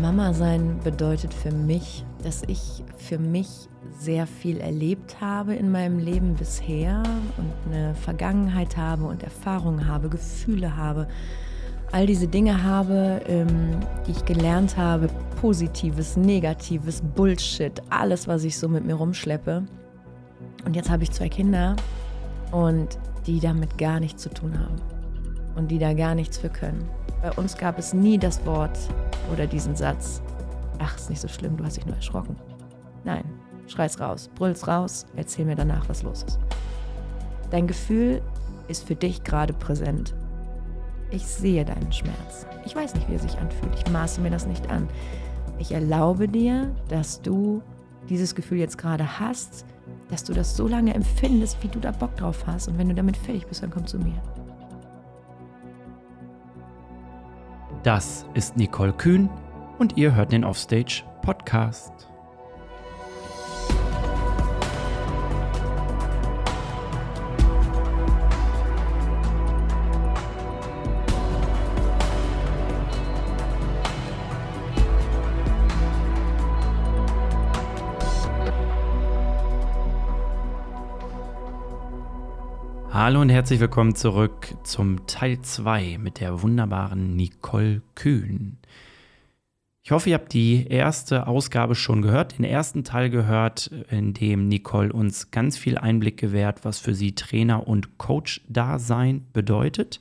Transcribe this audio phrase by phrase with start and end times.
[0.00, 5.98] Mama sein bedeutet für mich, dass ich für mich sehr viel erlebt habe in meinem
[5.98, 7.02] Leben bisher
[7.38, 11.08] und eine Vergangenheit habe und Erfahrungen habe, Gefühle habe,
[11.92, 15.08] all diese Dinge habe, ähm, die ich gelernt habe,
[15.40, 19.64] positives, negatives, Bullshit, alles, was ich so mit mir rumschleppe.
[20.64, 21.76] Und jetzt habe ich zwei Kinder
[22.52, 24.95] und die damit gar nichts zu tun haben
[25.56, 26.88] und die da gar nichts für können.
[27.22, 28.78] Bei uns gab es nie das Wort
[29.32, 30.22] oder diesen Satz,
[30.78, 32.36] ach, ist nicht so schlimm, du hast dich nur erschrocken.
[33.04, 33.24] Nein,
[33.66, 36.38] schrei's raus, brüll's raus, erzähl mir danach, was los ist.
[37.50, 38.22] Dein Gefühl
[38.68, 40.14] ist für dich gerade präsent.
[41.10, 42.46] Ich sehe deinen Schmerz.
[42.64, 43.74] Ich weiß nicht, wie er sich anfühlt.
[43.76, 44.88] Ich maße mir das nicht an.
[45.58, 47.62] Ich erlaube dir, dass du
[48.08, 49.64] dieses Gefühl jetzt gerade hast,
[50.10, 52.68] dass du das so lange empfindest, wie du da Bock drauf hast.
[52.68, 54.20] Und wenn du damit fertig bist, dann komm zu mir.
[57.86, 59.30] Das ist Nicole Kühn
[59.78, 62.05] und ihr hört den Offstage Podcast.
[82.98, 88.56] Hallo und herzlich willkommen zurück zum Teil 2 mit der wunderbaren Nicole Kühn.
[89.82, 94.48] Ich hoffe, ihr habt die erste Ausgabe schon gehört, den ersten Teil gehört, in dem
[94.48, 100.00] Nicole uns ganz viel Einblick gewährt, was für sie Trainer und Coach-Dasein bedeutet.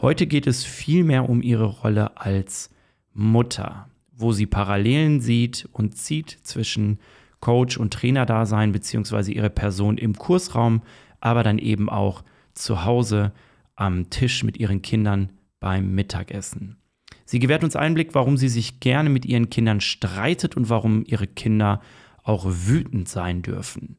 [0.00, 2.70] Heute geht es vielmehr um ihre Rolle als
[3.12, 7.00] Mutter, wo sie Parallelen sieht und zieht zwischen
[7.40, 10.80] Coach- und Trainer-Dasein beziehungsweise ihre Person im Kursraum
[11.24, 12.22] aber dann eben auch
[12.52, 13.32] zu Hause
[13.74, 16.76] am Tisch mit ihren Kindern beim Mittagessen.
[17.24, 21.26] Sie gewährt uns Einblick, warum sie sich gerne mit ihren Kindern streitet und warum ihre
[21.26, 21.80] Kinder
[22.22, 23.96] auch wütend sein dürfen.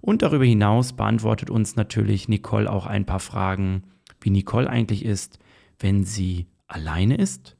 [0.00, 3.84] Und darüber hinaus beantwortet uns natürlich Nicole auch ein paar Fragen,
[4.20, 5.38] wie Nicole eigentlich ist,
[5.78, 7.56] wenn sie alleine ist,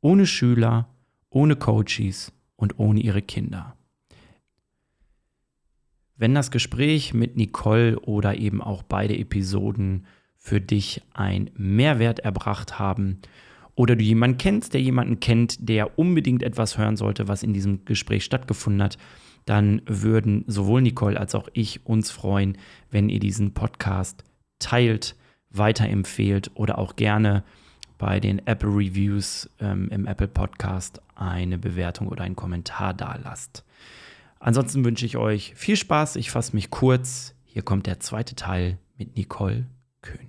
[0.00, 0.88] ohne Schüler,
[1.28, 3.76] ohne Coaches und ohne ihre Kinder.
[6.16, 12.78] Wenn das Gespräch mit Nicole oder eben auch beide Episoden für dich einen Mehrwert erbracht
[12.78, 13.20] haben
[13.74, 17.84] oder du jemanden kennst, der jemanden kennt, der unbedingt etwas hören sollte, was in diesem
[17.84, 18.98] Gespräch stattgefunden hat,
[19.44, 22.58] dann würden sowohl Nicole als auch ich uns freuen,
[22.90, 24.22] wenn ihr diesen Podcast
[24.58, 25.16] teilt,
[25.50, 27.42] weiterempfehlt oder auch gerne
[27.98, 33.64] bei den Apple Reviews ähm, im Apple Podcast eine Bewertung oder einen Kommentar da lasst.
[34.44, 36.16] Ansonsten wünsche ich euch viel Spaß.
[36.16, 37.34] Ich fasse mich kurz.
[37.44, 39.64] Hier kommt der zweite Teil mit Nicole
[40.02, 40.28] Köhn.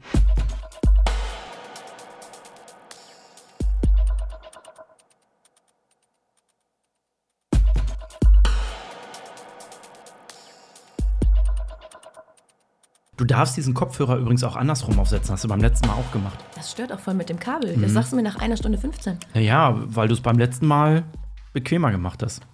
[13.18, 15.34] Du darfst diesen Kopfhörer übrigens auch andersrum aufsetzen.
[15.34, 16.40] Hast du beim letzten Mal auch gemacht.
[16.56, 17.74] Das stört auch voll mit dem Kabel.
[17.74, 17.94] Das mhm.
[17.94, 19.18] sagst du mir nach einer Stunde 15.
[19.34, 21.04] Ja, weil du es beim letzten Mal
[21.52, 22.48] bequemer gemacht hast.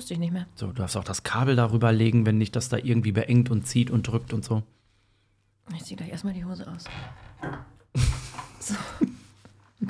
[0.00, 0.46] Wusste ich nicht mehr.
[0.54, 3.66] So, du darfst auch das Kabel darüber legen, wenn nicht das da irgendwie beengt und
[3.66, 4.62] zieht und drückt und so.
[5.76, 6.84] Ich ziehe gleich erstmal die Hose aus.
[8.60, 8.74] so.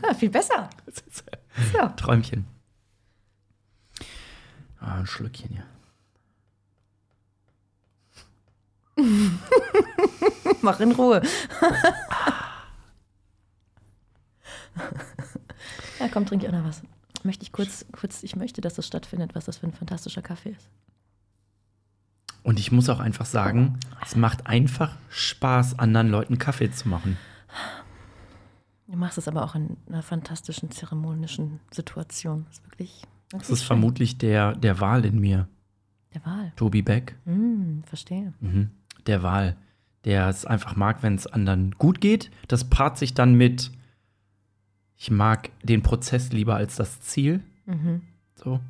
[0.02, 0.68] Ja, viel besser.
[1.72, 1.88] So.
[1.96, 2.44] Träumchen.
[4.80, 5.64] Ah, ein Schlückchen hier.
[10.60, 11.22] Mach in Ruhe.
[16.00, 16.82] ja, komm, trink ich auch noch was
[17.24, 20.50] möchte ich kurz, kurz, ich möchte, dass das stattfindet, was das für ein fantastischer Kaffee
[20.50, 20.68] ist.
[22.42, 27.16] Und ich muss auch einfach sagen, es macht einfach Spaß, anderen Leuten Kaffee zu machen.
[28.86, 32.46] Du machst es aber auch in einer fantastischen zeremonischen Situation.
[32.48, 33.02] Das ist wirklich.
[33.30, 33.66] Das ist schön.
[33.66, 35.48] vermutlich der, der Wahl in mir.
[36.14, 36.52] Der Wahl.
[36.56, 37.16] Tobi Beck.
[37.24, 38.32] Mm, verstehe.
[38.40, 38.70] Mhm.
[39.06, 39.56] Der Wahl.
[40.04, 42.30] Der es einfach mag, wenn es anderen gut geht.
[42.48, 43.70] Das paart sich dann mit
[45.00, 47.40] ich mag den Prozess lieber als das Ziel.
[47.64, 48.02] Mhm.
[48.34, 48.60] So.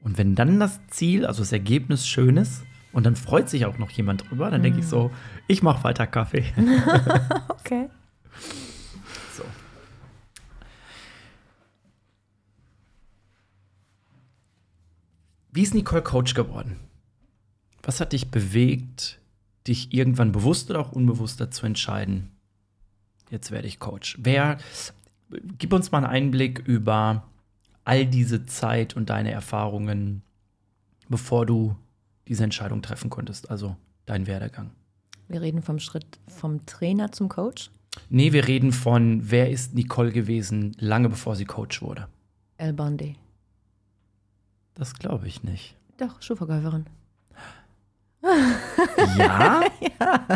[0.00, 3.76] Und wenn dann das Ziel, also das Ergebnis schön ist, und dann freut sich auch
[3.76, 4.64] noch jemand drüber, dann mhm.
[4.64, 5.10] denke ich so,
[5.48, 6.46] ich mache weiter Kaffee.
[7.50, 7.90] okay.
[9.36, 9.44] So.
[15.52, 16.80] Wie ist Nicole Coach geworden?
[17.82, 19.20] Was hat dich bewegt,
[19.66, 22.30] dich irgendwann bewusst oder auch unbewusster zu entscheiden?
[23.30, 24.16] Jetzt werde ich Coach.
[24.18, 24.56] Wer
[25.58, 27.24] gib uns mal einen Einblick über
[27.84, 30.22] all diese Zeit und deine Erfahrungen,
[31.08, 31.76] bevor du
[32.28, 34.70] diese Entscheidung treffen konntest, also dein Werdegang.
[35.28, 37.70] Wir reden vom Schritt vom Trainer zum Coach?
[38.08, 42.08] Nee, wir reden von, wer ist Nicole gewesen, lange bevor sie Coach wurde.
[42.56, 43.16] El Bondi.
[44.74, 45.76] Das glaube ich nicht.
[45.98, 46.86] Doch, Schuhverkäuferin.
[48.22, 48.50] Ja?
[50.00, 50.26] ja.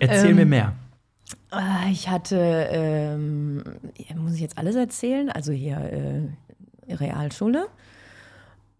[0.00, 0.76] Erzähl ähm, mir mehr.
[1.54, 2.36] Ah, ich hatte,
[2.70, 3.62] ähm,
[4.16, 5.28] muss ich jetzt alles erzählen?
[5.28, 7.66] Also hier äh, Realschule,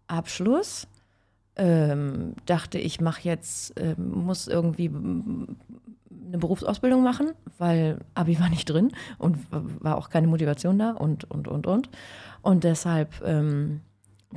[0.07, 0.87] Abschluss.
[1.55, 8.67] Ähm, dachte, ich mache jetzt, äh, muss irgendwie eine Berufsausbildung machen, weil Abi war nicht
[8.67, 11.89] drin und war auch keine Motivation da und, und, und, und.
[12.41, 13.81] Und deshalb ähm,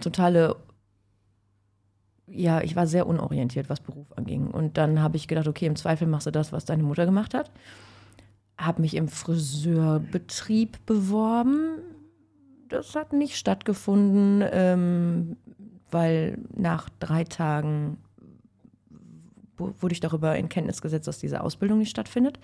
[0.02, 0.56] totale,
[2.26, 4.48] ja, ich war sehr unorientiert, was Beruf anging.
[4.48, 7.32] Und dann habe ich gedacht, okay, im Zweifel machst du das, was deine Mutter gemacht
[7.32, 7.50] hat.
[8.58, 11.78] Habe mich im Friseurbetrieb beworben.
[12.68, 15.36] Das hat nicht stattgefunden, ähm,
[15.90, 17.98] weil nach drei Tagen
[19.58, 22.38] wurde ich darüber in Kenntnis gesetzt, dass diese Ausbildung nicht stattfindet.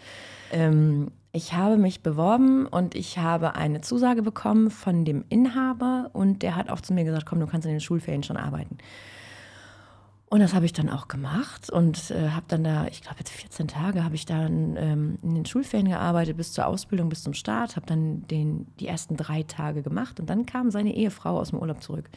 [0.51, 6.43] Ähm, ich habe mich beworben und ich habe eine Zusage bekommen von dem Inhaber und
[6.43, 8.79] der hat auch zu mir gesagt, komm, du kannst in den Schulferien schon arbeiten.
[10.33, 13.29] Und das habe ich dann auch gemacht und äh, habe dann da, ich glaube jetzt
[13.29, 17.35] 14 Tage, habe ich dann ähm, in den Schulferien gearbeitet, bis zur Ausbildung, bis zum
[17.35, 21.51] Start, habe dann den, die ersten drei Tage gemacht und dann kam seine Ehefrau aus
[21.51, 22.09] dem Urlaub zurück.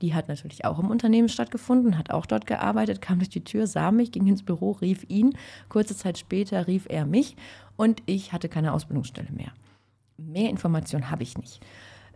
[0.00, 3.66] Die hat natürlich auch im Unternehmen stattgefunden, hat auch dort gearbeitet, kam durch die Tür,
[3.66, 5.36] sah mich, ging ins Büro, rief ihn.
[5.68, 7.36] Kurze Zeit später rief er mich
[7.76, 9.52] und ich hatte keine Ausbildungsstelle mehr.
[10.16, 11.60] Mehr Informationen habe ich nicht.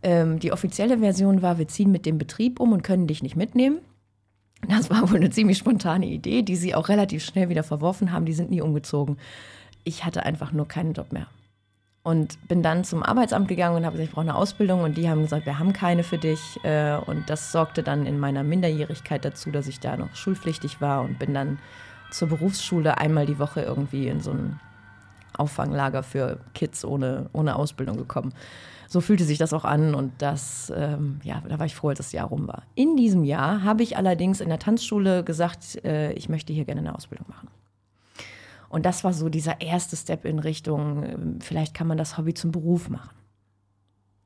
[0.03, 3.37] Ähm, die offizielle Version war, wir ziehen mit dem Betrieb um und können dich nicht
[3.37, 3.81] mitnehmen.
[4.69, 8.25] Das war wohl eine ziemlich spontane Idee, die sie auch relativ schnell wieder verworfen haben.
[8.25, 9.19] Die sind nie umgezogen.
[9.85, 11.27] Ich hatte einfach nur keinen Job mehr.
[12.05, 14.83] Und bin dann zum Arbeitsamt gegangen und habe gesagt, ich brauche eine Ausbildung.
[14.83, 16.59] Und die haben gesagt, wir haben keine für dich.
[16.65, 21.03] Äh, und das sorgte dann in meiner Minderjährigkeit dazu, dass ich da noch schulpflichtig war
[21.03, 21.59] und bin dann
[22.11, 24.61] zur Berufsschule einmal die Woche irgendwie in so ein
[25.37, 28.33] Auffanglager für Kids ohne, ohne Ausbildung gekommen
[28.93, 31.97] so fühlte sich das auch an und das, ähm, ja, da war ich froh, als
[31.97, 32.65] das Jahr rum war.
[32.75, 36.83] In diesem Jahr habe ich allerdings in der Tanzschule gesagt, äh, ich möchte hier gerne
[36.83, 37.49] eine Ausbildung machen.
[38.69, 42.35] Und das war so dieser erste Step in Richtung, äh, vielleicht kann man das Hobby
[42.35, 43.17] zum Beruf machen.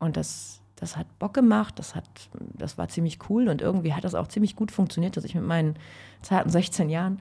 [0.00, 2.08] Und das, das hat Bock gemacht, das, hat,
[2.54, 5.44] das war ziemlich cool und irgendwie hat das auch ziemlich gut funktioniert, dass ich mit
[5.44, 5.76] meinen
[6.22, 7.20] zarten 16 Jahren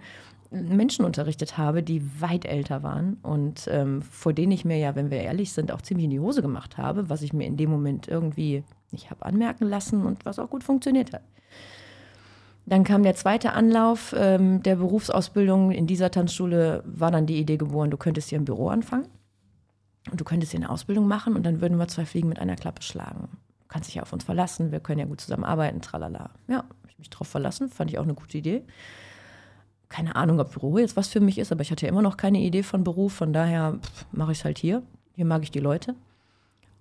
[0.55, 5.11] Menschen unterrichtet habe, die weit älter waren und ähm, vor denen ich mir ja, wenn
[5.11, 7.69] wir ehrlich sind, auch ziemlich in die Hose gemacht habe, was ich mir in dem
[7.69, 11.21] Moment irgendwie nicht habe anmerken lassen und was auch gut funktioniert hat.
[12.65, 15.71] Dann kam der zweite Anlauf ähm, der Berufsausbildung.
[15.71, 19.07] In dieser Tanzschule war dann die Idee geboren, du könntest hier im Büro anfangen
[20.11, 22.55] und du könntest hier eine Ausbildung machen und dann würden wir zwei Fliegen mit einer
[22.55, 23.29] Klappe schlagen.
[23.59, 26.31] Du kannst dich ja auf uns verlassen, wir können ja gut zusammenarbeiten, tralala.
[26.47, 28.63] Ja, ich mich drauf verlassen, fand ich auch eine gute Idee
[29.89, 32.17] keine Ahnung, ob Büro jetzt was für mich ist, aber ich hatte ja immer noch
[32.17, 33.79] keine Idee von Beruf, von daher
[34.11, 34.81] mache ich es halt hier.
[35.15, 35.95] Hier mag ich die Leute.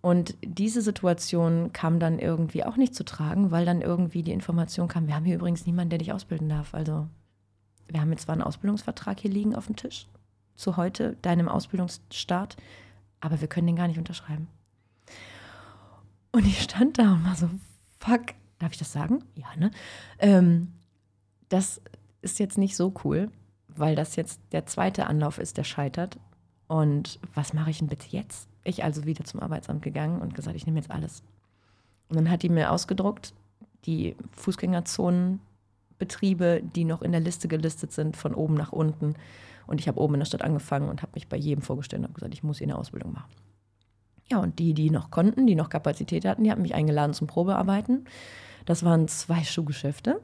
[0.01, 4.89] Und diese Situation kam dann irgendwie auch nicht zu tragen, weil dann irgendwie die Information
[4.89, 6.75] kam, wir haben hier übrigens niemanden, der dich ausbilden darf.
[6.75, 7.07] Also
[7.89, 10.07] wir haben jetzt zwar einen Ausbildungsvertrag hier liegen auf dem Tisch
[10.57, 12.57] zu heute, deinem Ausbildungsstart,
[13.21, 14.49] aber wir können den gar nicht unterschreiben.
[16.33, 17.49] Und ich stand da und war so,
[17.99, 19.25] fuck, darf ich das sagen?
[19.37, 19.71] Ja, ne?
[20.19, 20.73] Ähm,
[21.49, 21.81] das
[22.25, 23.31] ist jetzt nicht so cool,
[23.69, 26.19] weil das jetzt der zweite Anlauf ist, der scheitert.
[26.67, 28.49] Und was mache ich denn bitte jetzt?
[28.65, 31.23] Ich also wieder zum Arbeitsamt gegangen und gesagt, ich nehme jetzt alles.
[32.09, 33.35] Und dann hat die mir ausgedruckt,
[33.85, 39.15] die Fußgängerzonenbetriebe, die noch in der Liste gelistet sind, von oben nach unten.
[39.67, 42.09] Und ich habe oben in der Stadt angefangen und habe mich bei jedem vorgestellt und
[42.09, 43.31] habe gesagt, ich muss hier eine Ausbildung machen.
[44.31, 47.27] Ja, und die, die noch konnten, die noch Kapazität hatten, die haben mich eingeladen zum
[47.27, 48.07] Probearbeiten.
[48.65, 50.21] Das waren zwei Schuhgeschäfte.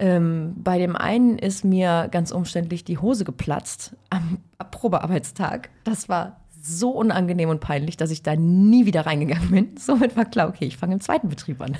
[0.00, 4.38] Ähm, bei dem einen ist mir ganz umständlich die Hose geplatzt am
[4.70, 5.68] Probearbeitstag.
[5.84, 9.76] Das war so unangenehm und peinlich, dass ich da nie wieder reingegangen bin.
[9.78, 11.76] Somit war klar, okay, ich fange im zweiten Betrieb an.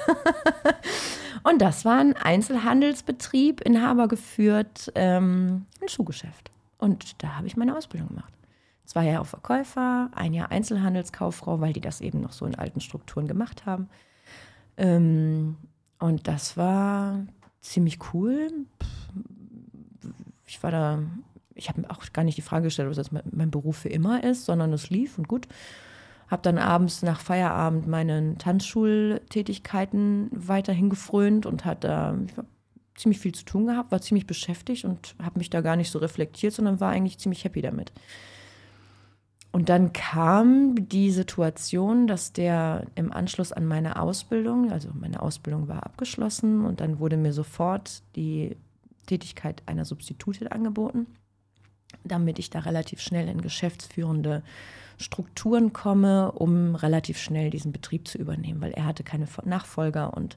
[1.45, 6.51] und das war ein Einzelhandelsbetrieb, Inhaber geführt, ähm, ein Schuhgeschäft.
[6.77, 8.35] Und da habe ich meine Ausbildung gemacht.
[8.85, 13.27] Zwei Jahre Verkäufer, ein Jahr Einzelhandelskauffrau, weil die das eben noch so in alten Strukturen
[13.27, 13.89] gemacht haben.
[14.77, 15.57] Ähm,
[15.99, 17.21] und das war
[17.61, 18.51] ziemlich cool.
[20.47, 21.01] Ich war da,
[21.55, 24.25] ich habe mir auch gar nicht die Frage gestellt, ob das mein Beruf für immer
[24.25, 25.47] ist, sondern es lief und gut.
[26.29, 32.27] Habe dann abends nach Feierabend meinen Tanzschultätigkeiten weiterhin gefrönt und hatte
[32.95, 35.99] ziemlich viel zu tun gehabt, war ziemlich beschäftigt und habe mich da gar nicht so
[35.99, 37.93] reflektiert, sondern war eigentlich ziemlich happy damit.
[39.53, 45.67] Und dann kam die Situation, dass der im Anschluss an meine Ausbildung, also meine Ausbildung
[45.67, 48.57] war abgeschlossen und dann wurde mir sofort die
[49.07, 51.07] Tätigkeit einer Substitutin angeboten,
[52.05, 54.45] damit ich da relativ schnell in geschäftsführende
[54.99, 60.37] Strukturen komme, um relativ schnell diesen Betrieb zu übernehmen, weil er hatte keine Nachfolger und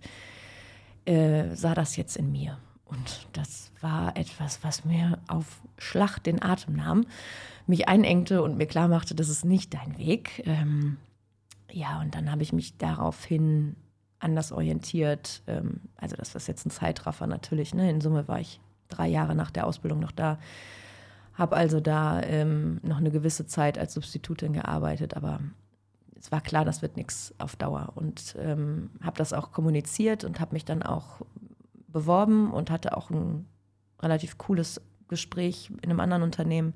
[1.05, 2.57] äh, sah das jetzt in mir.
[2.85, 7.05] Und das war etwas, was mir auf Schlag den Atem nahm,
[7.67, 10.43] mich einengte und mir klar machte, das ist nicht dein Weg.
[10.45, 10.97] Ähm,
[11.71, 13.75] ja, und dann habe ich mich daraufhin
[14.19, 15.43] anders orientiert.
[15.47, 17.73] Ähm, also das ist jetzt ein Zeitraffer natürlich.
[17.73, 17.89] Ne?
[17.89, 20.39] In Summe war ich drei Jahre nach der Ausbildung noch da.
[21.33, 25.39] Habe also da ähm, noch eine gewisse Zeit als Substitutin gearbeitet, aber
[26.19, 27.91] es war klar, das wird nichts auf Dauer.
[27.95, 31.21] Und ähm, habe das auch kommuniziert und habe mich dann auch
[31.87, 33.45] beworben und hatte auch ein
[34.01, 36.73] relativ cooles Gespräch in einem anderen Unternehmen,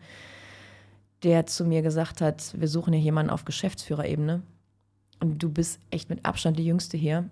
[1.24, 4.42] der zu mir gesagt hat, wir suchen hier jemanden auf Geschäftsführerebene.
[5.20, 7.30] Und du bist echt mit Abstand die Jüngste hier.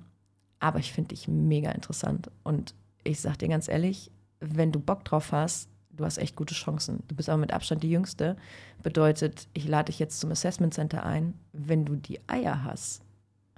[0.59, 2.31] Aber ich finde dich mega interessant.
[2.43, 2.73] Und
[3.03, 7.03] ich sag dir ganz ehrlich, wenn du Bock drauf hast, du hast echt gute Chancen.
[7.07, 8.35] Du bist aber mit Abstand die Jüngste.
[8.81, 11.35] Bedeutet, ich lade dich jetzt zum Assessment Center ein.
[11.53, 13.01] Wenn du die Eier hast,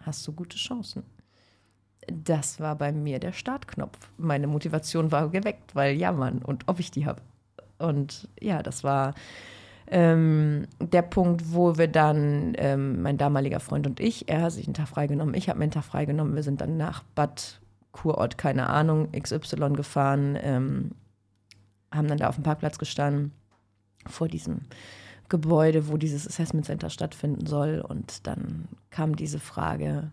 [0.01, 1.03] hast du gute Chancen.
[2.07, 3.97] Das war bei mir der Startknopf.
[4.17, 7.21] Meine Motivation war geweckt, weil ja, Mann, und ob ich die habe.
[7.79, 9.13] Und ja, das war
[9.89, 14.67] ähm, der Punkt, wo wir dann, ähm, mein damaliger Freund und ich, er hat sich
[14.67, 18.37] einen Tag freigenommen, ich habe mir einen Tag freigenommen, wir sind dann nach Bad Kurort,
[18.37, 20.91] keine Ahnung, XY gefahren, ähm,
[21.91, 23.31] haben dann da auf dem Parkplatz gestanden,
[24.05, 24.61] vor diesem
[25.29, 27.83] Gebäude, wo dieses Assessment Center stattfinden soll.
[27.87, 30.11] Und dann kam diese Frage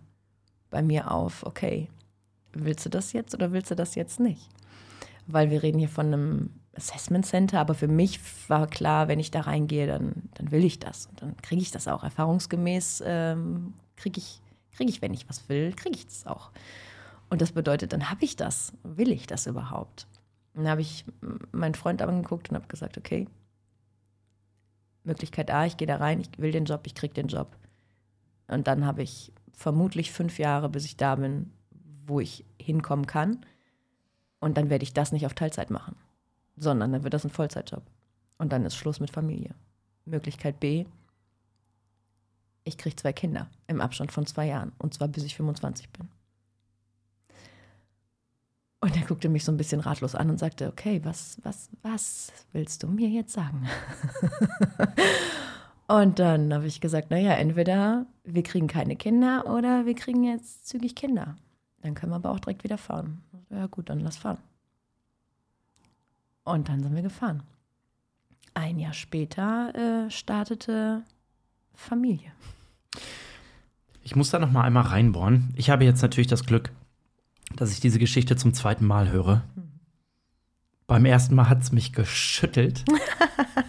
[0.71, 1.88] bei mir auf, okay,
[2.52, 4.49] willst du das jetzt oder willst du das jetzt nicht?
[5.26, 9.31] Weil wir reden hier von einem Assessment Center, aber für mich war klar, wenn ich
[9.31, 11.07] da reingehe, dann, dann will ich das.
[11.07, 12.02] Und dann kriege ich das auch.
[12.02, 14.40] Erfahrungsgemäß ähm, kriege ich,
[14.73, 16.50] krieg ich, wenn ich was will, kriege ich das auch.
[17.31, 18.73] Und das bedeutet, dann habe ich das.
[18.83, 20.07] Will ich das überhaupt?
[20.54, 21.04] Und dann habe ich
[21.52, 23.26] meinen Freund angeguckt und habe gesagt, okay,
[25.04, 27.57] Möglichkeit A, ich gehe da rein, ich will den Job, ich kriege den Job.
[28.49, 31.52] Und dann habe ich vermutlich fünf Jahre, bis ich da bin,
[32.07, 33.45] wo ich hinkommen kann.
[34.40, 35.97] Und dann werde ich das nicht auf Teilzeit machen
[36.56, 37.82] sondern dann wird das ein Vollzeitjob.
[38.38, 39.54] Und dann ist Schluss mit Familie.
[40.04, 40.87] Möglichkeit B,
[42.64, 44.73] ich kriege zwei Kinder im Abstand von zwei Jahren.
[44.78, 46.08] Und zwar bis ich 25 bin.
[48.80, 52.30] Und er guckte mich so ein bisschen ratlos an und sagte, okay, was, was, was
[52.52, 53.66] willst du mir jetzt sagen?
[55.88, 60.68] und dann habe ich gesagt, naja, entweder wir kriegen keine Kinder oder wir kriegen jetzt
[60.68, 61.37] zügig Kinder.
[61.80, 63.23] Dann können wir aber auch direkt wieder fahren.
[63.49, 64.38] Ja gut, dann lass fahren.
[66.44, 67.42] Und dann sind wir gefahren.
[68.52, 71.02] Ein Jahr später äh, startete
[71.74, 72.32] Familie.
[74.02, 75.52] Ich muss da noch mal einmal reinbohren.
[75.56, 76.70] Ich habe jetzt natürlich das Glück,
[77.56, 79.42] dass ich diese Geschichte zum zweiten Mal höre.
[79.56, 79.80] Mhm.
[80.86, 82.84] Beim ersten Mal hat es mich geschüttelt,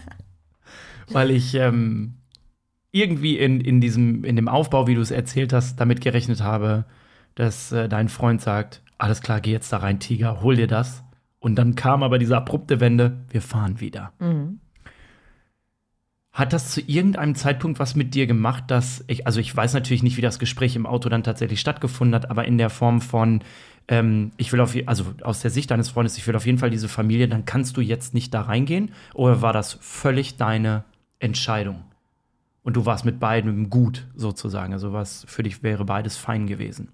[1.08, 2.18] weil ich ähm,
[2.92, 6.84] irgendwie in, in, diesem, in dem Aufbau, wie du es erzählt hast, damit gerechnet habe,
[7.34, 11.02] dass äh, dein Freund sagt, alles klar, geh jetzt da rein, Tiger, hol dir das.
[11.46, 14.12] Und dann kam aber diese abrupte Wende, wir fahren wieder.
[14.18, 14.58] Mhm.
[16.32, 20.02] Hat das zu irgendeinem Zeitpunkt was mit dir gemacht, dass ich, also ich weiß natürlich
[20.02, 23.42] nicht, wie das Gespräch im Auto dann tatsächlich stattgefunden hat, aber in der Form von,
[23.86, 26.70] ähm, ich will auf, also aus der Sicht deines Freundes, ich will auf jeden Fall
[26.70, 28.90] diese Familie, dann kannst du jetzt nicht da reingehen?
[29.14, 30.82] Oder war das völlig deine
[31.20, 31.84] Entscheidung?
[32.64, 36.88] Und du warst mit beiden gut sozusagen, also was für dich wäre beides fein gewesen?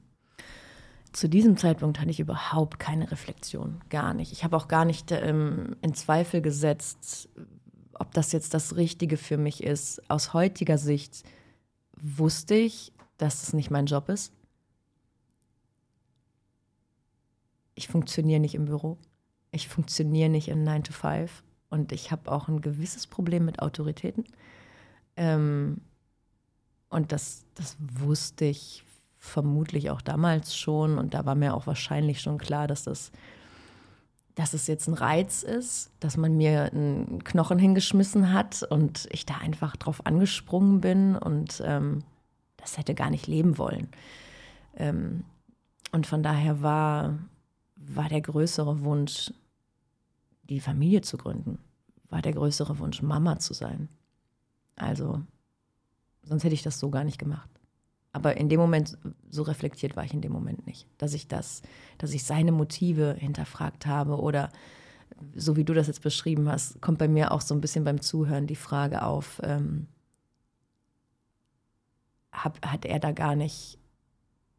[1.13, 4.33] Zu diesem Zeitpunkt hatte ich überhaupt keine Reflexion, gar nicht.
[4.33, 7.29] Ich habe auch gar nicht ähm, in Zweifel gesetzt,
[7.95, 10.03] ob das jetzt das Richtige für mich ist.
[10.11, 11.23] Aus heutiger Sicht
[12.01, 14.33] wusste ich, dass es nicht mein Job ist.
[17.75, 18.99] Ich funktioniere nicht im Büro.
[19.51, 21.43] Ich funktioniere nicht in 9 to 5.
[21.69, 24.25] Und ich habe auch ein gewisses Problem mit Autoritäten.
[25.17, 25.81] Ähm,
[26.89, 28.85] und das, das wusste ich
[29.23, 30.99] vermutlich auch damals schon.
[30.99, 33.13] Und da war mir auch wahrscheinlich schon klar, dass das,
[34.35, 39.25] dass es jetzt ein Reiz ist, dass man mir einen Knochen hingeschmissen hat und ich
[39.25, 42.03] da einfach drauf angesprungen bin und ähm,
[42.57, 43.89] das hätte gar nicht leben wollen.
[44.77, 45.23] Ähm,
[45.93, 47.17] und von daher war,
[47.77, 49.33] war der größere Wunsch,
[50.49, 51.59] die Familie zu gründen,
[52.11, 53.89] war der größere Wunsch, Mama zu sein.
[54.75, 55.23] Also,
[56.25, 57.49] sonst hätte ich das so gar nicht gemacht.
[58.13, 58.99] Aber in dem Moment,
[59.31, 61.63] so reflektiert war ich in dem Moment nicht, dass ich das,
[61.99, 64.51] dass ich seine Motive hinterfragt habe oder
[65.35, 68.01] so wie du das jetzt beschrieben hast, kommt bei mir auch so ein bisschen beim
[68.01, 69.87] Zuhören die Frage auf, ähm,
[72.33, 73.79] hab, hat er da gar nicht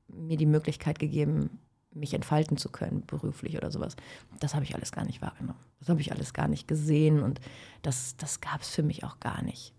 [0.07, 1.59] mir die Möglichkeit gegeben,
[1.91, 3.95] mich entfalten zu können, beruflich oder sowas.
[4.39, 5.59] Das habe ich alles gar nicht wahrgenommen.
[5.79, 7.39] Das habe ich alles gar nicht gesehen und
[7.81, 9.73] das, das gab es für mich auch gar nicht.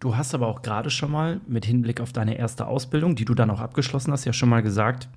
[0.00, 3.34] Du hast aber auch gerade schon mal mit Hinblick auf deine erste Ausbildung, die du
[3.34, 5.08] dann auch abgeschlossen hast, ja schon mal gesagt,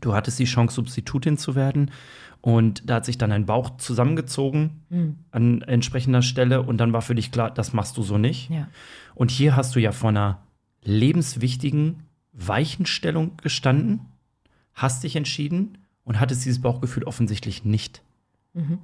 [0.00, 1.90] du hattest die Chance, Substitutin zu werden.
[2.40, 5.16] Und da hat sich dann dein Bauch zusammengezogen mhm.
[5.32, 8.50] an entsprechender Stelle und dann war für dich klar, das machst du so nicht.
[8.50, 8.68] Ja.
[9.16, 10.42] Und hier hast du ja vor einer
[10.84, 14.00] lebenswichtigen Weichenstellung gestanden,
[14.74, 18.02] hast dich entschieden und hattest dieses Bauchgefühl offensichtlich nicht.
[18.54, 18.78] Mhm.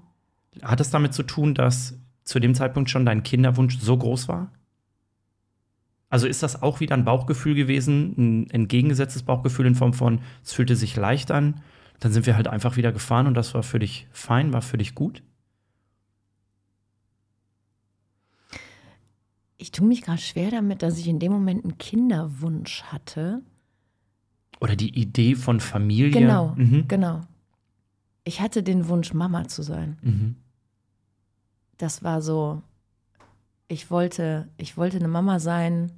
[0.62, 4.50] Hat es damit zu tun, dass zu dem Zeitpunkt schon dein Kinderwunsch so groß war?
[6.12, 10.52] Also ist das auch wieder ein Bauchgefühl gewesen, ein entgegengesetztes Bauchgefühl in Form von, es
[10.52, 11.62] fühlte sich leicht an,
[12.00, 14.76] dann sind wir halt einfach wieder gefahren und das war für dich fein, war für
[14.76, 15.22] dich gut?
[19.56, 23.40] Ich tue mich gerade schwer damit, dass ich in dem Moment einen Kinderwunsch hatte.
[24.60, 26.10] Oder die Idee von Familie.
[26.10, 26.88] Genau, mhm.
[26.88, 27.22] genau.
[28.24, 29.96] Ich hatte den Wunsch, Mama zu sein.
[30.02, 30.36] Mhm.
[31.78, 32.60] Das war so,
[33.68, 35.90] ich wollte, ich wollte eine Mama sein,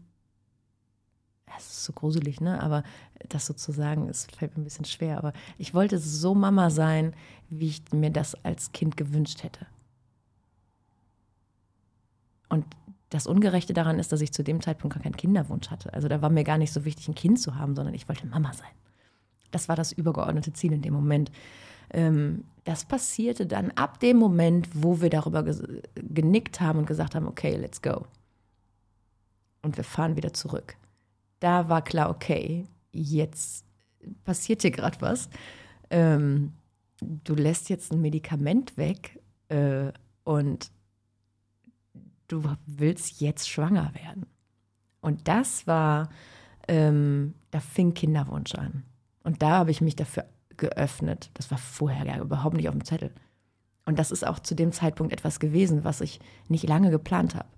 [1.58, 2.62] es ist so gruselig, ne?
[2.62, 2.82] Aber
[3.28, 5.18] das sozusagen, es fällt mir ein bisschen schwer.
[5.18, 7.14] Aber ich wollte so Mama sein,
[7.48, 9.66] wie ich mir das als Kind gewünscht hätte.
[12.48, 12.64] Und
[13.10, 15.92] das Ungerechte daran ist, dass ich zu dem Zeitpunkt gar keinen Kinderwunsch hatte.
[15.92, 18.26] Also da war mir gar nicht so wichtig, ein Kind zu haben, sondern ich wollte
[18.26, 18.70] Mama sein.
[19.50, 21.30] Das war das übergeordnete Ziel in dem Moment.
[21.90, 25.44] Ähm, das passierte dann ab dem Moment, wo wir darüber
[25.94, 28.06] genickt haben und gesagt haben, okay, let's go.
[29.62, 30.76] Und wir fahren wieder zurück
[31.44, 33.66] da war klar, okay, jetzt
[34.24, 35.28] passiert hier gerade was.
[35.90, 36.54] Ähm,
[37.00, 39.92] du lässt jetzt ein Medikament weg äh,
[40.24, 40.70] und
[42.28, 44.24] du willst jetzt schwanger werden.
[45.02, 46.08] Und das war,
[46.66, 48.84] ähm, da fing Kinderwunsch an.
[49.22, 50.24] Und da habe ich mich dafür
[50.56, 51.30] geöffnet.
[51.34, 53.12] Das war vorher ja überhaupt nicht auf dem Zettel.
[53.84, 57.48] Und das ist auch zu dem Zeitpunkt etwas gewesen, was ich nicht lange geplant habe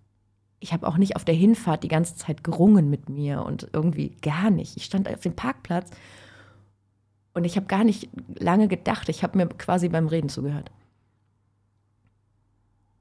[0.66, 4.16] ich habe auch nicht auf der Hinfahrt die ganze Zeit gerungen mit mir und irgendwie
[4.20, 4.76] gar nicht.
[4.76, 5.92] Ich stand auf dem Parkplatz
[7.34, 9.08] und ich habe gar nicht lange gedacht.
[9.08, 10.72] Ich habe mir quasi beim Reden zugehört.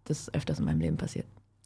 [0.04, 1.26] Das ist öfters in meinem Leben passiert.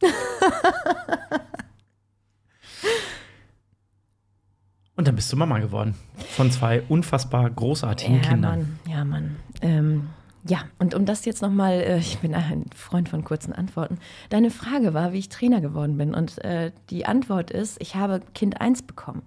[4.96, 5.96] und dann bist du Mama geworden.
[6.30, 8.58] Von zwei unfassbar großartigen ja, Kindern.
[8.58, 9.36] Mann, ja, Mann.
[9.60, 10.08] Ähm,
[10.46, 13.98] ja, und um das jetzt nochmal, äh, ich bin ein Freund von kurzen Antworten.
[14.30, 16.14] Deine Frage war, wie ich Trainer geworden bin.
[16.14, 19.22] Und äh, die Antwort ist, ich habe Kind 1 bekommen.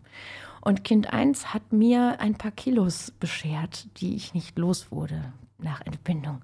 [0.61, 5.81] Und Kind 1 hat mir ein paar Kilos beschert, die ich nicht los wurde nach
[5.81, 6.41] Entbindung.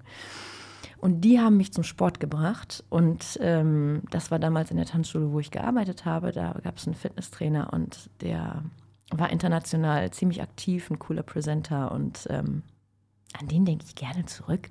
[0.98, 2.84] Und die haben mich zum Sport gebracht.
[2.90, 6.30] Und ähm, das war damals in der Tanzschule, wo ich gearbeitet habe.
[6.30, 8.62] Da gab es einen Fitnesstrainer und der
[9.10, 12.62] war international ziemlich aktiv, ein cooler Presenter und ähm,
[13.38, 14.70] an den denke ich gerne zurück.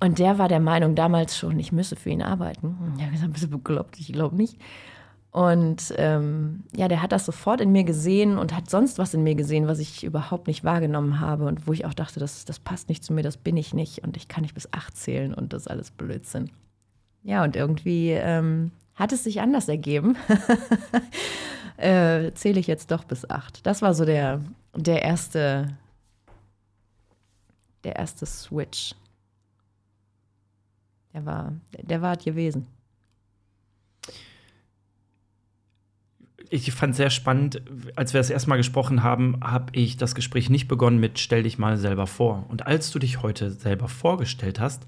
[0.00, 2.94] Und der war der Meinung damals schon, ich müsse für ihn arbeiten.
[2.96, 3.98] Ich habe gesagt, bist du bekloppt?
[3.98, 4.58] Ich glaube nicht.
[5.30, 9.22] Und ähm, ja, der hat das sofort in mir gesehen und hat sonst was in
[9.22, 12.58] mir gesehen, was ich überhaupt nicht wahrgenommen habe und wo ich auch dachte, das, das
[12.58, 15.34] passt nicht zu mir, das bin ich nicht und ich kann nicht bis acht zählen
[15.34, 16.50] und das alles Blödsinn.
[17.24, 20.16] Ja, und irgendwie ähm, hat es sich anders ergeben.
[21.76, 23.66] äh, zähle ich jetzt doch bis acht.
[23.66, 24.40] Das war so der,
[24.74, 25.68] der erste
[27.88, 28.94] der erste Switch.
[31.14, 32.66] Der war, der war gewesen.
[36.50, 37.62] Ich fand sehr spannend,
[37.96, 41.58] als wir das erstmal gesprochen haben, habe ich das Gespräch nicht begonnen mit Stell dich
[41.58, 42.44] mal selber vor.
[42.48, 44.86] Und als du dich heute selber vorgestellt hast,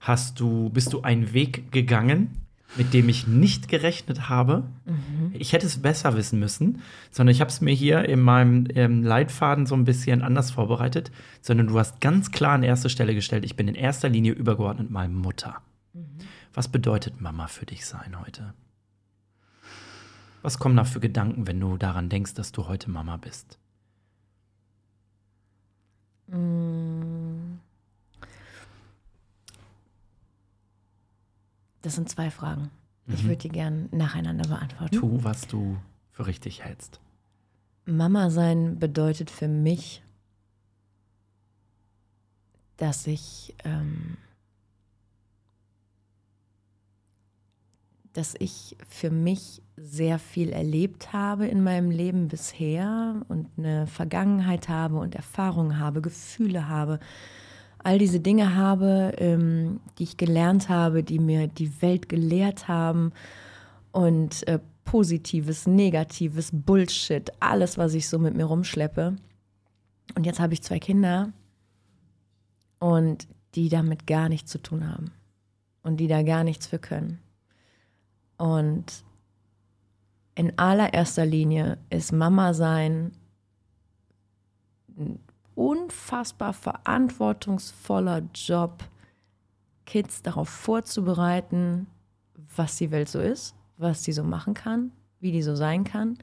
[0.00, 2.43] hast du, bist du einen Weg gegangen,
[2.76, 4.64] mit dem ich nicht gerechnet habe.
[4.84, 5.32] Mhm.
[5.32, 9.02] Ich hätte es besser wissen müssen, sondern ich habe es mir hier in meinem ähm,
[9.02, 13.44] Leitfaden so ein bisschen anders vorbereitet, sondern du hast ganz klar an erste Stelle gestellt,
[13.44, 15.60] ich bin in erster Linie übergeordnet mal Mutter.
[15.92, 16.18] Mhm.
[16.52, 18.54] Was bedeutet Mama für dich sein heute?
[20.42, 23.58] Was kommen da für Gedanken, wenn du daran denkst, dass du heute Mama bist?
[26.26, 26.63] Mhm.
[31.84, 32.70] Das sind zwei Fragen.
[33.06, 33.14] Mhm.
[33.14, 34.96] Ich würde die gerne nacheinander beantworten.
[34.96, 35.76] Tu, was du
[36.12, 36.98] für richtig hältst.
[37.84, 40.02] Mama sein bedeutet für mich,
[42.78, 44.16] dass ich, ähm,
[48.14, 54.70] dass ich für mich sehr viel erlebt habe in meinem Leben bisher und eine Vergangenheit
[54.70, 56.98] habe und Erfahrungen habe, Gefühle habe,
[57.84, 63.12] all diese Dinge habe, ähm, die ich gelernt habe, die mir die Welt gelehrt haben
[63.92, 69.16] und äh, positives, negatives, Bullshit, alles, was ich so mit mir rumschleppe.
[70.14, 71.32] Und jetzt habe ich zwei Kinder
[72.78, 75.12] und die damit gar nichts zu tun haben
[75.82, 77.20] und die da gar nichts für können.
[78.36, 79.04] Und
[80.34, 83.12] in allererster Linie ist Mama sein
[84.96, 85.18] ein
[85.54, 88.84] unfassbar verantwortungsvoller Job,
[89.86, 91.86] Kids darauf vorzubereiten,
[92.56, 96.18] was die Welt so ist, was sie so machen kann, wie die so sein kann.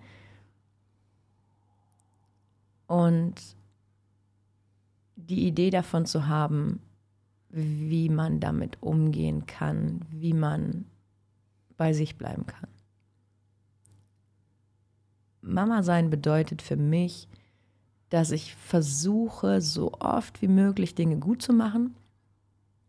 [2.87, 3.35] Und
[5.15, 6.81] die Idee davon zu haben,
[7.49, 10.85] wie man damit umgehen kann, wie man
[11.77, 12.69] bei sich bleiben kann.
[15.41, 17.27] Mama sein bedeutet für mich,
[18.11, 21.95] dass ich versuche, so oft wie möglich Dinge gut zu machen,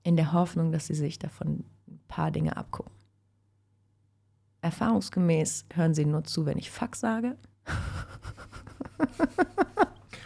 [0.03, 2.93] in der Hoffnung, dass sie sich davon ein paar Dinge abgucken.
[4.63, 7.37] Erfahrungsgemäß hören sie nur zu, wenn ich Fuck sage.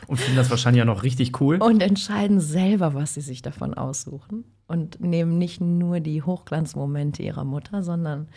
[0.06, 1.58] Und finden das wahrscheinlich auch noch richtig cool.
[1.58, 4.44] Und entscheiden selber, was sie sich davon aussuchen.
[4.66, 8.28] Und nehmen nicht nur die Hochglanzmomente ihrer Mutter, sondern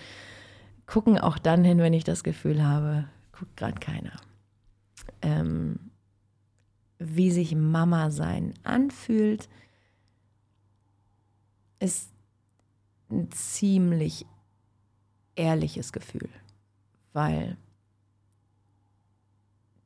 [0.87, 4.13] gucken auch dann hin, wenn ich das Gefühl habe, guckt gerade keiner.
[5.21, 5.88] Ähm,
[6.99, 9.49] wie sich Mama sein anfühlt,
[11.79, 12.11] ist
[13.09, 14.25] ein ziemlich
[15.35, 16.29] ehrliches Gefühl,
[17.13, 17.57] weil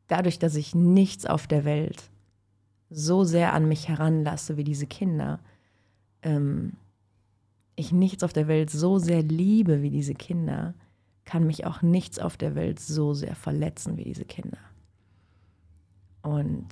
[0.08, 2.10] dadurch, dass ich nichts auf der Welt
[2.90, 5.40] so sehr an mich heranlasse wie diese Kinder,
[6.24, 6.74] ähm,
[7.76, 10.74] ich nichts auf der Welt so sehr liebe wie diese Kinder,
[11.26, 14.60] kann mich auch nichts auf der Welt so sehr verletzen wie diese Kinder.
[16.22, 16.68] Und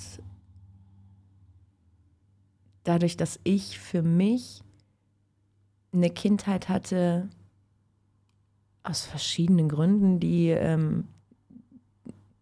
[2.84, 4.62] dadurch, dass ich für mich
[5.94, 7.30] eine Kindheit hatte,
[8.84, 11.06] aus verschiedenen Gründen, die, ähm,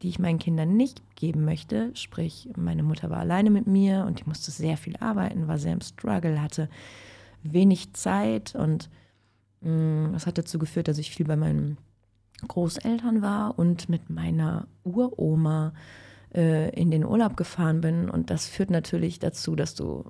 [0.01, 1.91] die ich meinen Kindern nicht geben möchte.
[1.95, 5.73] Sprich, meine Mutter war alleine mit mir und die musste sehr viel arbeiten, war sehr
[5.73, 6.69] im Struggle, hatte
[7.43, 8.89] wenig Zeit und
[9.61, 11.77] mh, mm, das hat dazu geführt, dass ich viel bei meinen
[12.47, 15.73] Großeltern war und mit meiner Uroma
[16.33, 18.09] äh, in den Urlaub gefahren bin.
[18.09, 20.05] Und das führt natürlich dazu, dass du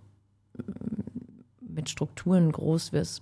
[1.62, 3.22] mit Strukturen groß wirst,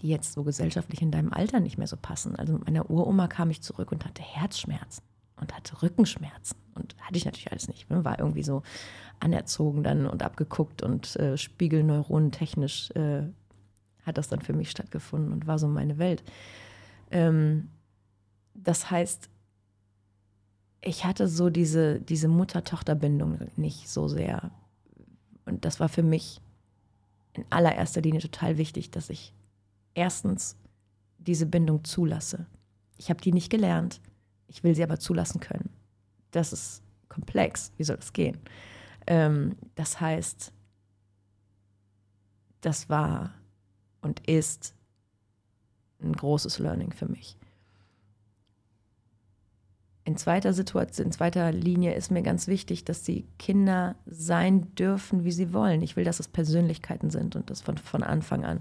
[0.00, 2.36] die jetzt so gesellschaftlich in deinem Alter nicht mehr so passen.
[2.36, 5.02] Also mit meiner Uroma kam ich zurück und hatte Herzschmerzen
[5.40, 6.56] und hatte Rückenschmerzen.
[6.74, 7.90] Und hatte ich natürlich alles nicht.
[7.90, 8.04] Ne?
[8.04, 8.62] War irgendwie so
[9.20, 13.22] anerzogen dann und abgeguckt und äh, spiegelneuronentechnisch äh,
[14.04, 16.24] hat das dann für mich stattgefunden und war so meine Welt.
[17.10, 17.68] Ähm,
[18.54, 19.28] das heißt,
[20.80, 24.50] ich hatte so diese, diese Mutter-Tochter-Bindung nicht so sehr.
[25.44, 26.40] Und das war für mich
[27.34, 29.32] in allererster Linie total wichtig, dass ich
[29.94, 30.56] erstens
[31.18, 32.46] diese Bindung zulasse.
[32.98, 34.00] Ich habe die nicht gelernt,
[34.48, 35.70] ich will sie aber zulassen können.
[36.30, 38.38] Das ist komplex, wie soll das gehen?
[39.06, 40.52] Ähm, das heißt,
[42.60, 43.34] das war
[44.00, 44.74] und ist
[46.00, 47.36] ein großes Learning für mich.
[50.04, 55.24] In zweiter Situation, in zweiter Linie ist mir ganz wichtig, dass die Kinder sein dürfen,
[55.24, 55.82] wie sie wollen.
[55.82, 58.60] Ich will, dass es Persönlichkeiten sind und das von, von Anfang an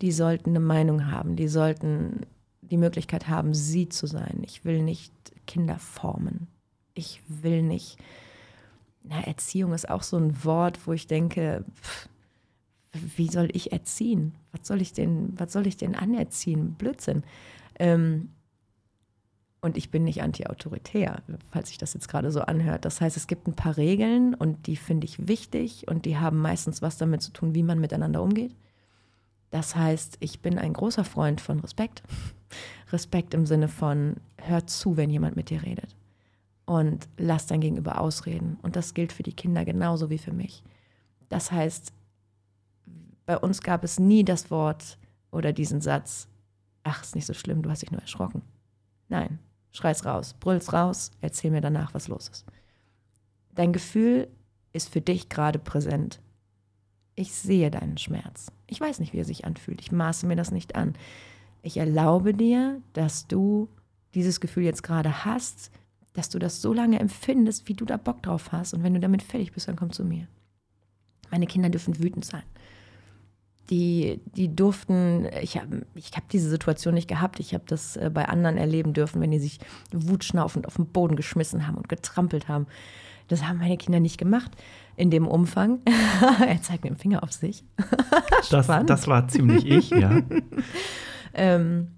[0.00, 2.26] die sollten eine Meinung haben, die sollten
[2.62, 4.42] die Möglichkeit haben, sie zu sein.
[4.44, 5.12] Ich will nicht
[5.46, 6.46] Kinder formen.
[6.94, 7.98] Ich will nicht.
[9.02, 12.08] Na, Erziehung ist auch so ein Wort, wo ich denke, pff,
[13.16, 14.34] wie soll ich erziehen?
[14.52, 16.74] Was soll ich denn, was soll ich denn anerziehen?
[16.74, 17.22] Blödsinn.
[17.78, 18.30] Ähm,
[19.62, 22.84] und ich bin nicht anti-autoritär, falls sich das jetzt gerade so anhört.
[22.84, 26.38] Das heißt, es gibt ein paar Regeln und die finde ich wichtig und die haben
[26.38, 28.54] meistens was damit zu tun, wie man miteinander umgeht.
[29.50, 32.02] Das heißt, ich bin ein großer Freund von Respekt.
[32.92, 35.94] Respekt im Sinne von, hör zu, wenn jemand mit dir redet.
[36.64, 38.58] Und lass dein Gegenüber ausreden.
[38.62, 40.62] Und das gilt für die Kinder genauso wie für mich.
[41.28, 41.92] Das heißt,
[43.26, 44.98] bei uns gab es nie das Wort
[45.30, 46.28] oder diesen Satz,
[46.82, 48.42] ach, ist nicht so schlimm, du hast dich nur erschrocken.
[49.08, 49.38] Nein,
[49.72, 52.44] schrei's raus, brüll's raus, erzähl mir danach, was los ist.
[53.54, 54.28] Dein Gefühl
[54.72, 56.20] ist für dich gerade präsent.
[57.14, 58.52] Ich sehe deinen Schmerz.
[58.66, 59.80] Ich weiß nicht, wie er sich anfühlt.
[59.80, 60.94] Ich maße mir das nicht an.
[61.62, 63.68] Ich erlaube dir, dass du
[64.14, 65.70] dieses Gefühl jetzt gerade hast,
[66.12, 68.74] dass du das so lange empfindest, wie du da Bock drauf hast.
[68.74, 70.26] Und wenn du damit fertig bist, dann komm zu mir.
[71.30, 72.42] Meine Kinder dürfen wütend sein.
[73.70, 78.10] Die, die durften, ich habe ich hab diese Situation nicht gehabt, ich habe das äh,
[78.12, 79.60] bei anderen erleben dürfen, wenn die sich
[79.92, 82.66] wutschnaufend auf den Boden geschmissen haben und getrampelt haben.
[83.28, 84.50] Das haben meine Kinder nicht gemacht
[84.96, 85.78] in dem Umfang.
[86.46, 87.64] er zeigt mit dem Finger auf sich.
[88.50, 90.20] das, das, war ziemlich ich, ja.
[91.34, 91.88] ähm,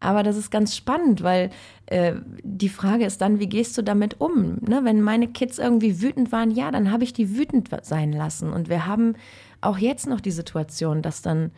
[0.00, 1.50] aber das ist ganz spannend, weil
[1.86, 4.58] äh, die Frage ist dann, wie gehst du damit um?
[4.66, 4.80] Ne?
[4.84, 8.52] Wenn meine Kids irgendwie wütend waren, ja, dann habe ich die wütend sein lassen.
[8.52, 9.14] Und wir haben
[9.60, 11.52] auch jetzt noch die Situation, dass dann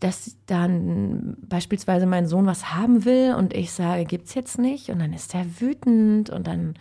[0.00, 4.98] dass dann beispielsweise mein Sohn was haben will und ich sage, gibt's jetzt nicht und
[4.98, 6.74] dann ist er wütend und dann,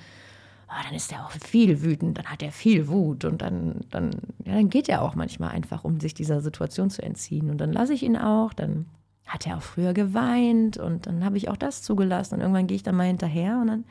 [0.67, 4.11] oh, dann ist er auch viel wütend, dann hat er viel Wut und dann, dann,
[4.43, 7.71] ja, dann geht er auch manchmal einfach, um sich dieser Situation zu entziehen und dann
[7.71, 8.87] lasse ich ihn auch, dann
[9.25, 12.75] hat er auch früher geweint und dann habe ich auch das zugelassen und irgendwann gehe
[12.75, 13.85] ich dann mal hinterher und dann,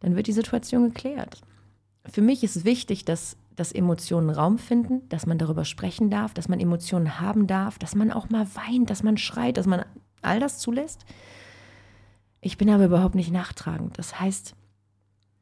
[0.00, 1.40] dann wird die Situation geklärt.
[2.04, 6.48] Für mich ist wichtig, dass dass Emotionen Raum finden, dass man darüber sprechen darf, dass
[6.48, 9.84] man Emotionen haben darf, dass man auch mal weint, dass man schreit, dass man
[10.22, 11.04] all das zulässt.
[12.40, 13.98] Ich bin aber überhaupt nicht nachtragend.
[13.98, 14.54] Das heißt,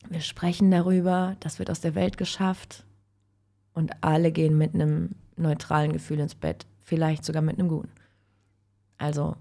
[0.08, 2.84] wir sprechen darüber, das wird aus der Welt geschafft
[3.72, 7.90] und alle gehen mit einem neutralen Gefühl ins Bett, vielleicht sogar mit einem guten.
[8.96, 9.36] Also,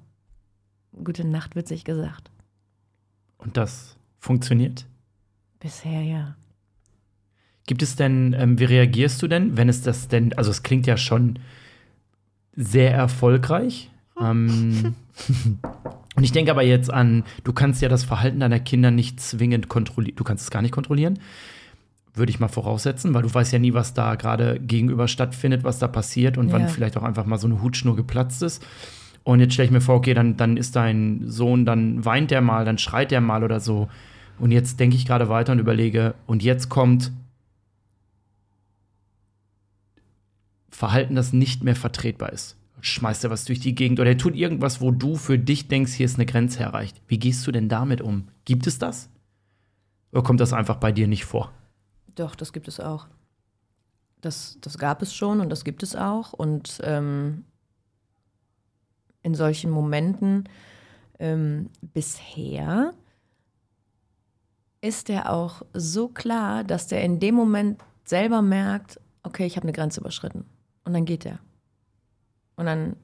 [1.03, 2.31] gute Nacht wird sich gesagt.
[3.37, 4.87] Und das funktioniert?
[5.59, 6.35] Bisher ja.
[7.65, 10.85] Gibt es denn, ähm, wie reagierst du denn, wenn es das denn, also es klingt
[10.85, 11.39] ja schon
[12.55, 13.89] sehr erfolgreich.
[14.19, 14.95] ähm,
[16.15, 19.69] und ich denke aber jetzt an, du kannst ja das Verhalten deiner Kinder nicht zwingend
[19.69, 21.19] kontrollieren, du kannst es gar nicht kontrollieren,
[22.13, 25.79] würde ich mal voraussetzen, weil du weißt ja nie, was da gerade gegenüber stattfindet, was
[25.79, 26.53] da passiert und ja.
[26.53, 28.63] wann vielleicht auch einfach mal so eine Hutschnur geplatzt ist.
[29.23, 32.41] Und jetzt stelle ich mir vor, okay, dann, dann ist dein Sohn, dann weint der
[32.41, 33.87] mal, dann schreit der mal oder so.
[34.37, 37.11] Und jetzt denke ich gerade weiter und überlege, und jetzt kommt
[40.75, 42.57] Verhalten, das nicht mehr vertretbar ist.
[42.81, 45.93] Schmeißt er was durch die Gegend oder er tut irgendwas, wo du für dich denkst,
[45.93, 47.01] hier ist eine Grenze erreicht.
[47.07, 48.27] Wie gehst du denn damit um?
[48.45, 49.09] Gibt es das?
[50.11, 51.51] Oder kommt das einfach bei dir nicht vor?
[52.15, 53.07] Doch, das gibt es auch.
[54.21, 56.33] Das, das gab es schon und das gibt es auch.
[56.33, 57.45] Und ähm,
[59.21, 60.49] in solchen Momenten
[61.19, 62.93] ähm, bisher
[64.81, 69.63] ist er auch so klar, dass der in dem Moment selber merkt, okay, ich habe
[69.63, 70.45] eine Grenze überschritten.
[70.83, 71.39] Und dann geht er.
[72.55, 72.95] Und dann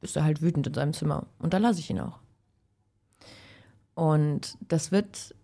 [0.00, 1.26] ist er halt wütend in seinem Zimmer.
[1.38, 2.20] Und da lasse ich ihn auch.
[3.94, 5.34] Und das wird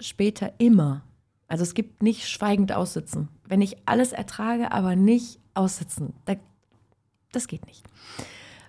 [0.00, 1.02] später immer.
[1.48, 3.28] Also es gibt nicht schweigend aussitzen.
[3.46, 6.14] Wenn ich alles ertrage, aber nicht aussitzen,
[7.32, 7.84] das geht nicht.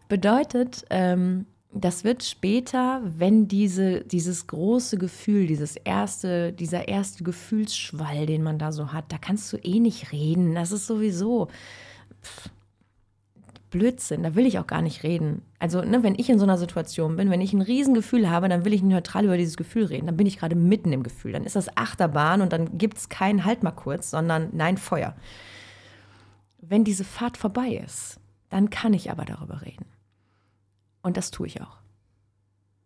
[0.07, 8.25] Bedeutet, ähm, das wird später, wenn diese, dieses große Gefühl, dieses erste, dieser erste Gefühlsschwall,
[8.25, 10.55] den man da so hat, da kannst du eh nicht reden.
[10.55, 11.47] Das ist sowieso
[12.21, 12.49] pff,
[13.71, 15.41] Blödsinn, da will ich auch gar nicht reden.
[15.57, 18.65] Also, ne, wenn ich in so einer Situation bin, wenn ich ein Riesengefühl habe, dann
[18.65, 20.05] will ich neutral über dieses Gefühl reden.
[20.05, 21.31] Dann bin ich gerade mitten im Gefühl.
[21.31, 25.15] Dann ist das Achterbahn und dann gibt es kein Halt mal kurz, sondern nein, Feuer.
[26.59, 29.85] Wenn diese Fahrt vorbei ist, dann kann ich aber darüber reden.
[31.03, 31.77] Und das tue ich auch.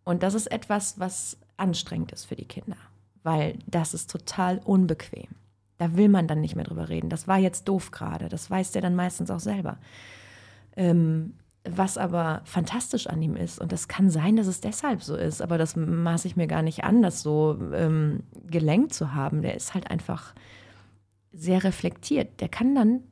[0.04, 2.78] Und das ist etwas, was anstrengend ist für die Kinder,
[3.24, 5.30] weil das ist total unbequem.
[5.78, 7.10] Da will man dann nicht mehr drüber reden.
[7.10, 8.30] Das war jetzt doof gerade.
[8.30, 9.78] Das weiß der dann meistens auch selber.
[10.76, 11.34] Ähm,
[11.70, 15.42] was aber fantastisch an ihm ist, und das kann sein, dass es deshalb so ist,
[15.42, 19.42] aber das maße ich mir gar nicht an, das so ähm, gelenkt zu haben.
[19.42, 20.34] Der ist halt einfach
[21.34, 22.40] sehr reflektiert.
[22.42, 23.04] Der kann dann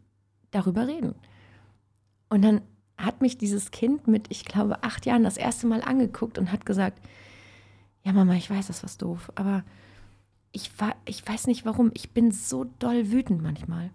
[0.52, 1.16] darüber reden.
[2.30, 2.62] Und dann
[2.98, 6.66] hat mich dieses Kind mit, ich glaube, acht Jahren das erste Mal angeguckt und hat
[6.66, 7.00] gesagt,
[8.04, 9.64] ja Mama, ich weiß, das war doof, aber
[10.52, 13.90] ich, war, ich weiß nicht warum, ich bin so doll wütend manchmal.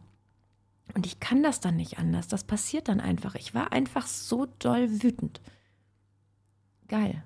[0.94, 3.34] Und ich kann das dann nicht anders, das passiert dann einfach.
[3.36, 5.40] Ich war einfach so doll wütend.
[6.88, 7.22] Geil.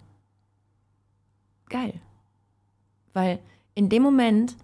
[1.70, 2.00] Geil.
[3.14, 3.40] Weil
[3.74, 4.56] in dem Moment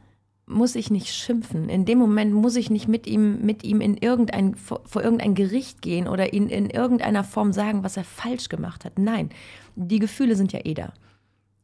[0.50, 1.68] muss ich nicht schimpfen.
[1.68, 5.34] In dem Moment muss ich nicht mit ihm, mit ihm in irgendein, vor, vor irgendein
[5.34, 8.98] Gericht gehen oder ihn in irgendeiner Form sagen, was er falsch gemacht hat.
[8.98, 9.30] Nein,
[9.76, 10.92] die Gefühle sind ja eh da.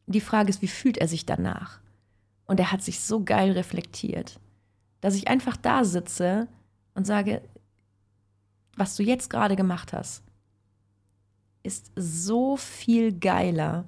[0.07, 1.79] Die Frage ist, wie fühlt er sich danach?
[2.45, 4.39] Und er hat sich so geil reflektiert,
[5.01, 6.47] dass ich einfach da sitze
[6.95, 7.41] und sage,
[8.77, 10.23] was du jetzt gerade gemacht hast,
[11.63, 13.85] ist so viel geiler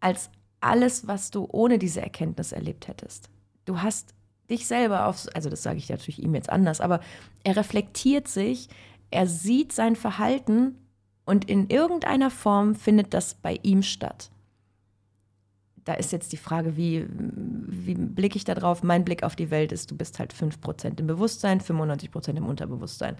[0.00, 3.28] als alles, was du ohne diese Erkenntnis erlebt hättest.
[3.64, 4.14] Du hast
[4.50, 7.00] dich selber auf, also das sage ich natürlich ihm jetzt anders, aber
[7.44, 8.68] er reflektiert sich,
[9.10, 10.76] er sieht sein Verhalten
[11.24, 14.30] und in irgendeiner Form findet das bei ihm statt.
[15.88, 18.82] Da ist jetzt die Frage, wie, wie blicke ich da drauf?
[18.82, 23.16] Mein Blick auf die Welt ist, du bist halt 5% im Bewusstsein, 95% im Unterbewusstsein.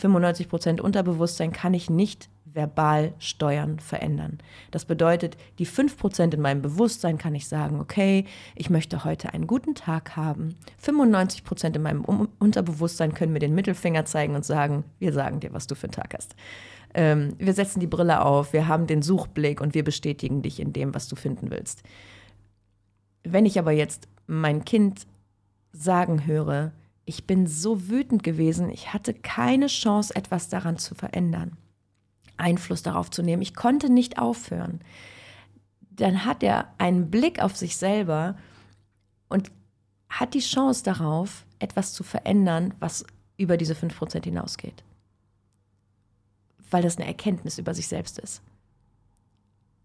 [0.00, 4.38] 95% Unterbewusstsein kann ich nicht verbal steuern, verändern.
[4.70, 9.48] Das bedeutet, die 5% in meinem Bewusstsein kann ich sagen, okay, ich möchte heute einen
[9.48, 10.54] guten Tag haben.
[10.80, 12.04] 95% in meinem
[12.38, 15.94] Unterbewusstsein können mir den Mittelfinger zeigen und sagen, wir sagen dir, was du für einen
[15.94, 16.36] Tag hast.
[16.94, 20.72] Ähm, wir setzen die Brille auf, wir haben den Suchblick und wir bestätigen dich in
[20.72, 21.82] dem, was du finden willst.
[23.24, 25.06] Wenn ich aber jetzt mein Kind
[25.72, 26.72] sagen höre,
[27.04, 31.56] ich bin so wütend gewesen, ich hatte keine Chance, etwas daran zu verändern,
[32.36, 33.42] Einfluss darauf zu nehmen.
[33.42, 34.80] Ich konnte nicht aufhören.
[35.90, 38.36] Dann hat er einen Blick auf sich selber
[39.28, 39.50] und
[40.08, 43.04] hat die Chance darauf, etwas zu verändern, was
[43.36, 44.84] über diese 5% hinausgeht.
[46.70, 48.42] Weil das eine Erkenntnis über sich selbst ist.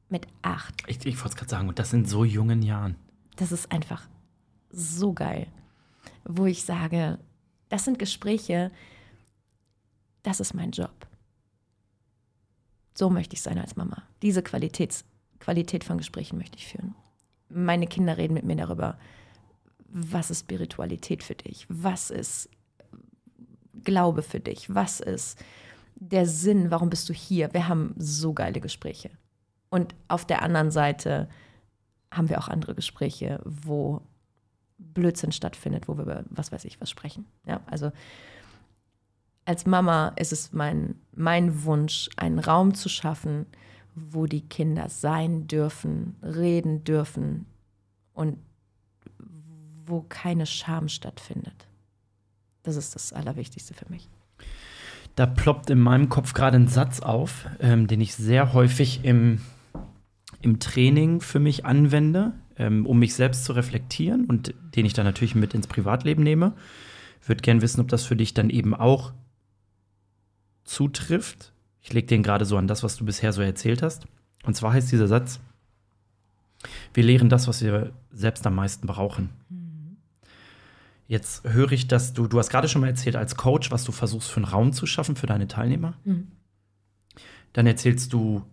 [0.10, 0.84] Mit acht.
[0.88, 2.96] Ich, ich wollte es gerade sagen, und das in so jungen Jahren.
[3.38, 4.08] Das ist einfach
[4.70, 5.48] so geil
[6.28, 7.20] wo ich sage,
[7.70, 8.72] das sind Gespräche,
[10.24, 11.08] das ist mein Job.
[12.94, 14.04] So möchte ich sein als Mama.
[14.22, 15.06] Diese Qualitäts,
[15.40, 16.96] Qualität von Gesprächen möchte ich führen.
[17.50, 18.98] Meine Kinder reden mit mir darüber,
[19.88, 21.66] was ist Spiritualität für dich?
[21.70, 22.50] Was ist
[23.84, 24.74] Glaube für dich?
[24.74, 25.40] Was ist
[25.96, 26.72] der Sinn?
[26.72, 27.54] Warum bist du hier?
[27.54, 29.12] Wir haben so geile Gespräche.
[29.70, 31.30] Und auf der anderen Seite
[32.18, 34.02] haben wir auch andere Gespräche, wo
[34.78, 37.26] Blödsinn stattfindet, wo wir über was weiß ich was sprechen.
[37.46, 37.92] Ja, also
[39.46, 43.46] als Mama ist es mein, mein Wunsch, einen Raum zu schaffen,
[43.96, 47.46] wo die Kinder sein dürfen, reden dürfen
[48.14, 48.38] und
[49.86, 51.68] wo keine Scham stattfindet.
[52.64, 54.10] Das ist das Allerwichtigste für mich.
[55.16, 59.42] Da ploppt in meinem Kopf gerade ein Satz auf, ähm, den ich sehr häufig im,
[60.42, 65.06] im Training für mich anwende ähm, um mich selbst zu reflektieren und den ich dann
[65.06, 66.54] natürlich mit ins Privatleben nehme.
[67.26, 69.14] Würde gern wissen, ob das für dich dann eben auch
[70.64, 71.54] zutrifft.
[71.82, 74.08] Ich lege den gerade so an das, was du bisher so erzählt hast.
[74.44, 75.40] Und zwar heißt dieser Satz,
[76.94, 79.30] wir lehren das, was wir selbst am meisten brauchen.
[79.50, 79.98] Mhm.
[81.08, 83.92] Jetzt höre ich, dass du, du hast gerade schon mal erzählt als Coach, was du
[83.92, 85.94] versuchst für einen Raum zu schaffen für deine Teilnehmer.
[86.04, 86.32] Mhm.
[87.54, 88.44] Dann erzählst du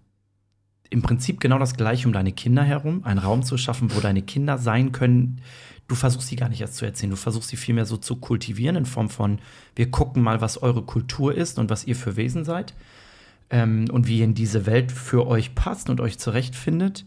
[0.94, 4.22] im Prinzip genau das gleiche um deine Kinder herum, einen Raum zu schaffen, wo deine
[4.22, 5.40] Kinder sein können.
[5.88, 8.76] Du versuchst sie gar nicht erst zu erzählen, du versuchst sie vielmehr so zu kultivieren
[8.76, 9.40] in Form von,
[9.74, 12.74] wir gucken mal, was eure Kultur ist und was ihr für Wesen seid
[13.50, 17.04] ähm, und wie in diese Welt für euch passt und euch zurechtfindet.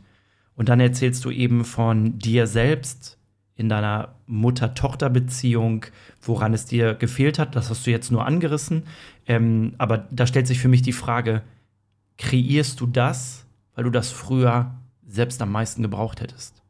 [0.55, 3.17] Und dann erzählst du eben von dir selbst
[3.55, 5.85] in deiner Mutter-Tochter-Beziehung,
[6.21, 7.55] woran es dir gefehlt hat.
[7.55, 8.83] Das hast du jetzt nur angerissen.
[9.27, 11.41] Ähm, aber da stellt sich für mich die Frage,
[12.17, 13.46] kreierst du das,
[13.77, 16.63] weil du das früher selbst am meisten gebraucht hättest?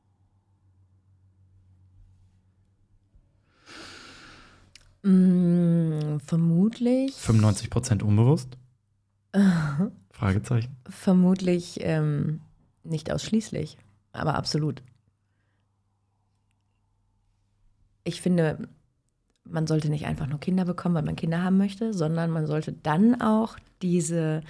[5.03, 7.13] Mm, vermutlich.
[7.15, 8.57] 95 Prozent unbewusst?
[10.11, 10.75] Fragezeichen.
[10.89, 12.41] Vermutlich ähm,
[12.83, 13.77] nicht ausschließlich,
[14.11, 14.83] aber absolut.
[18.03, 18.67] Ich finde,
[19.45, 22.73] man sollte nicht einfach nur Kinder bekommen, weil man Kinder haben möchte, sondern man sollte
[22.73, 24.41] dann auch diese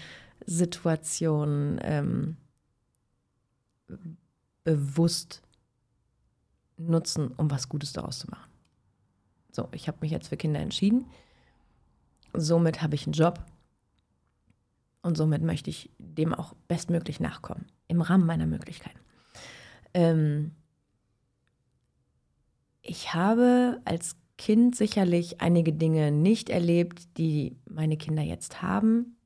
[0.47, 2.37] Situation ähm,
[4.63, 5.41] bewusst
[6.77, 8.51] nutzen, um was Gutes daraus zu machen.
[9.51, 11.05] So, ich habe mich jetzt für Kinder entschieden.
[12.33, 13.43] Somit habe ich einen Job.
[15.01, 18.99] Und somit möchte ich dem auch bestmöglich nachkommen, im Rahmen meiner Möglichkeiten.
[19.93, 20.51] Ähm
[22.81, 29.17] ich habe als Kind sicherlich einige Dinge nicht erlebt, die meine Kinder jetzt haben.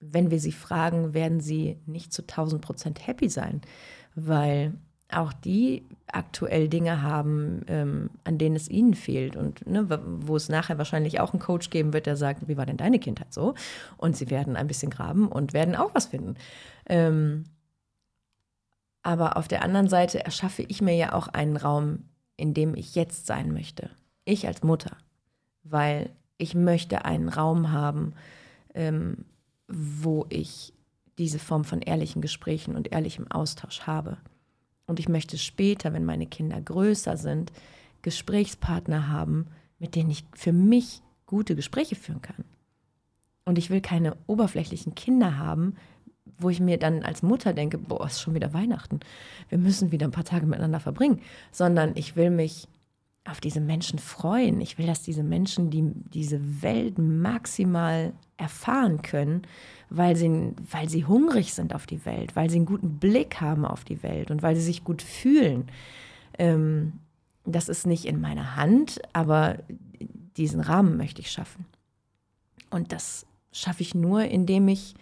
[0.00, 3.60] Wenn wir sie fragen, werden sie nicht zu 1000 Prozent happy sein,
[4.14, 4.74] weil
[5.12, 9.88] auch die aktuell Dinge haben, ähm, an denen es ihnen fehlt und ne,
[10.20, 12.98] wo es nachher wahrscheinlich auch einen Coach geben wird, der sagt, wie war denn deine
[12.98, 13.54] Kindheit so?
[13.96, 16.36] Und sie werden ein bisschen graben und werden auch was finden.
[16.88, 17.44] Ähm,
[19.02, 22.04] aber auf der anderen Seite erschaffe ich mir ja auch einen Raum,
[22.36, 23.90] in dem ich jetzt sein möchte.
[24.24, 24.96] Ich als Mutter,
[25.62, 28.14] weil ich möchte einen Raum haben,
[28.74, 29.24] ähm,
[29.68, 30.73] wo ich
[31.18, 34.18] diese Form von ehrlichen Gesprächen und ehrlichem Austausch habe.
[34.86, 37.52] Und ich möchte später, wenn meine Kinder größer sind,
[38.02, 39.46] Gesprächspartner haben,
[39.78, 42.44] mit denen ich für mich gute Gespräche führen kann.
[43.44, 45.76] Und ich will keine oberflächlichen Kinder haben,
[46.38, 49.00] wo ich mir dann als Mutter denke, boah, ist schon wieder Weihnachten.
[49.48, 51.20] Wir müssen wieder ein paar Tage miteinander verbringen,
[51.52, 52.68] sondern ich will mich
[53.24, 54.60] auf diese Menschen freuen.
[54.60, 55.82] Ich will, dass diese Menschen die,
[56.12, 59.42] diese Welt maximal erfahren können,
[59.88, 63.64] weil sie, weil sie hungrig sind auf die Welt, weil sie einen guten Blick haben
[63.64, 65.70] auf die Welt und weil sie sich gut fühlen.
[66.38, 66.94] Ähm,
[67.46, 69.58] das ist nicht in meiner Hand, aber
[70.36, 71.64] diesen Rahmen möchte ich schaffen.
[72.70, 74.94] Und das schaffe ich nur, indem ich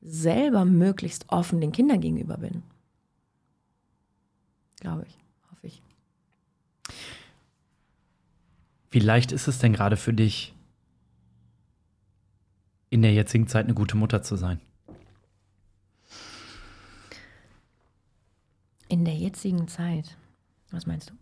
[0.00, 2.62] selber möglichst offen den Kindern gegenüber bin.
[4.80, 5.21] Glaube ich.
[8.92, 10.54] Wie leicht ist es denn gerade für dich,
[12.90, 14.60] in der jetzigen Zeit eine gute Mutter zu sein?
[18.88, 20.16] In der jetzigen Zeit?
[20.70, 21.14] Was meinst du?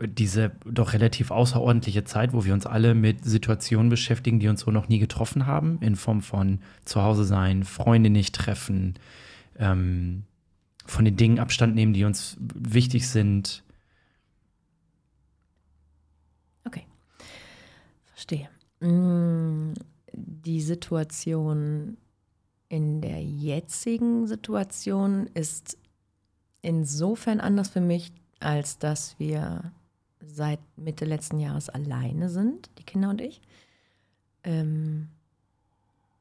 [0.00, 4.70] diese doch relativ außerordentliche Zeit, wo wir uns alle mit Situationen beschäftigen, die uns so
[4.70, 8.94] noch nie getroffen haben, in Form von Zuhause sein, Freunde nicht treffen,
[9.58, 10.24] ähm,
[10.86, 13.64] von den Dingen Abstand nehmen, die uns wichtig sind.
[16.64, 16.86] Okay,
[18.28, 18.48] verstehe.
[18.80, 19.74] Mm,
[20.12, 21.96] die Situation
[22.68, 25.78] in der jetzigen Situation ist
[26.60, 29.72] insofern anders für mich, als dass wir
[30.20, 33.40] seit Mitte letzten Jahres alleine sind, die Kinder und ich.
[34.44, 35.08] Ähm,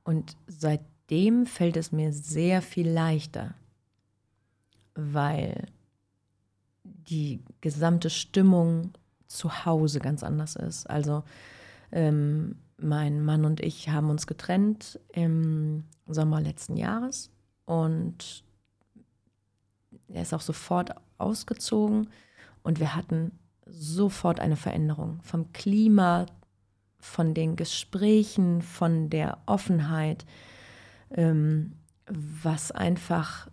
[0.03, 3.55] und seitdem fällt es mir sehr viel leichter,
[4.95, 5.67] weil
[6.83, 8.93] die gesamte Stimmung
[9.27, 10.89] zu Hause ganz anders ist.
[10.89, 11.23] Also
[11.91, 17.31] ähm, mein Mann und ich haben uns getrennt im Sommer letzten Jahres
[17.65, 18.43] und
[20.07, 22.09] er ist auch sofort ausgezogen
[22.63, 23.31] und wir hatten
[23.65, 26.25] sofort eine Veränderung vom Klima,
[26.99, 30.25] von den Gesprächen, von der Offenheit,
[31.11, 31.73] ähm,
[32.07, 33.49] was einfach,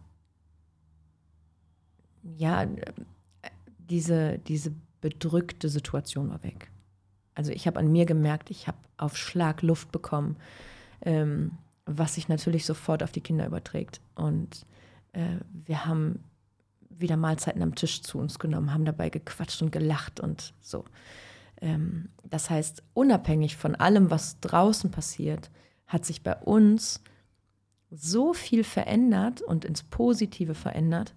[2.22, 2.66] ja,
[3.78, 6.70] diese, diese bedrückte Situation war weg.
[7.34, 10.36] Also ich habe an mir gemerkt, ich habe auf Schlag Luft bekommen,
[11.02, 11.52] ähm,
[11.86, 14.00] was sich natürlich sofort auf die Kinder überträgt.
[14.14, 14.66] Und
[15.12, 16.22] äh, wir haben
[16.88, 20.84] wieder Mahlzeiten am Tisch zu uns genommen, haben dabei gequatscht und gelacht und so.
[21.60, 25.50] Ähm, das heißt, unabhängig von allem, was draußen passiert,
[25.86, 27.02] hat sich bei uns
[27.90, 31.14] so viel verändert und ins Positive verändert,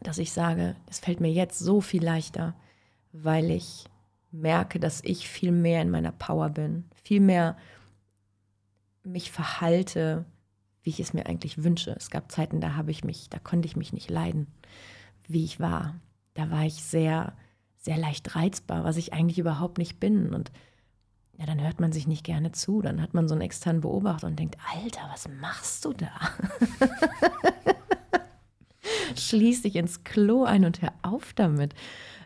[0.00, 2.54] dass ich sage, es fällt mir jetzt so viel leichter,
[3.12, 3.86] weil ich
[4.34, 7.56] merke, dass ich viel mehr in meiner Power bin, viel mehr
[9.04, 10.24] mich verhalte,
[10.82, 11.92] wie ich es mir eigentlich wünsche.
[11.92, 14.48] Es gab Zeiten, da habe ich mich, da konnte ich mich nicht leiden,
[15.26, 15.94] wie ich war.
[16.34, 17.34] Da war ich sehr,
[17.78, 20.34] sehr leicht reizbar, was ich eigentlich überhaupt nicht bin.
[20.34, 20.50] Und
[21.38, 22.82] ja, dann hört man sich nicht gerne zu.
[22.82, 26.10] Dann hat man so einen externen Beobachter und denkt, Alter, was machst du da?
[29.16, 31.74] Schließ dich ins Klo ein und hör auf damit.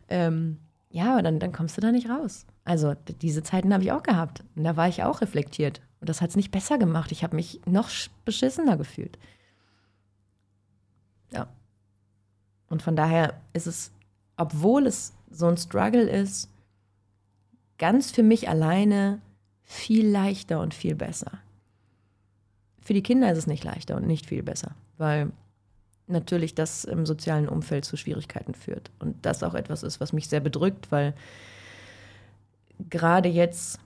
[0.09, 0.59] Ähm,
[0.91, 2.47] ja, aber dann, dann kommst du da nicht raus.
[2.65, 4.43] Also diese Zeiten habe ich auch gehabt.
[4.57, 5.81] Und da war ich auch reflektiert.
[6.01, 7.13] Und das hat es nicht besser gemacht.
[7.13, 7.91] Ich habe mich noch
[8.25, 9.19] beschissener gefühlt.
[11.31, 11.49] Ja.
[12.69, 13.93] Und von daher ist es,
[14.37, 16.49] obwohl es so ein Struggle ist,
[17.77, 19.21] ganz für mich alleine
[19.65, 21.39] viel leichter und viel besser.
[22.81, 25.31] Für die Kinder ist es nicht leichter und nicht viel besser, weil
[26.09, 28.91] natürlich das im sozialen Umfeld zu Schwierigkeiten führt.
[28.99, 31.15] Und das auch etwas ist, was mich sehr bedrückt, weil
[32.89, 33.79] gerade jetzt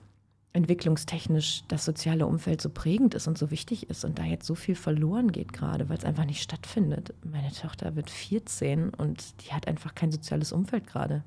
[0.53, 4.53] entwicklungstechnisch das soziale Umfeld so prägend ist und so wichtig ist und da jetzt so
[4.53, 7.13] viel verloren geht gerade, weil es einfach nicht stattfindet.
[7.23, 11.23] Meine Tochter wird 14 und die hat einfach kein soziales Umfeld gerade.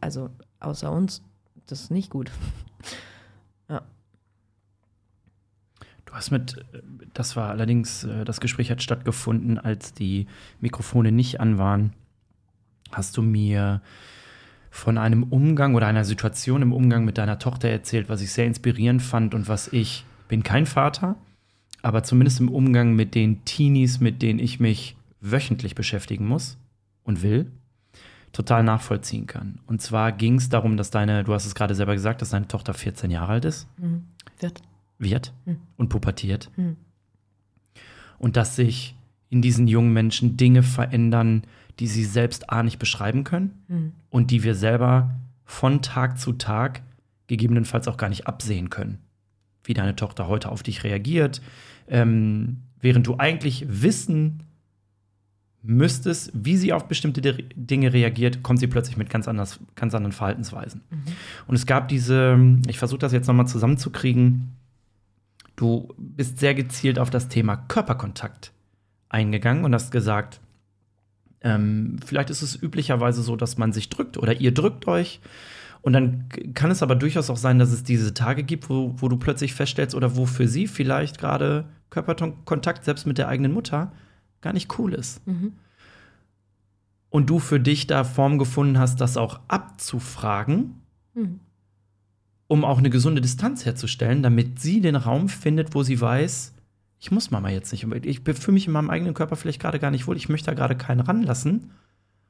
[0.00, 0.28] Also
[0.60, 1.22] außer uns,
[1.66, 2.30] das ist nicht gut.
[6.12, 6.64] Hast mit,
[7.14, 10.26] das war allerdings, äh, das Gespräch hat stattgefunden, als die
[10.60, 11.92] Mikrofone nicht an waren,
[12.92, 13.80] hast du mir
[14.70, 18.46] von einem Umgang oder einer Situation im Umgang mit deiner Tochter erzählt, was ich sehr
[18.46, 21.16] inspirierend fand und was ich, bin kein Vater,
[21.82, 26.56] aber zumindest im Umgang mit den Teenies, mit denen ich mich wöchentlich beschäftigen muss
[27.04, 27.50] und will,
[28.32, 29.58] total nachvollziehen kann.
[29.66, 32.48] Und zwar ging es darum, dass deine, du hast es gerade selber gesagt, dass deine
[32.48, 33.68] Tochter 14 Jahre alt ist.
[33.78, 34.04] Mhm.
[34.38, 34.62] Wird
[35.02, 35.56] wird hm.
[35.76, 36.50] und pubertiert.
[36.56, 36.76] Hm.
[38.18, 38.96] Und dass sich
[39.28, 41.42] in diesen jungen Menschen Dinge verändern,
[41.78, 43.92] die sie selbst A nicht beschreiben können hm.
[44.10, 45.10] und die wir selber
[45.44, 46.82] von Tag zu Tag
[47.26, 48.98] gegebenenfalls auch gar nicht absehen können.
[49.64, 51.40] Wie deine Tochter heute auf dich reagiert,
[51.88, 54.42] ähm, während du eigentlich wissen
[55.62, 60.12] müsstest, wie sie auf bestimmte Dinge reagiert, kommt sie plötzlich mit ganz, anders, ganz anderen
[60.12, 60.82] Verhaltensweisen.
[60.90, 61.02] Mhm.
[61.46, 64.56] Und es gab diese, ich versuche das jetzt nochmal zusammenzukriegen,
[65.62, 68.52] Du bist sehr gezielt auf das Thema Körperkontakt
[69.08, 70.40] eingegangen und hast gesagt,
[71.40, 75.20] ähm, vielleicht ist es üblicherweise so, dass man sich drückt oder ihr drückt euch.
[75.80, 79.08] Und dann kann es aber durchaus auch sein, dass es diese Tage gibt, wo, wo
[79.08, 83.92] du plötzlich feststellst oder wo für sie vielleicht gerade Körperkontakt selbst mit der eigenen Mutter
[84.40, 85.24] gar nicht cool ist.
[85.28, 85.52] Mhm.
[87.08, 90.82] Und du für dich da Form gefunden hast, das auch abzufragen.
[91.14, 91.38] Mhm
[92.52, 96.52] um auch eine gesunde Distanz herzustellen, damit sie den Raum findet, wo sie weiß,
[96.98, 97.86] ich muss Mama jetzt nicht.
[98.04, 100.18] Ich fühle mich in meinem eigenen Körper vielleicht gerade gar nicht wohl.
[100.18, 101.70] Ich möchte da gerade keinen ranlassen.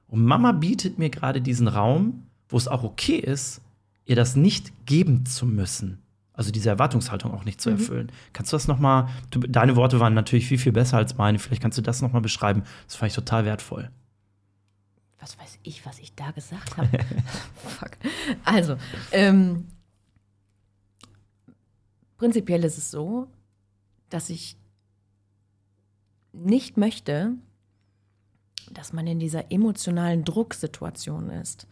[0.06, 3.62] Und Mama bietet mir gerade diesen Raum, wo es auch okay ist,
[4.04, 5.98] ihr das nicht geben zu müssen.
[6.34, 7.78] Also diese Erwartungshaltung auch nicht zu mhm.
[7.78, 8.06] erfüllen.
[8.06, 8.32] Mhm.
[8.32, 9.08] Kannst du das noch mal?
[9.30, 11.40] Du, deine Worte waren natürlich viel viel besser als meine.
[11.40, 12.62] Vielleicht kannst du das noch mal beschreiben.
[12.86, 13.90] Das fand ich total wertvoll.
[15.18, 16.88] was weiß ich, was ich da gesagt habe.
[17.80, 17.90] Fuck.
[18.44, 18.76] Also,
[19.10, 19.66] ähm,
[22.22, 23.26] prinzipiell ist es so,
[24.08, 24.56] dass ich
[26.32, 27.32] nicht möchte,
[28.70, 31.66] dass man in dieser emotionalen Drucksituation ist.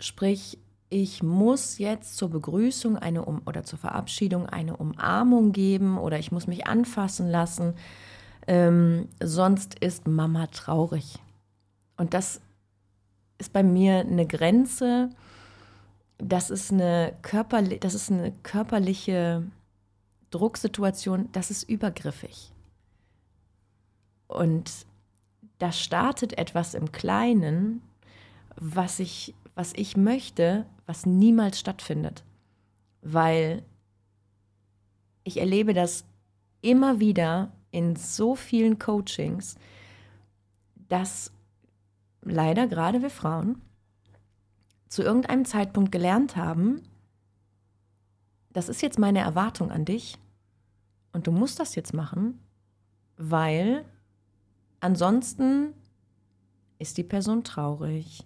[0.00, 0.56] Sprich,
[0.88, 6.32] ich muss jetzt zur Begrüßung eine um oder zur Verabschiedung eine Umarmung geben oder ich
[6.32, 7.74] muss mich anfassen lassen,
[8.46, 11.18] ähm, sonst ist Mama traurig.
[11.98, 12.40] Und das
[13.36, 15.10] ist bei mir eine Grenze.
[16.16, 19.42] Das ist eine, körperli das ist eine körperliche
[20.30, 22.52] Drucksituation, das ist übergriffig.
[24.26, 24.86] Und
[25.58, 27.82] da startet etwas im Kleinen,
[28.56, 32.24] was ich, was ich möchte, was niemals stattfindet.
[33.02, 33.64] Weil
[35.24, 36.04] ich erlebe das
[36.60, 39.56] immer wieder in so vielen Coachings,
[40.88, 41.32] dass
[42.22, 43.60] leider gerade wir Frauen
[44.88, 46.82] zu irgendeinem Zeitpunkt gelernt haben,
[48.50, 50.18] das ist jetzt meine Erwartung an dich.
[51.12, 52.38] Und du musst das jetzt machen,
[53.16, 53.84] weil
[54.80, 55.74] ansonsten
[56.78, 58.24] ist die Person traurig.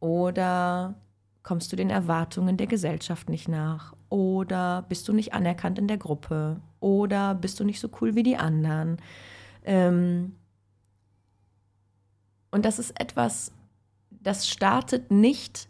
[0.00, 0.94] Oder
[1.42, 3.94] kommst du den Erwartungen der Gesellschaft nicht nach?
[4.08, 6.60] Oder bist du nicht anerkannt in der Gruppe?
[6.80, 8.98] Oder bist du nicht so cool wie die anderen.
[9.64, 10.36] Ähm,
[12.50, 13.52] und das ist etwas,
[14.10, 15.68] das startet nicht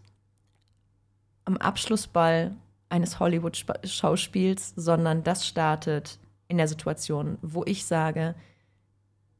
[1.44, 2.56] am Abschlussball
[2.92, 8.34] eines Hollywood-Schauspiels, sondern das startet in der Situation, wo ich sage,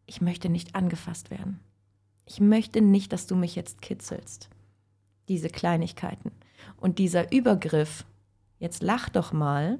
[0.07, 1.61] ich möchte nicht angefasst werden.
[2.24, 4.48] Ich möchte nicht, dass du mich jetzt kitzelst.
[5.28, 6.32] Diese Kleinigkeiten.
[6.78, 8.07] Und dieser Übergriff,
[8.59, 9.78] jetzt lach doch mal,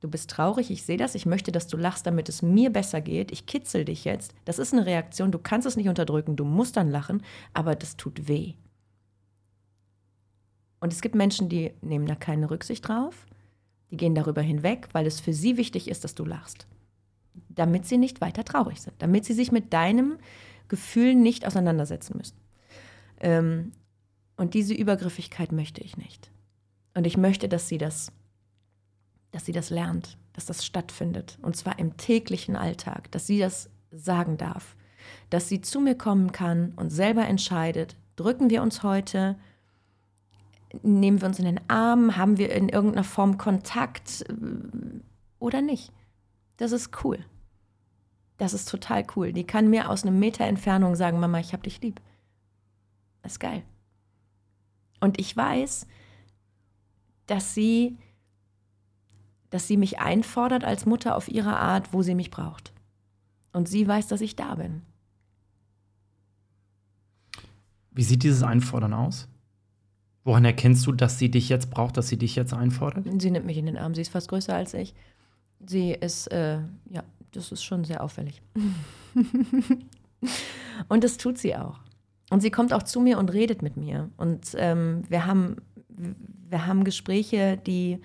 [0.00, 3.02] du bist traurig, ich sehe das, ich möchte, dass du lachst, damit es mir besser
[3.02, 4.34] geht, ich kitzel dich jetzt.
[4.46, 7.98] Das ist eine Reaktion, du kannst es nicht unterdrücken, du musst dann lachen, aber das
[7.98, 8.54] tut weh.
[10.84, 13.26] Und es gibt Menschen, die nehmen da keine Rücksicht drauf,
[13.90, 16.66] die gehen darüber hinweg, weil es für sie wichtig ist, dass du lachst.
[17.48, 20.18] Damit sie nicht weiter traurig sind, damit sie sich mit deinem
[20.68, 22.36] Gefühl nicht auseinandersetzen müssen.
[23.18, 23.72] Ähm,
[24.36, 26.30] und diese Übergriffigkeit möchte ich nicht.
[26.92, 28.12] Und ich möchte, dass sie das
[29.30, 31.38] dass sie das lernt, dass das stattfindet.
[31.40, 34.76] Und zwar im täglichen Alltag, dass sie das sagen darf.
[35.30, 39.36] Dass sie zu mir kommen kann und selber entscheidet, drücken wir uns heute,
[40.82, 44.34] nehmen wir uns in den Arm, haben wir in irgendeiner Form Kontakt äh,
[45.38, 45.92] oder nicht.
[46.56, 47.18] Das ist cool.
[48.36, 49.32] Das ist total cool.
[49.32, 52.00] Die kann mir aus einem Meter Entfernung sagen, Mama, ich hab dich lieb.
[53.22, 53.62] Das ist geil.
[55.00, 55.86] Und ich weiß,
[57.26, 57.98] dass sie
[59.54, 62.72] dass sie mich einfordert als Mutter auf ihre Art, wo sie mich braucht.
[63.52, 64.82] Und sie weiß, dass ich da bin.
[67.92, 69.28] Wie sieht dieses Einfordern aus?
[70.24, 73.06] Woran erkennst du, dass sie dich jetzt braucht, dass sie dich jetzt einfordert?
[73.20, 73.94] Sie nimmt mich in den Arm.
[73.94, 74.94] Sie ist fast größer als ich.
[75.66, 76.60] Sie ist, äh,
[76.90, 78.40] ja, das ist schon sehr auffällig.
[80.88, 81.78] und das tut sie auch.
[82.30, 84.10] Und sie kommt auch zu mir und redet mit mir.
[84.16, 85.56] Und ähm, wir, haben,
[85.88, 88.00] wir haben Gespräche, die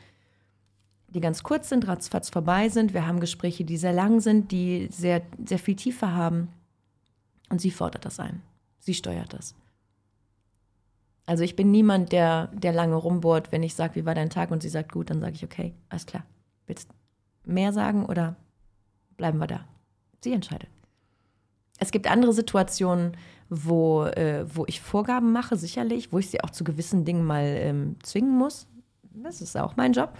[1.13, 2.93] die ganz kurz sind, ratzfatz vorbei sind.
[2.93, 6.49] Wir haben Gespräche, die sehr lang sind, die sehr, sehr viel Tiefe haben.
[7.49, 8.41] Und sie fordert das ein.
[8.79, 9.55] Sie steuert das.
[11.29, 14.49] Also ich bin niemand, der, der lange rumbohrt, wenn ich sage, wie war dein Tag?
[14.49, 16.23] Und sie sagt, gut, dann sage ich, okay, alles klar.
[16.65, 16.89] Willst
[17.45, 18.35] mehr sagen oder
[19.15, 19.67] bleiben wir da?
[20.23, 20.71] Sie entscheidet.
[21.77, 23.15] Es gibt andere Situationen,
[23.47, 27.43] wo, äh, wo ich Vorgaben mache, sicherlich, wo ich sie auch zu gewissen Dingen mal
[27.45, 28.65] ähm, zwingen muss.
[29.03, 30.17] Das ist auch mein Job.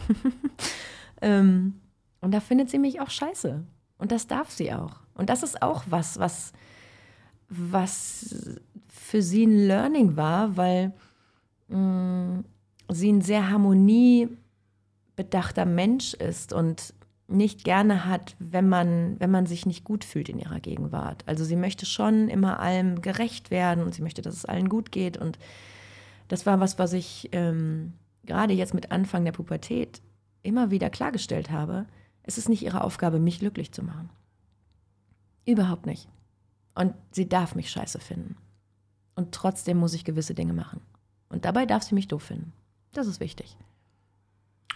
[1.23, 1.81] ähm,
[2.21, 3.63] und da findet sie mich auch scheiße.
[3.97, 4.97] Und das darf sie auch.
[5.15, 6.53] Und das ist auch was, was,
[7.49, 8.59] was
[8.99, 10.93] für sie ein Learning war, weil
[11.69, 12.45] mh, mm,
[12.89, 16.93] sie ein sehr harmoniebedachter Mensch ist und
[17.27, 21.23] nicht gerne hat, wenn man, wenn man sich nicht gut fühlt in ihrer Gegenwart.
[21.27, 24.91] Also sie möchte schon immer allem gerecht werden und sie möchte, dass es allen gut
[24.91, 25.17] geht.
[25.17, 25.37] Und
[26.27, 27.93] das war was, was ich ähm,
[28.25, 30.01] gerade jetzt mit Anfang der Pubertät
[30.41, 31.85] immer wieder klargestellt habe,
[32.23, 34.09] es ist nicht ihre Aufgabe, mich glücklich zu machen.
[35.45, 36.07] Überhaupt nicht.
[36.73, 38.35] Und sie darf mich scheiße finden.
[39.19, 40.79] Und trotzdem muss ich gewisse Dinge machen.
[41.27, 42.53] Und dabei darf sie mich doof finden.
[42.93, 43.57] Das ist wichtig.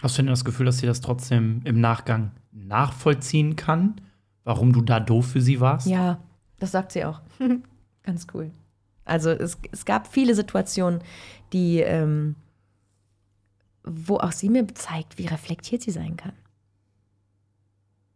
[0.02, 4.02] Hast du denn das Gefühl, dass sie das trotzdem im Nachgang nachvollziehen kann,
[4.44, 5.86] warum du da doof für sie warst?
[5.86, 6.20] Ja,
[6.58, 7.22] das sagt sie auch.
[8.02, 8.50] Ganz cool.
[9.06, 11.00] Also es, es gab viele Situationen,
[11.54, 12.36] die, ähm,
[13.82, 16.34] wo auch sie mir zeigt, wie reflektiert sie sein kann.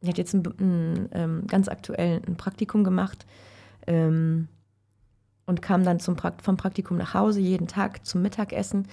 [0.02, 3.24] Sie hat jetzt ein, ein, ähm, ganz aktuell ein Praktikum gemacht
[3.86, 4.48] ähm,
[5.48, 8.86] und kam dann zum Prakt vom Praktikum nach Hause jeden Tag zum Mittagessen.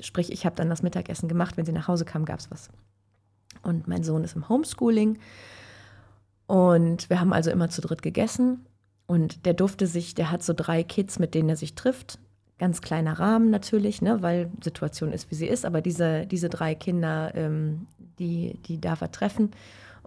[0.00, 1.56] Sprich, ich habe dann das Mittagessen gemacht.
[1.56, 2.70] Wenn sie nach Hause kam, gab es was.
[3.62, 5.18] Und mein Sohn ist im Homeschooling.
[6.46, 8.64] Und wir haben also immer zu dritt gegessen.
[9.08, 12.20] Und der durfte sich, der hat so drei Kids, mit denen er sich trifft.
[12.58, 15.66] Ganz kleiner Rahmen natürlich, ne, weil Situation ist, wie sie ist.
[15.66, 17.88] Aber diese, diese drei Kinder, ähm,
[18.20, 19.50] die, die darf er treffen.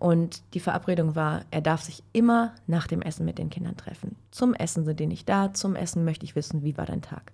[0.01, 4.15] Und die Verabredung war, er darf sich immer nach dem Essen mit den Kindern treffen.
[4.31, 7.31] Zum Essen sind die nicht da, zum Essen möchte ich wissen, wie war dein Tag.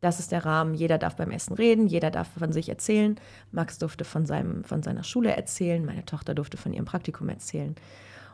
[0.00, 0.74] Das ist der Rahmen.
[0.74, 3.16] Jeder darf beim Essen reden, jeder darf von sich erzählen.
[3.50, 7.74] Max durfte von, seinem, von seiner Schule erzählen, meine Tochter durfte von ihrem Praktikum erzählen.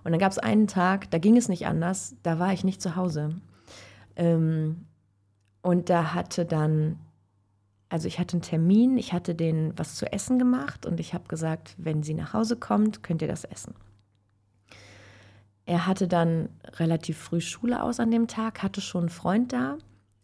[0.04, 2.82] Und dann gab es einen Tag, da ging es nicht anders, da war ich nicht
[2.82, 3.40] zu Hause.
[4.14, 4.84] Ähm,
[5.62, 6.98] und da hatte dann,
[7.94, 11.28] also ich hatte einen Termin, ich hatte denen was zu essen gemacht und ich habe
[11.28, 13.72] gesagt, wenn sie nach Hause kommt, könnt ihr das essen.
[15.64, 19.78] Er hatte dann relativ früh Schule aus an dem Tag, hatte schon einen Freund da.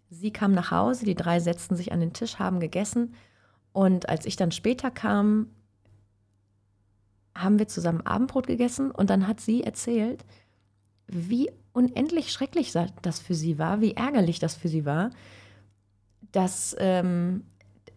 [0.09, 3.15] Sie kam nach Hause, die drei setzten sich an den Tisch, haben gegessen.
[3.73, 5.47] Und als ich dann später kam,
[7.37, 10.25] haben wir zusammen Abendbrot gegessen und dann hat sie erzählt,
[11.07, 15.11] wie unendlich schrecklich das für sie war, wie ärgerlich das für sie war,
[16.33, 17.45] dass, ähm,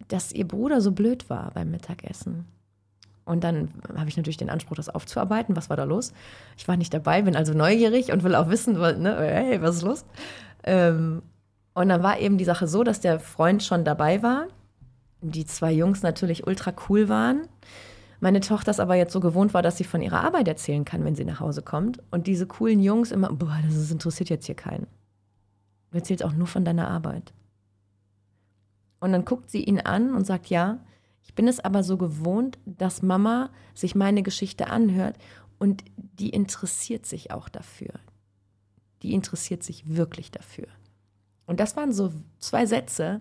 [0.08, 2.46] dass ihr Bruder so blöd war beim Mittagessen.
[3.26, 5.56] Und dann habe ich natürlich den Anspruch, das aufzuarbeiten.
[5.56, 6.14] Was war da los?
[6.58, 9.84] Ich war nicht dabei, bin also neugierig und will auch wissen, ne, hey, was ist
[9.84, 10.06] los?
[10.64, 11.22] Ähm,
[11.74, 14.48] und dann war eben die Sache so, dass der Freund schon dabei war.
[15.22, 17.48] Die zwei Jungs natürlich ultra cool waren
[18.24, 21.04] meine Tochter es aber jetzt so gewohnt war, dass sie von ihrer Arbeit erzählen kann,
[21.04, 22.02] wenn sie nach Hause kommt.
[22.10, 24.88] Und diese coolen Jungs immer, boah, das interessiert jetzt hier keinen.
[25.92, 27.34] Du erzählst auch nur von deiner Arbeit.
[29.04, 30.80] Und dann guckt sie ihn an und sagt, ja,
[31.24, 35.18] ich bin es aber so gewohnt, dass Mama sich meine Geschichte anhört
[35.60, 38.00] und die interessiert sich auch dafür.
[39.02, 40.68] Die interessiert sich wirklich dafür.
[41.46, 43.18] Und das waren so zwei Sätze,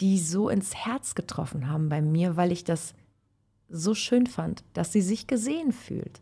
[0.00, 2.94] die so ins Herz getroffen haben bei mir, weil ich das
[3.68, 6.20] so schön fand, dass sie sich gesehen fühlt.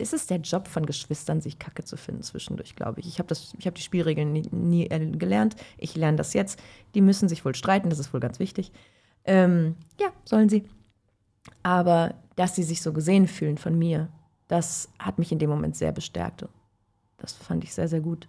[0.00, 3.06] Es ist der Job von Geschwistern, sich Kacke zu finden zwischendurch, glaube ich.
[3.06, 5.56] Ich habe hab die Spielregeln nie, nie, gelernt.
[5.78, 6.60] Ich lerne das jetzt.
[6.94, 8.72] Die müssen sich wohl streiten, das ist wohl ganz wichtig.
[9.24, 10.64] Ähm, ja, sollen sie.
[11.62, 14.08] Aber dass sie sich so gesehen fühlen von mir,
[14.48, 16.46] das hat mich in dem Moment sehr bestärkt.
[17.18, 18.26] Das fand ich sehr, sehr gut.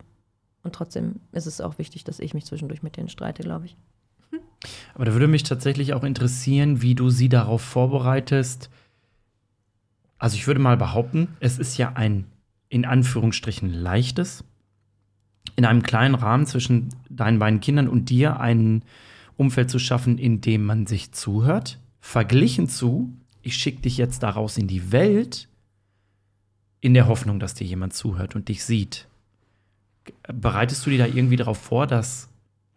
[0.63, 3.77] Und trotzdem ist es auch wichtig, dass ich mich zwischendurch mit denen streite, glaube ich.
[4.93, 8.69] Aber da würde mich tatsächlich auch interessieren, wie du sie darauf vorbereitest.
[10.21, 12.25] Also ich würde mal behaupten, es ist ja ein
[12.69, 14.43] in Anführungsstrichen leichtes,
[15.55, 18.83] in einem kleinen Rahmen zwischen deinen beiden Kindern und dir ein
[19.35, 23.11] Umfeld zu schaffen, in dem man sich zuhört, verglichen zu,
[23.41, 25.49] ich schicke dich jetzt daraus in die Welt,
[26.81, 29.07] in der Hoffnung, dass dir jemand zuhört und dich sieht.
[30.31, 32.29] Bereitest du dir da irgendwie darauf vor, dass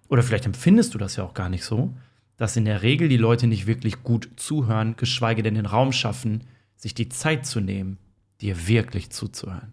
[0.08, 1.92] oder vielleicht empfindest du das ja auch gar nicht so,
[2.38, 6.40] dass in der Regel die Leute nicht wirklich gut zuhören, geschweige denn den Raum schaffen,
[6.84, 7.96] sich die Zeit zu nehmen,
[8.42, 9.72] dir wirklich zuzuhören.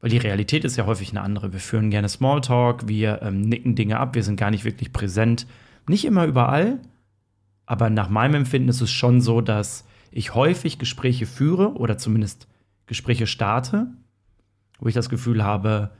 [0.00, 1.54] Weil die Realität ist ja häufig eine andere.
[1.54, 5.46] Wir führen gerne Smalltalk, wir ähm, nicken Dinge ab, wir sind gar nicht wirklich präsent.
[5.88, 6.78] Nicht immer überall,
[7.64, 12.46] aber nach meinem Empfinden ist es schon so, dass ich häufig Gespräche führe oder zumindest
[12.84, 13.86] Gespräche starte,
[14.78, 15.90] wo ich das Gefühl habe,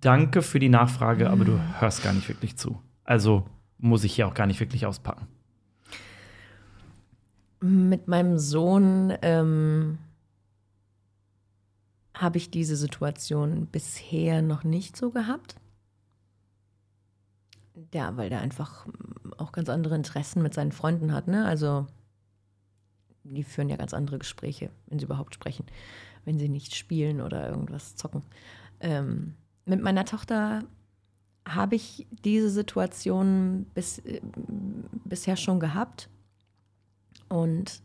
[0.00, 2.80] danke für die Nachfrage, aber du hörst gar nicht wirklich zu.
[3.04, 3.46] Also
[3.76, 5.26] muss ich hier auch gar nicht wirklich auspacken.
[7.62, 9.98] Mit meinem Sohn ähm,
[12.14, 15.56] habe ich diese Situation bisher noch nicht so gehabt.
[17.94, 18.86] Ja, weil der einfach
[19.38, 21.28] auch ganz andere Interessen mit seinen Freunden hat.
[21.28, 21.46] Ne?
[21.46, 21.86] Also
[23.24, 25.66] die führen ja ganz andere Gespräche, wenn sie überhaupt sprechen,
[26.24, 28.22] wenn sie nicht spielen oder irgendwas zocken.
[28.80, 29.34] Ähm,
[29.64, 30.64] mit meiner Tochter
[31.46, 34.20] habe ich diese Situation bis, äh,
[35.04, 36.08] bisher schon gehabt.
[37.32, 37.80] Und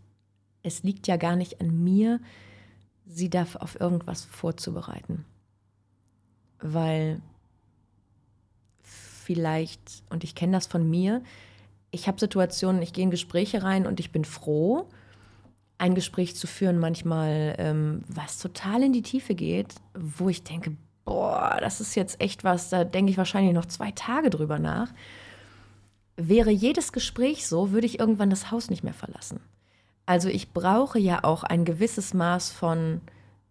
[0.62, 2.20] es liegt ja gar nicht an mir,
[3.06, 5.24] sie da auf irgendwas vorzubereiten.
[6.60, 7.22] Weil
[8.82, 11.24] vielleicht, und ich kenne das von mir,
[11.92, 14.90] ich habe Situationen, ich gehe in Gespräche rein und ich bin froh,
[15.78, 20.76] ein Gespräch zu führen, manchmal, ähm, was total in die Tiefe geht, wo ich denke,
[21.06, 24.92] boah, das ist jetzt echt was, da denke ich wahrscheinlich noch zwei Tage drüber nach.
[26.18, 29.40] Wäre jedes Gespräch so, würde ich irgendwann das Haus nicht mehr verlassen.
[30.06, 33.02] Also ich brauche ja auch ein gewisses Maß von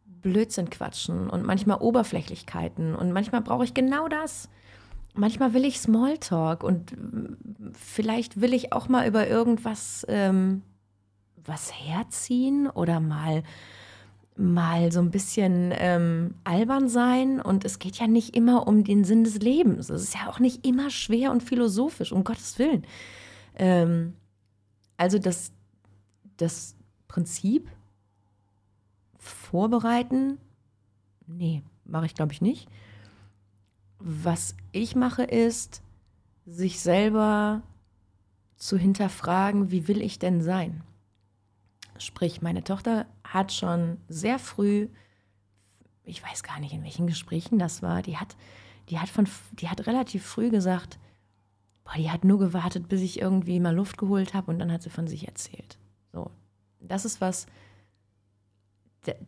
[0.04, 4.48] Blödsinn quatschen und manchmal Oberflächlichkeiten und manchmal brauche ich genau das.
[5.14, 6.96] Manchmal will ich Smalltalk und
[7.72, 10.62] vielleicht will ich auch mal über irgendwas ähm,
[11.36, 13.42] was herziehen oder mal
[14.36, 19.04] mal so ein bisschen ähm, albern sein und es geht ja nicht immer um den
[19.04, 19.88] Sinn des Lebens.
[19.88, 22.84] Es ist ja auch nicht immer schwer und philosophisch, um Gottes Willen.
[23.54, 24.14] Ähm,
[24.98, 25.52] also das,
[26.36, 26.76] das
[27.08, 27.70] Prinzip
[29.18, 30.38] vorbereiten,
[31.26, 32.68] nee, mache ich glaube ich nicht.
[33.98, 35.82] Was ich mache ist,
[36.44, 37.62] sich selber
[38.56, 40.82] zu hinterfragen, wie will ich denn sein?
[41.98, 44.88] Sprich, meine Tochter hat schon sehr früh,
[46.04, 48.36] ich weiß gar nicht, in welchen Gesprächen das war, die hat,
[48.88, 50.98] die hat, von, die hat relativ früh gesagt,
[51.84, 54.82] boah, die hat nur gewartet, bis ich irgendwie mal Luft geholt habe und dann hat
[54.82, 55.78] sie von sich erzählt.
[56.12, 56.30] So,
[56.80, 57.46] das ist was,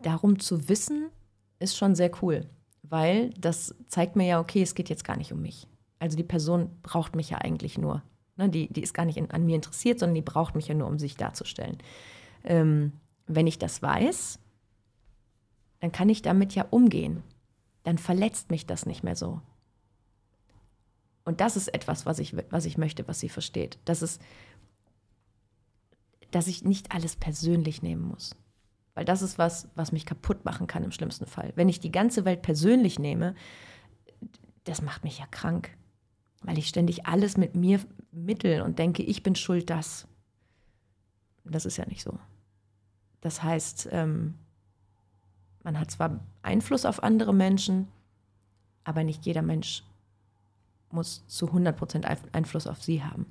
[0.03, 1.11] darum zu wissen,
[1.59, 2.49] ist schon sehr cool,
[2.83, 5.67] weil das zeigt mir ja, okay, es geht jetzt gar nicht um mich.
[5.99, 8.03] Also die Person braucht mich ja eigentlich nur.
[8.37, 10.75] Ne, die, die ist gar nicht in, an mir interessiert, sondern die braucht mich ja
[10.75, 11.79] nur, um sich darzustellen.
[12.45, 12.93] Ähm,
[13.29, 14.41] wenn ich das weiß,
[15.81, 17.23] dann kann ich damit ja umgehen.
[17.85, 19.41] Dann verletzt mich das nicht mehr so.
[21.25, 23.79] Und das ist etwas, was ich, was ich möchte, was sie versteht.
[23.85, 24.21] Das ist,
[26.31, 28.35] dass ich nicht alles persönlich nehmen muss.
[28.95, 31.53] Weil das ist was, was mich kaputt machen kann im schlimmsten Fall.
[31.55, 33.35] Wenn ich die ganze Welt persönlich nehme,
[34.65, 35.77] das macht mich ja krank.
[36.43, 40.09] Weil ich ständig alles mit mir mittel und denke, ich bin schuld, das.
[41.45, 42.19] Das ist ja nicht so.
[43.21, 44.35] Das heißt, ähm,
[45.63, 47.89] man hat zwar Einfluss auf andere Menschen,
[48.85, 49.83] aber nicht jeder Mensch
[50.91, 53.27] muss zu 100% Einfluss auf sie haben.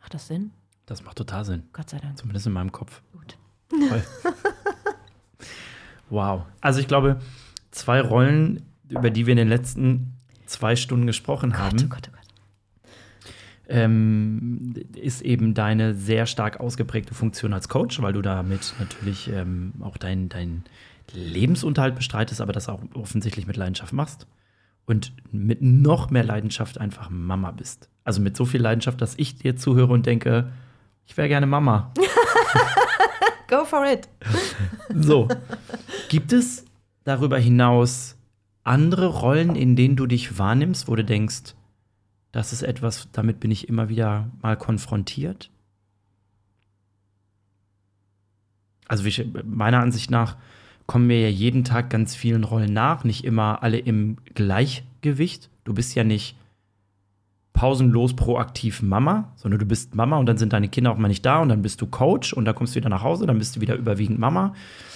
[0.00, 0.52] Macht das Sinn?
[0.86, 1.64] Das macht total Sinn.
[1.72, 2.16] Gott sei Dank.
[2.18, 3.02] Zumindest in meinem Kopf.
[3.12, 3.36] Gut.
[3.70, 4.04] Toll.
[6.10, 6.42] wow.
[6.60, 7.20] Also ich glaube,
[7.70, 10.14] zwei Rollen, über die wir in den letzten
[10.46, 12.23] zwei Stunden gesprochen Gott, haben, oh Gott, oh Gott
[13.68, 19.72] ähm, ist eben deine sehr stark ausgeprägte Funktion als Coach, weil du damit natürlich ähm,
[19.80, 20.64] auch deinen dein
[21.12, 24.26] Lebensunterhalt bestreitest, aber das auch offensichtlich mit Leidenschaft machst.
[24.86, 27.88] Und mit noch mehr Leidenschaft einfach Mama bist.
[28.04, 30.52] Also mit so viel Leidenschaft, dass ich dir zuhöre und denke,
[31.06, 31.92] ich wäre gerne Mama.
[33.48, 34.08] Go for it.
[34.94, 35.28] so.
[36.10, 36.66] Gibt es
[37.04, 38.16] darüber hinaus
[38.62, 41.54] andere Rollen, in denen du dich wahrnimmst, wo du denkst,
[42.34, 45.50] das ist etwas, damit bin ich immer wieder mal konfrontiert.
[48.88, 50.36] Also ich, meiner Ansicht nach
[50.88, 55.48] kommen wir ja jeden Tag ganz vielen Rollen nach, nicht immer alle im Gleichgewicht.
[55.62, 56.36] Du bist ja nicht
[57.52, 61.24] pausenlos proaktiv Mama, sondern du bist Mama und dann sind deine Kinder auch mal nicht
[61.24, 63.54] da und dann bist du Coach und dann kommst du wieder nach Hause, dann bist
[63.54, 64.54] du wieder überwiegend Mama,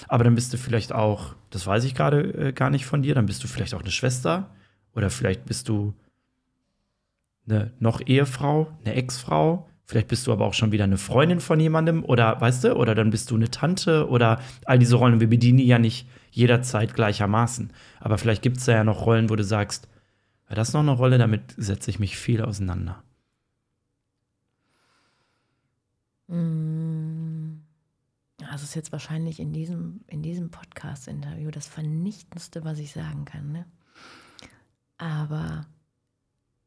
[0.09, 3.15] aber dann bist du vielleicht auch, das weiß ich gerade äh, gar nicht von dir,
[3.15, 4.51] dann bist du vielleicht auch eine Schwester
[4.97, 5.95] oder vielleicht bist du
[7.49, 11.59] eine noch Ehefrau, eine Ex-Frau, vielleicht bist du aber auch schon wieder eine Freundin von
[11.59, 15.21] jemandem oder weißt du, oder dann bist du eine Tante oder all diese Rollen.
[15.21, 17.73] Wir bedienen die ja nicht jederzeit gleichermaßen.
[18.01, 19.89] Aber vielleicht gibt es da ja noch Rollen, wo du sagst,
[20.49, 23.03] ja, das noch eine Rolle, damit setze ich mich viel auseinander.
[26.29, 27.63] Mm.
[28.39, 33.53] Das ist jetzt wahrscheinlich in diesem, in diesem Podcast-Interview das Vernichtendste, was ich sagen kann.
[33.53, 33.67] Ne?
[34.97, 35.67] Aber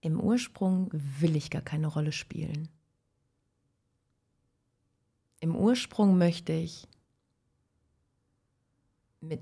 [0.02, 2.68] im Ursprung will ich gar keine Rolle spielen.
[5.40, 6.88] Im Ursprung möchte ich
[9.22, 9.42] mit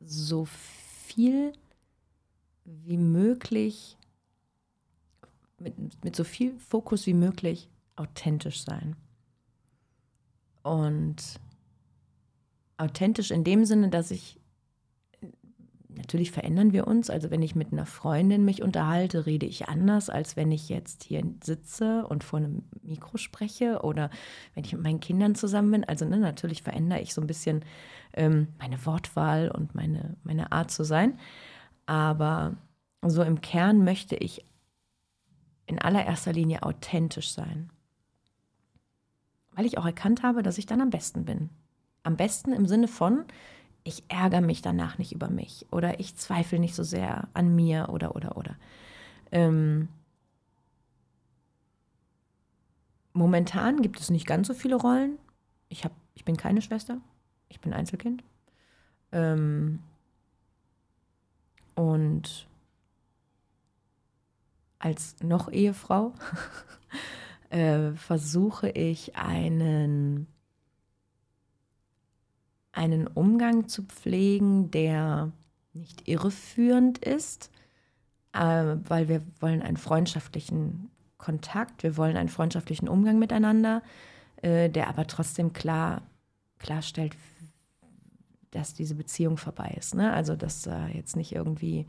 [0.00, 1.52] so viel
[2.64, 3.96] wie möglich,
[5.58, 8.96] mit, mit so viel Fokus wie möglich authentisch sein.
[10.62, 11.40] Und
[12.76, 14.38] authentisch in dem Sinne, dass ich
[15.96, 17.08] Natürlich verändern wir uns.
[17.08, 21.04] Also wenn ich mit einer Freundin mich unterhalte, rede ich anders, als wenn ich jetzt
[21.04, 24.10] hier sitze und vor einem Mikro spreche oder
[24.54, 25.84] wenn ich mit meinen Kindern zusammen bin.
[25.84, 27.64] Also ne, natürlich verändere ich so ein bisschen
[28.12, 31.18] ähm, meine Wortwahl und meine, meine Art zu sein.
[31.86, 32.56] Aber
[33.02, 34.44] so im Kern möchte ich
[35.66, 37.70] in allererster Linie authentisch sein.
[39.52, 41.48] Weil ich auch erkannt habe, dass ich dann am besten bin.
[42.02, 43.24] Am besten im Sinne von,
[43.86, 47.88] ich ärgere mich danach nicht über mich oder ich zweifle nicht so sehr an mir
[47.90, 48.56] oder oder oder.
[49.30, 49.88] Ähm,
[53.12, 55.18] momentan gibt es nicht ganz so viele Rollen.
[55.68, 57.00] Ich, hab, ich bin keine Schwester,
[57.48, 58.24] ich bin Einzelkind.
[59.12, 59.78] Ähm,
[61.76, 62.48] und
[64.80, 66.12] als noch Ehefrau
[67.50, 70.26] äh, versuche ich einen
[72.76, 75.32] einen Umgang zu pflegen, der
[75.72, 77.50] nicht irreführend ist,
[78.32, 83.82] äh, weil wir wollen einen freundschaftlichen Kontakt, wir wollen einen freundschaftlichen Umgang miteinander,
[84.42, 86.02] äh, der aber trotzdem klar
[86.58, 87.16] klarstellt,
[88.50, 89.94] dass diese Beziehung vorbei ist.
[89.94, 90.12] Ne?
[90.12, 91.86] Also, dass äh, jetzt nicht irgendwie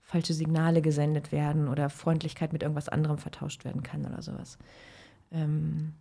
[0.00, 4.58] falsche Signale gesendet werden oder Freundlichkeit mit irgendwas anderem vertauscht werden kann oder sowas.
[5.30, 5.94] Ähm,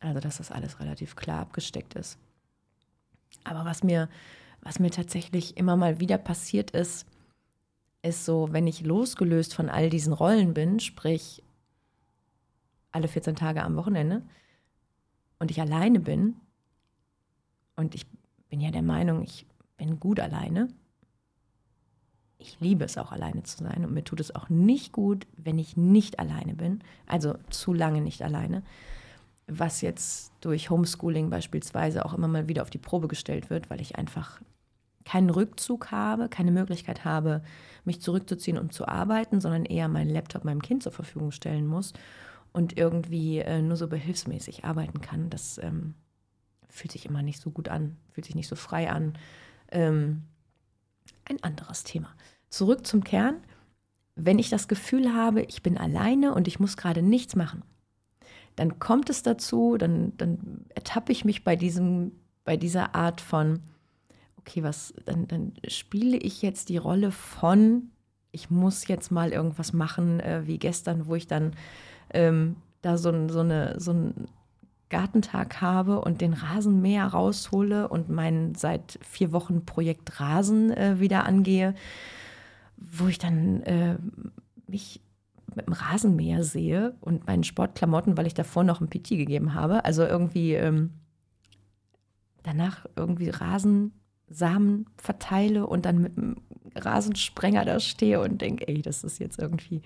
[0.00, 2.18] also, dass das alles relativ klar abgesteckt ist.
[3.44, 4.08] Aber was mir,
[4.60, 7.06] was mir tatsächlich immer mal wieder passiert ist,
[8.02, 11.42] ist so, wenn ich losgelöst von all diesen Rollen bin, sprich
[12.92, 14.22] alle 14 Tage am Wochenende
[15.38, 16.36] und ich alleine bin,
[17.76, 18.06] und ich
[18.48, 19.46] bin ja der Meinung, ich
[19.76, 20.68] bin gut alleine.
[22.38, 25.58] Ich liebe es auch alleine zu sein und mir tut es auch nicht gut, wenn
[25.58, 28.62] ich nicht alleine bin, also zu lange nicht alleine,
[29.46, 33.80] was jetzt durch Homeschooling beispielsweise auch immer mal wieder auf die Probe gestellt wird, weil
[33.80, 34.40] ich einfach
[35.04, 37.42] keinen Rückzug habe, keine Möglichkeit habe,
[37.84, 41.92] mich zurückzuziehen und zu arbeiten, sondern eher meinen Laptop meinem Kind zur Verfügung stellen muss
[42.52, 45.30] und irgendwie äh, nur so behilfsmäßig arbeiten kann.
[45.30, 45.94] Das ähm,
[46.68, 49.16] fühlt sich immer nicht so gut an, fühlt sich nicht so frei an.
[49.70, 50.24] Ähm,
[51.24, 52.14] ein anderes Thema.
[52.48, 53.36] Zurück zum Kern.
[54.16, 57.62] Wenn ich das Gefühl habe, ich bin alleine und ich muss gerade nichts machen,
[58.56, 62.12] dann kommt es dazu, dann, dann ertappe ich mich bei, diesem,
[62.44, 63.60] bei dieser Art von,
[64.38, 67.90] okay, was, dann, dann spiele ich jetzt die Rolle von,
[68.32, 71.52] ich muss jetzt mal irgendwas machen, äh, wie gestern, wo ich dann
[72.10, 74.26] ähm, da so, so, eine, so ein
[74.88, 81.26] Gartentag habe und den Rasenmäher raushole und mein seit vier Wochen Projekt Rasen äh, wieder
[81.26, 81.74] angehe,
[82.76, 83.96] wo ich dann äh,
[84.68, 85.00] mich
[85.56, 89.84] mit dem Rasenmäher sehe und meinen Sportklamotten, weil ich davor noch ein PT gegeben habe.
[89.84, 90.90] Also irgendwie ähm,
[92.42, 96.36] danach irgendwie Rasensamen verteile und dann mit dem
[96.74, 99.82] Rasensprenger da stehe und denke, ey, das ist jetzt irgendwie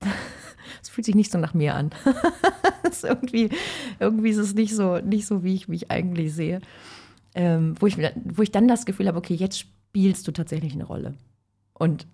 [0.82, 1.90] es fühlt sich nicht so nach mir an.
[2.90, 3.50] ist irgendwie,
[3.98, 6.60] irgendwie ist es nicht so, nicht so wie ich mich eigentlich sehe.
[7.34, 10.84] Ähm, wo, ich, wo ich dann das Gefühl habe, okay, jetzt spielst du tatsächlich eine
[10.84, 11.14] Rolle.
[11.74, 12.06] Und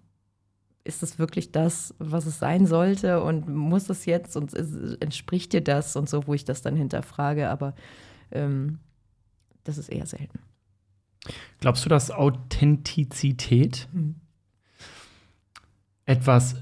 [0.84, 3.22] ist das wirklich das, was es sein sollte?
[3.22, 4.54] Und muss es jetzt und
[5.00, 7.74] entspricht dir das und so, wo ich das dann hinterfrage, aber
[8.30, 8.78] ähm,
[9.64, 10.38] das ist eher selten.
[11.60, 14.16] Glaubst du, dass Authentizität hm.
[16.04, 16.56] etwas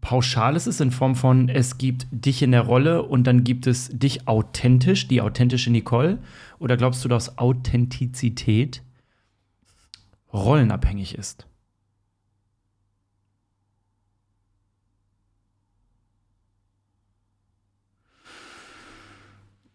[0.00, 3.88] Pauschales ist in Form von, es gibt dich in der Rolle und dann gibt es
[3.92, 6.18] dich authentisch, die authentische Nicole?
[6.58, 8.82] Oder glaubst du, dass Authentizität
[10.32, 11.46] rollenabhängig ist?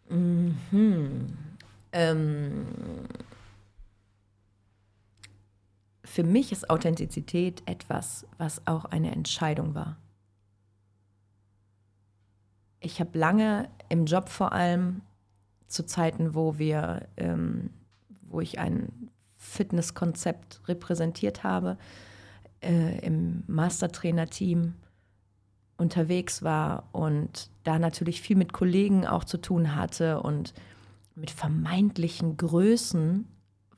[0.08, 1.36] Mhm.
[1.92, 2.66] Ähm,
[6.04, 9.96] für mich ist Authentizität etwas, was auch eine Entscheidung war
[12.84, 15.00] ich habe lange im Job vor allem
[15.66, 17.70] zu Zeiten, wo wir, ähm,
[18.22, 21.78] wo ich ein Fitnesskonzept repräsentiert habe,
[22.62, 24.74] äh, im Mastertrainer-Team
[25.76, 30.54] unterwegs war und da natürlich viel mit Kollegen auch zu tun hatte und
[31.14, 33.26] mit vermeintlichen Größen,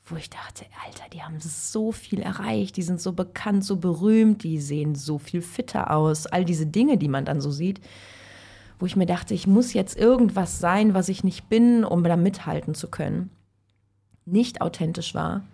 [0.04, 4.42] wo ich dachte, Alter, die haben so viel erreicht, die sind so bekannt, so berühmt,
[4.42, 7.80] die sehen so viel fitter aus, all diese Dinge, die man dann so sieht
[8.78, 12.16] wo ich mir dachte, ich muss jetzt irgendwas sein, was ich nicht bin, um da
[12.16, 13.30] mithalten zu können,
[14.24, 15.44] nicht authentisch war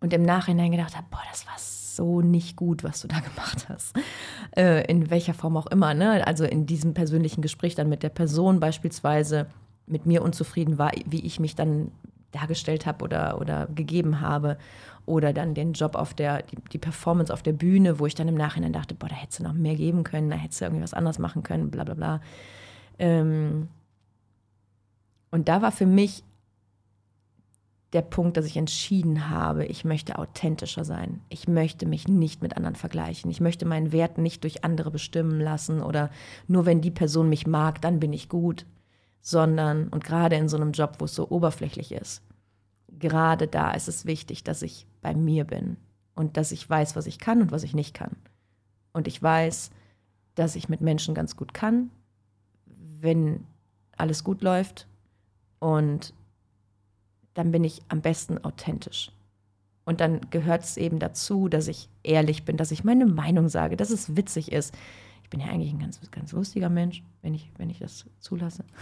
[0.00, 3.68] und im Nachhinein gedacht habe, boah, das war so nicht gut, was du da gemacht
[3.68, 3.96] hast.
[4.56, 5.94] Äh, in welcher Form auch immer.
[5.94, 6.26] Ne?
[6.26, 9.46] Also in diesem persönlichen Gespräch dann mit der Person beispielsweise
[9.86, 11.90] mit mir unzufrieden war, wie ich mich dann
[12.32, 14.58] dargestellt habe oder, oder gegeben habe.
[15.06, 18.26] Oder dann den Job auf der, die, die, Performance auf der Bühne, wo ich dann
[18.26, 20.82] im Nachhinein dachte, boah, da hättest du noch mehr geben können, da hättest du irgendwie
[20.82, 22.20] was anderes machen können, bla bla bla.
[22.98, 23.68] Ähm
[25.30, 26.24] und da war für mich
[27.94, 31.22] der Punkt, dass ich entschieden habe, ich möchte authentischer sein.
[31.28, 33.30] Ich möchte mich nicht mit anderen vergleichen.
[33.30, 36.10] Ich möchte meinen Wert nicht durch andere bestimmen lassen oder
[36.48, 38.66] nur wenn die Person mich mag, dann bin ich gut,
[39.20, 42.22] sondern, und gerade in so einem Job, wo es so oberflächlich ist,
[42.98, 45.76] gerade da ist es wichtig, dass ich bei mir bin
[46.16, 48.16] und dass ich weiß, was ich kann und was ich nicht kann.
[48.92, 49.70] Und ich weiß,
[50.34, 51.90] dass ich mit Menschen ganz gut kann,
[52.66, 53.46] wenn
[53.96, 54.88] alles gut läuft.
[55.60, 56.12] Und
[57.34, 59.12] dann bin ich am besten authentisch.
[59.84, 63.76] Und dann gehört es eben dazu, dass ich ehrlich bin, dass ich meine Meinung sage,
[63.76, 64.74] dass es witzig ist.
[65.22, 68.64] Ich bin ja eigentlich ein ganz, ganz lustiger Mensch, wenn ich, wenn ich das zulasse.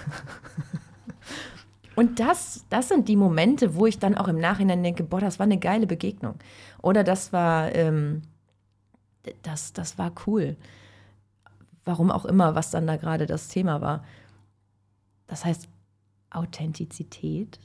[1.94, 5.38] Und das, das sind die Momente, wo ich dann auch im Nachhinein denke, boah, das
[5.38, 6.36] war eine geile Begegnung.
[6.80, 8.22] Oder das war, ähm,
[9.42, 10.56] das, das war cool.
[11.84, 14.04] Warum auch immer, was dann da gerade das Thema war.
[15.26, 15.68] Das heißt,
[16.30, 17.58] Authentizität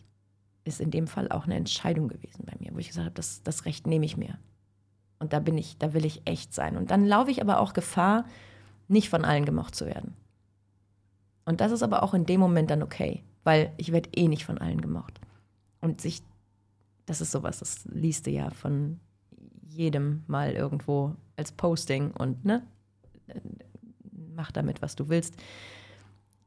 [0.67, 3.41] ist in dem Fall auch eine Entscheidung gewesen bei mir, wo ich gesagt habe, das,
[3.43, 4.37] das Recht nehme ich mir.
[5.19, 6.77] Und da bin ich, da will ich echt sein.
[6.77, 8.25] Und dann laufe ich aber auch Gefahr,
[8.87, 10.13] nicht von allen gemocht zu werden.
[11.45, 14.45] Und das ist aber auch in dem Moment dann okay, weil ich werde eh nicht
[14.45, 15.19] von allen gemocht.
[15.81, 16.21] Und sich,
[17.05, 18.99] das ist sowas, das liest du ja von
[19.69, 22.65] jedem mal irgendwo als Posting und ne,
[24.35, 25.35] mach damit, was du willst.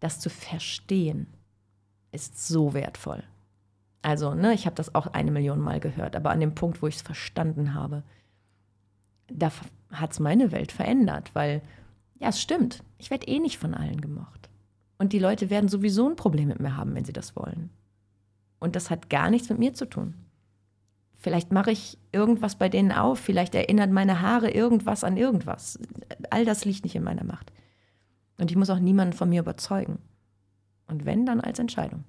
[0.01, 1.27] Das zu verstehen
[2.13, 3.23] ist so wertvoll.
[4.03, 6.87] Also, ne, ich habe das auch eine Million Mal gehört, aber an dem Punkt, wo
[6.87, 8.03] ich es verstanden habe,
[9.29, 9.53] da
[9.93, 11.63] hat es meine Welt verändert, weil,
[12.19, 14.49] ja, es stimmt, ich werde eh nicht von allen gemocht.
[14.99, 17.71] Und die Leute werden sowieso ein Problem mit mir haben, wenn sie das wollen.
[18.59, 20.15] Und das hat gar nichts mit mir zu tun.
[21.17, 25.79] Vielleicht mache ich irgendwas bei denen auf, vielleicht erinnert meine Haare irgendwas an irgendwas.
[26.31, 27.53] All das liegt nicht in meiner Macht.
[28.39, 29.99] Und ich muss auch niemanden von mir überzeugen.
[30.87, 32.05] Und wenn, dann als Entscheidung.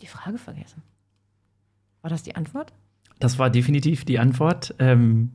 [0.00, 0.82] Die Frage vergessen.
[2.02, 2.72] War das die Antwort?
[3.18, 4.74] Das war definitiv die Antwort.
[4.78, 5.32] Ähm,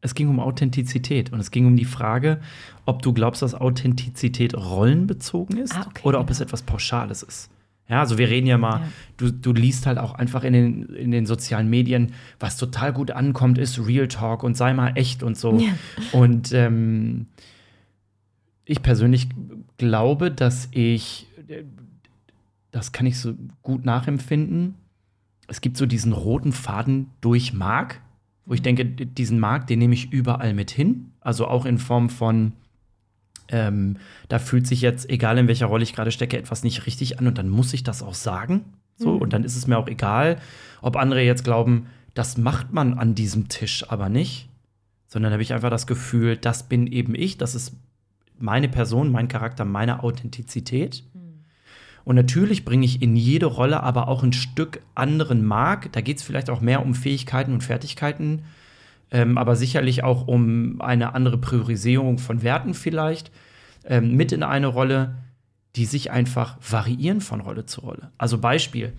[0.00, 2.40] es ging um Authentizität und es ging um die Frage,
[2.86, 6.36] ob du glaubst, dass Authentizität rollenbezogen ist ah, okay, oder ob genau.
[6.36, 7.50] es etwas Pauschales ist.
[7.88, 8.88] Ja, also wir reden ja mal, Ja.
[9.16, 13.10] Du, du liest halt auch einfach in den, in den sozialen Medien, was total gut
[13.10, 15.58] ankommt, ist Real Talk und sei mal echt und so.
[15.58, 15.72] Ja.
[16.12, 17.26] Und ähm,
[18.66, 19.28] ich persönlich
[19.78, 21.26] glaube, dass ich,
[22.78, 24.74] das kann ich so gut nachempfinden,
[25.48, 28.00] es gibt so diesen roten Faden durch Mark,
[28.46, 31.10] wo ich denke, d- diesen Mark, den nehme ich überall mit hin.
[31.20, 32.52] Also auch in Form von,
[33.48, 33.96] ähm,
[34.28, 37.26] da fühlt sich jetzt, egal in welcher Rolle ich gerade stecke, etwas nicht richtig an
[37.26, 38.64] und dann muss ich das auch sagen.
[38.96, 39.22] So, Mhm.
[39.22, 40.38] und dann ist es mir auch egal,
[40.82, 44.48] ob andere jetzt glauben, das macht man an diesem Tisch aber nicht,
[45.06, 47.74] sondern habe ich einfach das Gefühl, das bin eben ich, das ist
[48.38, 51.02] meine Person, mein Charakter, meine Authentizität.
[52.08, 55.92] Und natürlich bringe ich in jede Rolle aber auch ein Stück anderen Mark.
[55.92, 58.44] Da geht es vielleicht auch mehr um Fähigkeiten und Fertigkeiten,
[59.10, 63.30] ähm, aber sicherlich auch um eine andere Priorisierung von Werten vielleicht
[63.84, 65.16] ähm, mit in eine Rolle,
[65.76, 68.10] die sich einfach variieren von Rolle zu Rolle.
[68.16, 68.94] Also Beispiel,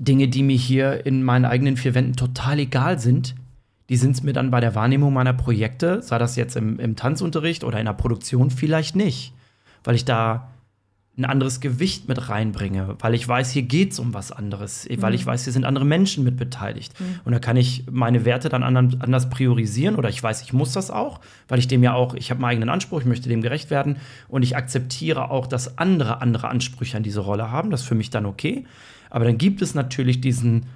[0.00, 3.36] Dinge, die mir hier in meinen eigenen vier Wänden total egal sind,
[3.90, 6.96] die sind es mir dann bei der Wahrnehmung meiner Projekte, sei das jetzt im, im
[6.96, 9.34] Tanzunterricht oder in der Produktion, vielleicht nicht,
[9.84, 10.50] weil ich da
[11.18, 15.14] ein anderes Gewicht mit reinbringe, weil ich weiß, hier geht es um was anderes, weil
[15.14, 16.94] ich weiß, hier sind andere Menschen mit beteiligt.
[17.24, 20.90] Und da kann ich meine Werte dann anders priorisieren oder ich weiß, ich muss das
[20.92, 23.70] auch, weil ich dem ja auch, ich habe meinen eigenen Anspruch, ich möchte dem gerecht
[23.70, 23.96] werden
[24.28, 27.70] und ich akzeptiere auch, dass andere andere Ansprüche an diese Rolle haben.
[27.70, 28.64] Das ist für mich dann okay.
[29.10, 30.66] Aber dann gibt es natürlich diesen,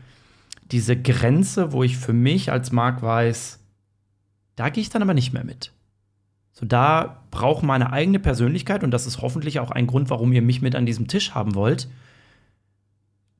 [0.70, 3.60] diese Grenze, wo ich für mich als Marc weiß,
[4.56, 5.72] da gehe ich dann aber nicht mehr mit.
[6.52, 10.42] So, da braucht meine eigene Persönlichkeit, und das ist hoffentlich auch ein Grund, warum ihr
[10.42, 11.88] mich mit an diesem Tisch haben wollt,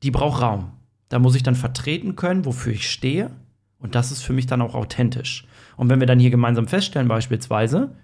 [0.03, 0.73] die braucht Raum.
[1.09, 3.31] Da muss ich dann vertreten können, wofür ich stehe.
[3.79, 5.47] Und das ist für mich dann auch authentisch.
[5.77, 7.95] Und wenn wir dann hier gemeinsam feststellen, beispielsweise,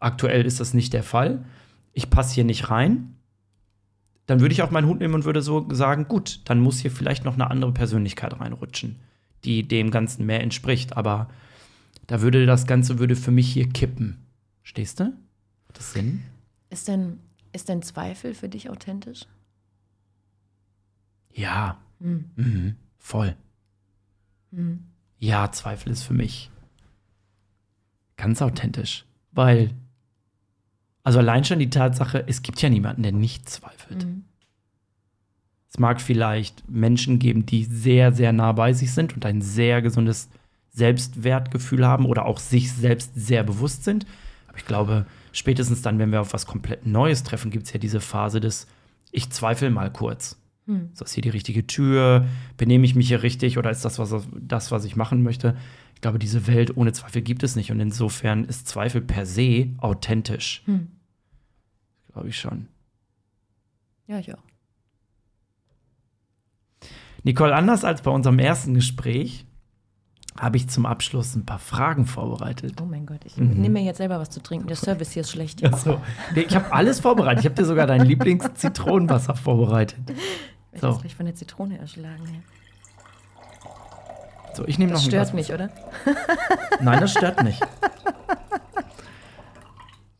[0.00, 1.44] aktuell ist das nicht der Fall,
[1.92, 3.16] ich passe hier nicht rein,
[4.26, 6.90] dann würde ich auch meinen Hut nehmen und würde so sagen, gut, dann muss hier
[6.90, 8.96] vielleicht noch eine andere Persönlichkeit reinrutschen,
[9.44, 10.96] die dem Ganzen mehr entspricht.
[10.96, 11.28] Aber
[12.08, 14.18] da würde das Ganze würde für mich hier kippen.
[14.62, 15.04] Stehst du?
[15.04, 16.22] Hat das Sinn?
[16.70, 17.20] Ist denn,
[17.52, 19.26] ist denn Zweifel für dich authentisch?
[21.32, 21.78] Ja.
[22.00, 22.24] Hm.
[22.34, 22.76] Mhm.
[22.96, 23.36] Voll.
[24.52, 24.84] Hm.
[25.18, 26.50] Ja, Zweifel ist für mich
[28.16, 29.04] ganz authentisch.
[29.32, 29.74] Weil,
[31.02, 34.02] also allein schon die Tatsache, es gibt ja niemanden, der nicht zweifelt.
[34.02, 34.24] Hm.
[35.70, 39.82] Es mag vielleicht Menschen geben, die sehr, sehr nah bei sich sind und ein sehr
[39.82, 40.30] gesundes
[40.78, 44.06] Selbstwertgefühl haben oder auch sich selbst sehr bewusst sind.
[44.48, 47.78] Aber ich glaube, spätestens dann, wenn wir auf was komplett Neues treffen, gibt es ja
[47.78, 48.66] diese Phase des
[49.10, 50.38] Ich zweifle mal kurz.
[50.66, 50.90] Hm.
[50.92, 52.26] Ist das hier die richtige Tür?
[52.56, 55.56] Benehme ich mich hier richtig oder ist das was, das, was ich machen möchte?
[55.94, 59.70] Ich glaube, diese Welt ohne Zweifel gibt es nicht und insofern ist Zweifel per se
[59.78, 60.62] authentisch.
[60.66, 60.88] Hm.
[62.12, 62.68] Glaube ich schon.
[64.06, 64.42] Ja, ich auch.
[67.24, 69.44] Nicole, anders als bei unserem ersten Gespräch
[70.38, 72.74] habe ich zum Abschluss ein paar Fragen vorbereitet.
[72.80, 73.60] Oh mein Gott, ich Mhm.
[73.60, 74.68] nehme mir jetzt selber was zu trinken.
[74.68, 75.64] Der Service hier ist schlecht.
[75.64, 76.00] Also,
[76.34, 77.40] ich habe alles vorbereitet.
[77.40, 79.98] Ich habe dir sogar dein Lieblings-Zitronenwasser vorbereitet.
[80.72, 80.96] Ich So.
[80.98, 82.24] gleich von der Zitrone erschlagen.
[82.30, 82.40] hier.
[84.54, 85.70] So, ich nehme noch Das ein stört Glas mich, oder?
[86.80, 87.60] Nein, das stört nicht.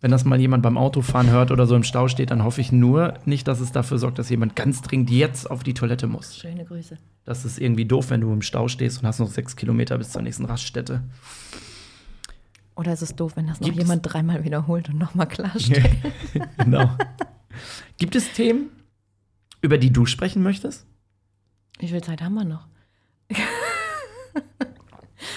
[0.00, 2.70] Wenn das mal jemand beim Autofahren hört oder so im Stau steht, dann hoffe ich
[2.70, 6.36] nur nicht, dass es dafür sorgt, dass jemand ganz dringend jetzt auf die Toilette muss.
[6.36, 6.98] Schöne Grüße.
[7.24, 10.10] Das ist irgendwie doof, wenn du im Stau stehst und hast noch sechs Kilometer bis
[10.10, 11.02] zur nächsten Raststätte.
[12.76, 15.90] Oder ist es doof, wenn das noch Gibt's- jemand dreimal wiederholt und nochmal klarstellt?
[16.58, 16.90] genau.
[17.96, 18.68] Gibt es Themen,
[19.62, 20.86] über die du sprechen möchtest?
[21.80, 22.68] Wie viel Zeit haben wir noch?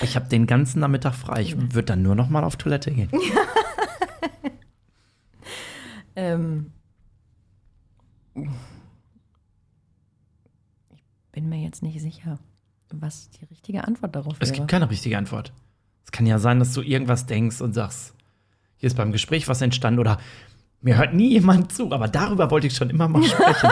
[0.03, 1.41] Ich habe den ganzen Nachmittag frei.
[1.41, 3.09] Ich würde dann nur noch mal auf Toilette gehen.
[6.13, 6.73] Ähm,
[10.89, 12.39] ich bin mir jetzt nicht sicher,
[12.91, 14.59] was die richtige Antwort darauf Es wäre.
[14.59, 15.53] gibt keine richtige Antwort.
[16.03, 18.13] Es kann ja sein, dass du irgendwas denkst und sagst,
[18.77, 20.19] hier ist beim Gespräch was entstanden oder
[20.81, 23.69] mir hört nie jemand zu, aber darüber wollte ich schon immer mal sprechen.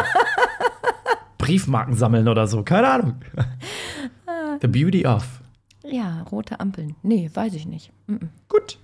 [1.37, 3.15] Briefmarken sammeln oder so, keine Ahnung.
[4.61, 5.41] The beauty of.
[5.83, 6.95] ja, rote Ampeln.
[7.01, 7.91] Nee, weiß ich nicht.
[8.07, 8.29] Mhm.
[8.47, 8.77] Gut.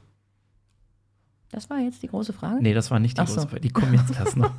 [1.55, 2.61] Das war jetzt die große Frage.
[2.61, 3.35] Nee, das war nicht die Ach so.
[3.35, 3.61] große Frage.
[3.61, 4.51] Die kommen jetzt erst noch.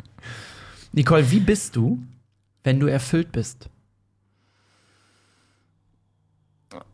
[0.92, 1.98] Nicole, wie bist du,
[2.64, 3.68] wenn du erfüllt bist?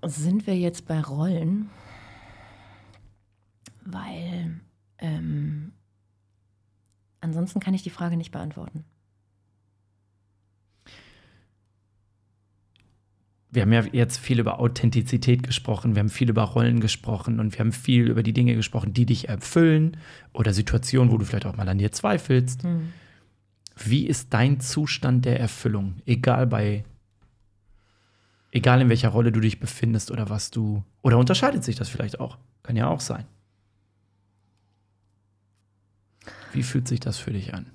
[0.05, 1.71] Sind wir jetzt bei Rollen?
[3.85, 4.61] Weil
[4.99, 5.71] ähm,
[7.21, 8.85] ansonsten kann ich die Frage nicht beantworten.
[13.53, 17.53] Wir haben ja jetzt viel über Authentizität gesprochen, wir haben viel über Rollen gesprochen und
[17.53, 19.99] wir haben viel über die Dinge gesprochen, die dich erfüllen
[20.33, 22.65] oder Situationen, wo du vielleicht auch mal an dir zweifelst.
[23.77, 25.97] Wie ist dein Zustand der Erfüllung?
[26.07, 26.85] Egal bei,
[28.53, 32.21] egal in welcher Rolle du dich befindest oder was du, oder unterscheidet sich das vielleicht
[32.21, 32.39] auch?
[32.63, 33.27] Kann ja auch sein.
[36.55, 37.67] Wie fühlt sich das für dich an?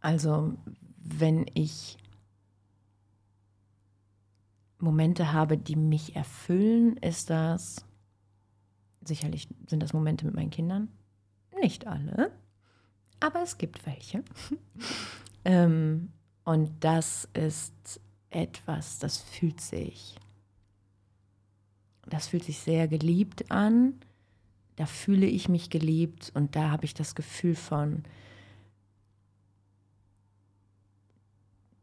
[0.00, 0.52] Also,
[0.98, 1.96] wenn ich
[4.82, 7.84] Momente habe, die mich erfüllen, ist das
[9.04, 10.88] sicherlich sind das Momente mit meinen Kindern.
[11.60, 12.32] Nicht alle,
[13.20, 14.24] aber es gibt welche.
[15.44, 16.10] ähm,
[16.44, 20.16] und das ist etwas, das fühlt sich,
[22.08, 23.94] das fühlt sich sehr geliebt an.
[24.76, 28.04] Da fühle ich mich geliebt und da habe ich das Gefühl von,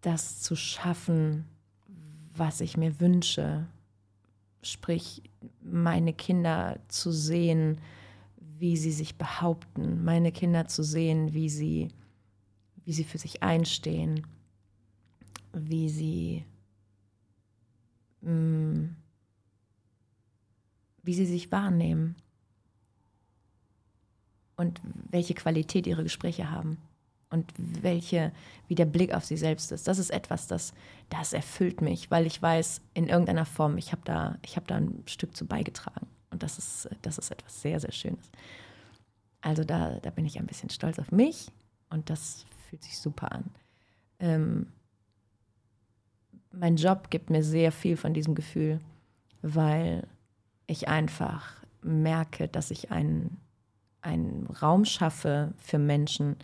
[0.02, 1.46] das zu schaffen,
[2.40, 3.68] was ich mir wünsche.
[4.62, 5.22] Sprich,
[5.62, 7.80] meine Kinder zu sehen,
[8.38, 11.90] wie sie sich behaupten, meine Kinder zu sehen, wie sie,
[12.84, 14.26] wie sie für sich einstehen,
[15.54, 16.46] wie sie,
[18.22, 18.90] mh,
[21.04, 22.16] wie sie sich wahrnehmen.
[24.58, 26.78] Und welche Qualität ihre Gespräche haben
[27.30, 28.32] und welche,
[28.68, 29.88] wie der Blick auf sie selbst ist.
[29.88, 30.74] Das ist etwas, das,
[31.10, 35.04] das erfüllt mich, weil ich weiß, in irgendeiner Form, ich habe da, habe da ein
[35.06, 36.08] Stück zu beigetragen.
[36.32, 38.30] Und das ist, das ist etwas sehr, sehr Schönes.
[39.42, 41.52] Also da, da bin ich ein bisschen stolz auf mich
[41.90, 43.46] und das fühlt sich super an.
[44.20, 44.68] Ähm,
[46.52, 48.80] mein Job gibt mir sehr viel von diesem Gefühl,
[49.42, 50.08] weil
[50.68, 53.38] ich einfach merke, dass ich einen,
[54.02, 56.36] einen Raum schaffe für Menschen,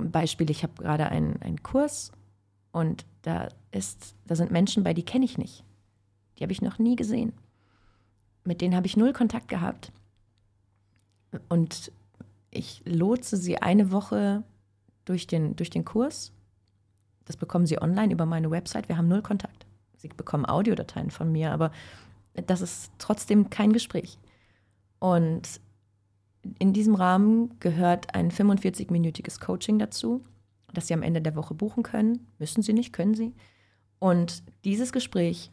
[0.00, 2.12] Beispiel, ich habe gerade einen, einen Kurs
[2.72, 5.64] und da, ist, da sind Menschen bei, die kenne ich nicht.
[6.38, 7.32] Die habe ich noch nie gesehen.
[8.44, 9.92] Mit denen habe ich null Kontakt gehabt.
[11.48, 11.90] Und
[12.50, 14.42] ich lotse sie eine Woche
[15.04, 16.32] durch den, durch den Kurs.
[17.24, 18.88] Das bekommen sie online über meine Website.
[18.88, 19.66] Wir haben null Kontakt.
[19.96, 21.72] Sie bekommen Audiodateien von mir, aber
[22.34, 24.18] das ist trotzdem kein Gespräch.
[24.98, 25.60] Und
[26.58, 30.24] in diesem Rahmen gehört ein 45-minütiges Coaching dazu,
[30.72, 32.26] das Sie am Ende der Woche buchen können.
[32.38, 33.34] Müssen Sie nicht, können Sie.
[33.98, 35.50] Und dieses Gespräch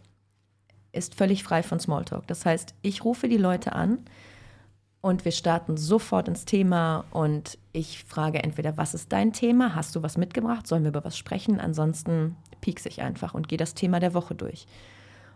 [0.92, 2.28] ist völlig frei von Smalltalk.
[2.28, 4.00] Das heißt, ich rufe die Leute an
[5.02, 9.76] und wir starten sofort ins Thema und ich frage entweder, was ist dein Thema?
[9.76, 10.68] Hast du was mitgebracht?
[10.68, 11.60] Sollen wir über was sprechen?
[11.60, 14.68] Ansonsten piekse ich einfach und gehe das Thema der Woche durch.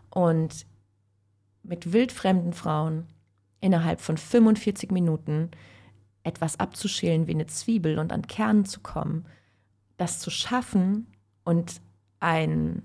[0.10, 0.66] Und
[1.64, 3.08] mit wildfremden Frauen
[3.62, 5.52] innerhalb von 45 Minuten
[6.24, 9.26] etwas abzuschälen wie eine Zwiebel und an Kernen zu kommen,
[9.98, 11.08] das zu schaffen
[11.44, 11.82] und
[12.20, 12.84] ein,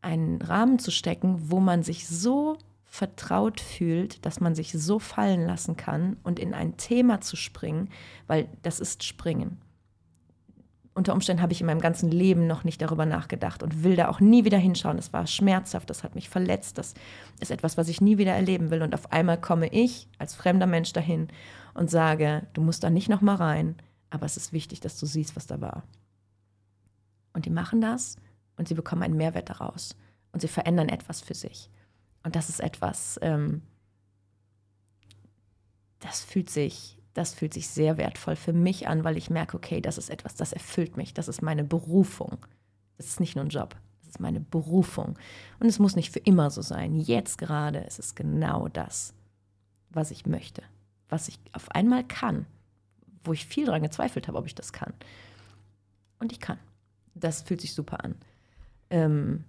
[0.00, 5.46] einen Rahmen zu stecken, wo man sich so vertraut fühlt, dass man sich so fallen
[5.46, 7.88] lassen kann und in ein Thema zu springen,
[8.26, 9.58] weil das ist Springen.
[10.94, 14.08] Unter Umständen habe ich in meinem ganzen Leben noch nicht darüber nachgedacht und will da
[14.08, 14.98] auch nie wieder hinschauen.
[14.98, 16.92] Das war schmerzhaft, das hat mich verletzt, das
[17.40, 18.82] ist etwas, was ich nie wieder erleben will.
[18.82, 21.28] Und auf einmal komme ich als fremder Mensch dahin
[21.72, 23.76] und sage, du musst da nicht noch mal rein,
[24.10, 25.84] aber es ist wichtig, dass du siehst, was da war.
[27.32, 28.16] Und die machen das
[28.56, 29.96] und sie bekommen einen Mehrwert daraus
[30.32, 31.70] und sie verändern etwas für sich.
[32.22, 33.62] Und das ist etwas, ähm,
[36.00, 39.80] das fühlt sich, das fühlt sich sehr wertvoll für mich an, weil ich merke, okay,
[39.80, 42.38] das ist etwas, das erfüllt mich, das ist meine Berufung.
[42.96, 45.18] Das ist nicht nur ein Job, das ist meine Berufung.
[45.60, 46.94] Und es muss nicht für immer so sein.
[46.94, 49.14] Jetzt gerade ist es genau das,
[49.90, 50.62] was ich möchte,
[51.08, 52.46] was ich auf einmal kann,
[53.24, 54.92] wo ich viel daran gezweifelt habe, ob ich das kann.
[56.18, 56.58] Und ich kann.
[57.14, 58.14] Das fühlt sich super an.
[58.88, 59.44] Ähm,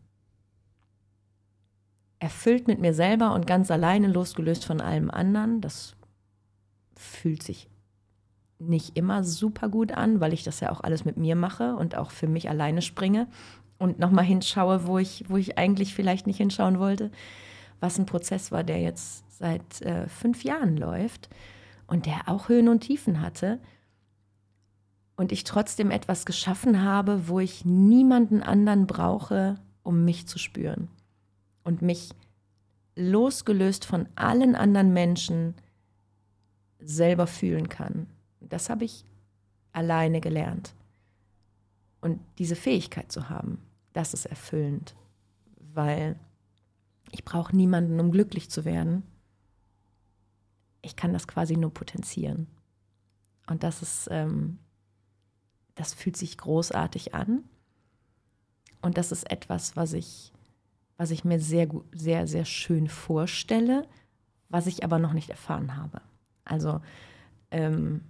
[2.20, 5.62] erfüllt mit mir selber und ganz alleine, losgelöst von allem anderen.
[5.62, 5.96] Das
[6.96, 7.70] fühlt sich
[8.60, 11.96] nicht immer super gut an, weil ich das ja auch alles mit mir mache und
[11.96, 13.28] auch für mich alleine springe
[13.78, 17.12] und nochmal hinschaue, wo ich, wo ich eigentlich vielleicht nicht hinschauen wollte.
[17.80, 21.30] Was ein Prozess war, der jetzt seit äh, fünf Jahren läuft
[21.88, 23.60] und der auch Höhen und Tiefen hatte.
[25.16, 30.88] Und ich trotzdem etwas geschaffen habe, wo ich niemanden anderen brauche, um mich zu spüren.
[31.64, 32.12] Und mich
[32.96, 35.56] losgelöst von allen anderen Menschen
[36.84, 38.08] selber fühlen kann.
[38.40, 39.06] Das habe ich
[39.72, 40.76] alleine gelernt.
[42.02, 43.60] Und diese Fähigkeit zu haben,
[43.94, 44.96] das ist erfüllend,
[45.74, 46.20] weil
[47.12, 49.04] ich brauche niemanden, um glücklich zu werden.
[50.82, 52.48] Ich kann das quasi nur potenzieren.
[53.48, 54.60] Und das ist, ähm,
[55.76, 57.44] das fühlt sich großartig an.
[58.82, 60.34] Und das ist etwas, was ich,
[60.98, 63.88] was ich mir sehr, sehr, sehr schön vorstelle,
[64.50, 66.02] was ich aber noch nicht erfahren habe.
[66.46, 66.82] Also
[67.52, 68.02] ähm,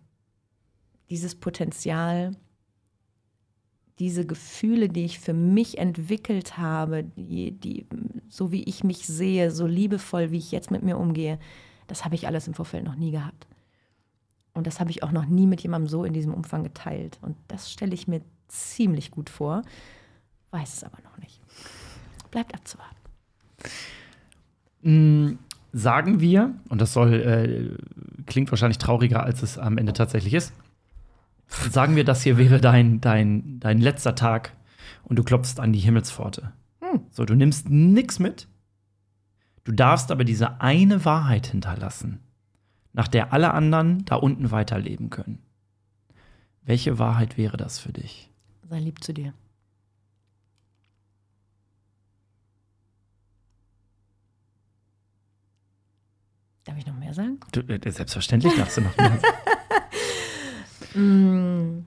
[1.09, 2.31] dieses Potenzial,
[3.99, 7.85] diese Gefühle, die ich für mich entwickelt habe, die, die,
[8.27, 11.39] so wie ich mich sehe, so liebevoll, wie ich jetzt mit mir umgehe,
[11.87, 13.47] das habe ich alles im Vorfeld noch nie gehabt.
[14.53, 17.19] Und das habe ich auch noch nie mit jemandem so in diesem Umfang geteilt.
[17.21, 19.63] Und das stelle ich mir ziemlich gut vor,
[20.51, 21.41] weiß es aber noch nicht.
[22.31, 22.95] Bleibt abzuwarten.
[24.81, 25.39] Mm,
[25.71, 27.77] sagen wir, und das soll, äh,
[28.25, 30.53] klingt wahrscheinlich trauriger, als es am Ende tatsächlich ist,
[31.47, 34.53] sagen wir, das hier wäre dein, dein, dein letzter Tag
[35.03, 36.53] und du klopfst an die Himmelspforte.
[36.81, 37.01] Hm.
[37.11, 38.47] So, du nimmst nichts mit.
[39.63, 42.19] Du darfst aber diese eine Wahrheit hinterlassen,
[42.91, 45.39] nach der alle anderen da unten weiterleben können.
[46.65, 48.29] Welche Wahrheit wäre das für dich?
[48.69, 49.33] Sei lieb zu dir.
[56.63, 57.39] Darf ich noch mehr sagen?
[57.51, 59.37] Du, äh, selbstverständlich darfst du noch mehr sagen.
[60.95, 61.85] Mm.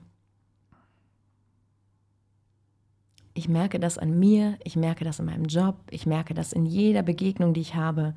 [3.33, 6.65] Ich merke das an mir, ich merke das in meinem Job, ich merke das in
[6.65, 8.15] jeder Begegnung, die ich habe.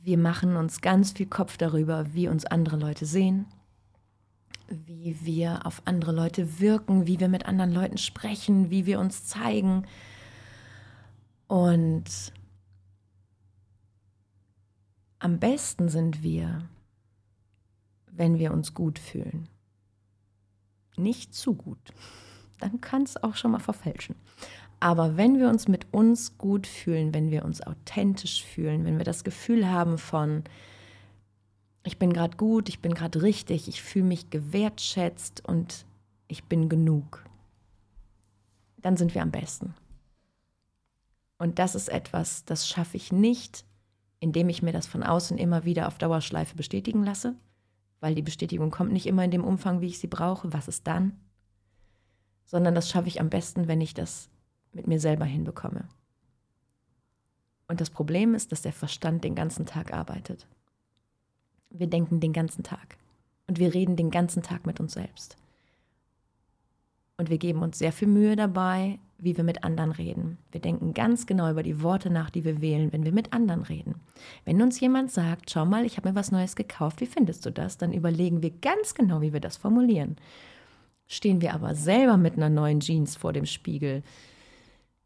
[0.00, 3.46] Wir machen uns ganz viel Kopf darüber, wie uns andere Leute sehen,
[4.68, 9.26] wie wir auf andere Leute wirken, wie wir mit anderen Leuten sprechen, wie wir uns
[9.26, 9.86] zeigen.
[11.48, 12.32] Und
[15.24, 16.68] am besten sind wir,
[18.12, 19.48] wenn wir uns gut fühlen.
[20.98, 21.94] Nicht zu gut.
[22.60, 24.16] Dann kann es auch schon mal verfälschen.
[24.80, 29.06] Aber wenn wir uns mit uns gut fühlen, wenn wir uns authentisch fühlen, wenn wir
[29.06, 30.44] das Gefühl haben von,
[31.84, 35.86] ich bin gerade gut, ich bin gerade richtig, ich fühle mich gewertschätzt und
[36.28, 37.24] ich bin genug,
[38.76, 39.74] dann sind wir am besten.
[41.38, 43.64] Und das ist etwas, das schaffe ich nicht,
[44.20, 47.34] indem ich mir das von außen immer wieder auf Dauerschleife bestätigen lasse,
[48.00, 50.52] weil die Bestätigung kommt nicht immer in dem Umfang, wie ich sie brauche.
[50.52, 51.18] Was ist dann?
[52.44, 54.28] Sondern das schaffe ich am besten, wenn ich das
[54.72, 55.88] mit mir selber hinbekomme.
[57.66, 60.46] Und das Problem ist, dass der Verstand den ganzen Tag arbeitet.
[61.70, 62.98] Wir denken den ganzen Tag.
[63.46, 65.36] Und wir reden den ganzen Tag mit uns selbst.
[67.16, 70.38] Und wir geben uns sehr viel Mühe dabei, wie wir mit anderen reden.
[70.50, 73.62] Wir denken ganz genau über die Worte nach, die wir wählen, wenn wir mit anderen
[73.62, 74.00] reden.
[74.44, 77.50] Wenn uns jemand sagt, schau mal, ich habe mir was Neues gekauft, wie findest du
[77.50, 77.78] das?
[77.78, 80.16] Dann überlegen wir ganz genau, wie wir das formulieren.
[81.06, 84.02] Stehen wir aber selber mit einer neuen Jeans vor dem Spiegel,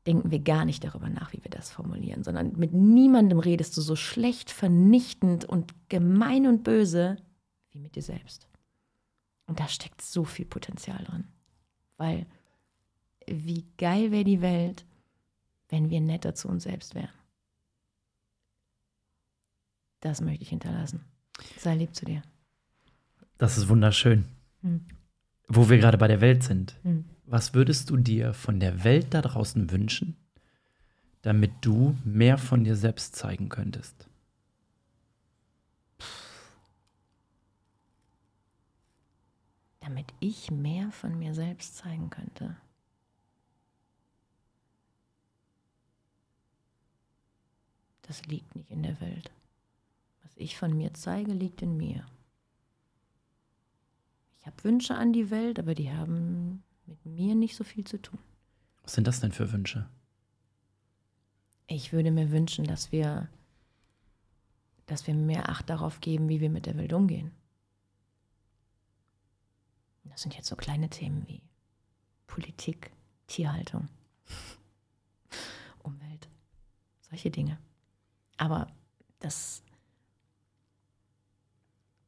[0.06, 3.82] denken wir gar nicht darüber nach, wie wir das formulieren, sondern mit niemandem redest du
[3.82, 7.16] so schlecht, vernichtend und gemein und böse
[7.72, 8.48] wie mit dir selbst.
[9.47, 11.24] Und da steckt so viel Potenzial drin.
[11.99, 12.27] Weil
[13.27, 14.87] wie geil wäre die Welt,
[15.69, 17.12] wenn wir netter zu uns selbst wären.
[20.01, 21.05] Das möchte ich hinterlassen.
[21.59, 22.23] Sei lieb zu dir.
[23.37, 24.25] Das ist wunderschön.
[24.62, 24.87] Hm.
[25.49, 26.79] Wo wir gerade bei der Welt sind.
[26.83, 27.05] Hm.
[27.27, 30.16] Was würdest du dir von der Welt da draußen wünschen,
[31.23, 34.07] damit du mehr von dir selbst zeigen könntest?
[39.89, 42.55] Damit ich mehr von mir selbst zeigen könnte.
[48.02, 49.31] Das liegt nicht in der Welt.
[50.23, 52.06] Was ich von mir zeige, liegt in mir.
[54.39, 57.97] Ich habe Wünsche an die Welt, aber die haben mit mir nicht so viel zu
[57.97, 58.19] tun.
[58.82, 59.89] Was sind das denn für Wünsche?
[61.66, 63.31] Ich würde mir wünschen, dass wir
[64.85, 67.38] dass wir mehr Acht darauf geben, wie wir mit der Welt umgehen.
[70.10, 71.43] Das sind jetzt so kleine Themen wie
[72.26, 72.90] Politik,
[73.26, 73.89] Tierhaltung,
[75.78, 76.28] Umwelt,
[77.01, 77.59] solche Dinge.
[78.36, 78.72] Aber
[79.18, 79.62] das,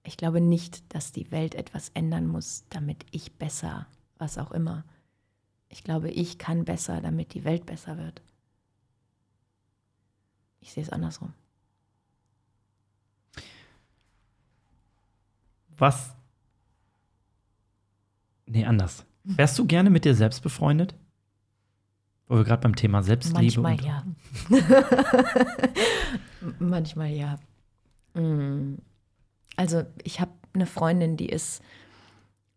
[0.02, 3.86] ich glaube nicht, dass die Welt etwas ändern muss, damit ich besser,
[4.18, 4.84] was auch immer.
[5.68, 8.22] Ich glaube, ich kann besser, damit die Welt besser wird.
[10.60, 11.32] Ich sehe es andersrum.
[15.78, 16.14] Was?
[18.50, 19.06] Nee, anders.
[19.22, 20.96] Wärst du gerne mit dir selbst befreundet?
[22.26, 24.04] Wo wir gerade beim Thema Selbstliebe Manchmal ja.
[26.58, 27.38] Manchmal ja.
[29.56, 31.62] Also ich habe eine Freundin, die ist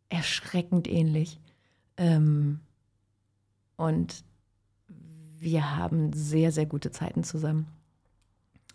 [0.10, 1.40] erschreckend ähnlich.
[1.98, 2.60] Ähm,
[3.76, 4.24] und
[5.38, 7.68] wir haben sehr, sehr gute Zeiten zusammen.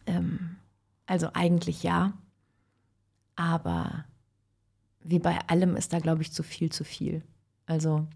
[0.07, 0.57] Ähm,
[1.07, 2.13] also eigentlich ja,
[3.35, 4.05] aber
[5.09, 7.23] wie bei allem ist da, glaube ich, zu viel zu viel.
[7.67, 8.07] Also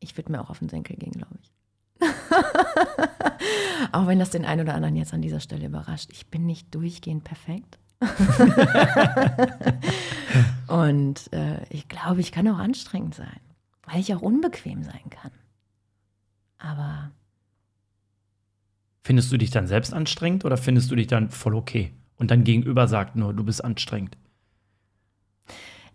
[0.00, 1.52] ich würde mir auch auf den Senkel gehen, glaube ich.
[3.92, 6.10] auch wenn das den einen oder anderen jetzt an dieser Stelle überrascht.
[6.12, 7.78] Ich bin nicht durchgehend perfekt.
[10.66, 13.40] Und äh, ich glaube, ich kann auch anstrengend sein,
[13.84, 15.32] weil ich auch unbequem sein kann.
[16.58, 17.10] Aber.
[19.02, 21.92] Findest du dich dann selbst anstrengend oder findest du dich dann voll okay?
[22.16, 24.16] Und dein Gegenüber sagt nur, du bist anstrengend.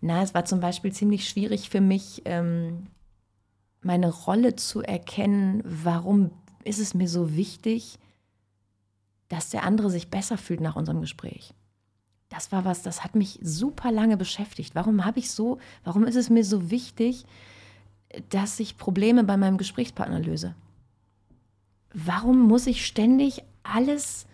[0.00, 2.86] Na, es war zum Beispiel ziemlich schwierig für mich, ähm,
[3.80, 5.62] meine Rolle zu erkennen.
[5.64, 6.30] Warum
[6.64, 7.98] ist es mir so wichtig,
[9.28, 11.54] dass der andere sich besser fühlt nach unserem Gespräch?
[12.28, 14.74] Das war was, das hat mich super lange beschäftigt.
[14.74, 17.24] Warum habe ich so, warum ist es mir so wichtig,
[18.30, 20.54] dass ich Probleme bei meinem Gesprächspartner löse?
[21.94, 24.26] Warum muss ich ständig alles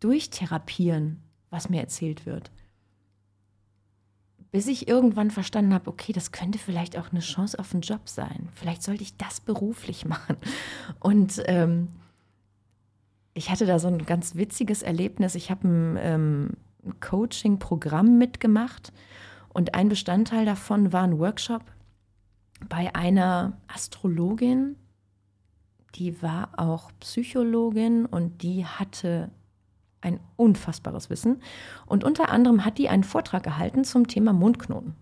[0.00, 2.50] durchtherapieren, was mir erzählt wird?
[4.54, 8.08] Bis ich irgendwann verstanden habe, okay, das könnte vielleicht auch eine Chance auf einen Job
[8.08, 8.48] sein.
[8.54, 10.36] Vielleicht sollte ich das beruflich machen.
[11.00, 11.88] Und ähm,
[13.32, 15.34] ich hatte da so ein ganz witziges Erlebnis.
[15.34, 16.50] Ich habe ein ähm,
[17.00, 18.92] Coaching-Programm mitgemacht
[19.48, 21.64] und ein Bestandteil davon war ein Workshop
[22.68, 24.76] bei einer Astrologin,
[25.96, 29.32] die war auch Psychologin und die hatte
[30.04, 31.40] ein unfassbares Wissen.
[31.86, 34.94] Und unter anderem hat die einen Vortrag gehalten zum Thema Mundknoten.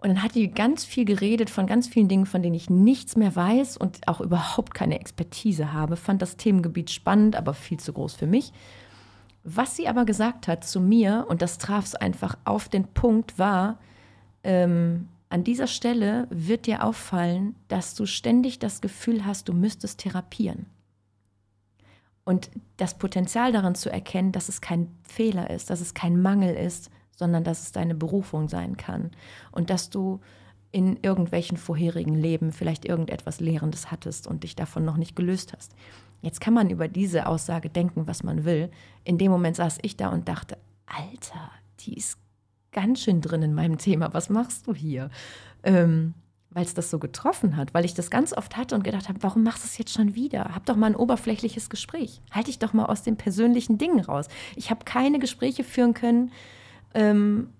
[0.00, 3.16] Und dann hat die ganz viel geredet von ganz vielen Dingen, von denen ich nichts
[3.16, 5.96] mehr weiß und auch überhaupt keine Expertise habe.
[5.96, 8.52] Fand das Themengebiet spannend, aber viel zu groß für mich.
[9.44, 13.38] Was sie aber gesagt hat zu mir, und das traf es einfach auf den Punkt,
[13.38, 13.78] war,
[14.42, 20.00] ähm, an dieser Stelle wird dir auffallen, dass du ständig das Gefühl hast, du müsstest
[20.00, 20.66] therapieren.
[22.24, 26.54] Und das Potenzial darin zu erkennen, dass es kein Fehler ist, dass es kein Mangel
[26.54, 29.10] ist, sondern dass es deine Berufung sein kann.
[29.52, 30.20] Und dass du
[30.72, 35.74] in irgendwelchen vorherigen Leben vielleicht irgendetwas Lehrendes hattest und dich davon noch nicht gelöst hast.
[36.22, 38.70] Jetzt kann man über diese Aussage denken, was man will.
[39.04, 42.18] In dem Moment saß ich da und dachte, Alter, die ist
[42.72, 44.12] ganz schön drin in meinem Thema.
[44.12, 45.10] Was machst du hier?
[45.62, 46.14] Ähm,
[46.50, 49.22] weil es das so getroffen hat, weil ich das ganz oft hatte und gedacht habe,
[49.22, 50.52] warum machst du es jetzt schon wieder?
[50.54, 52.20] Hab doch mal ein oberflächliches Gespräch.
[52.32, 54.26] Halte dich doch mal aus den persönlichen Dingen raus.
[54.56, 56.32] Ich habe keine Gespräche führen können,
[56.92, 57.50] ähm,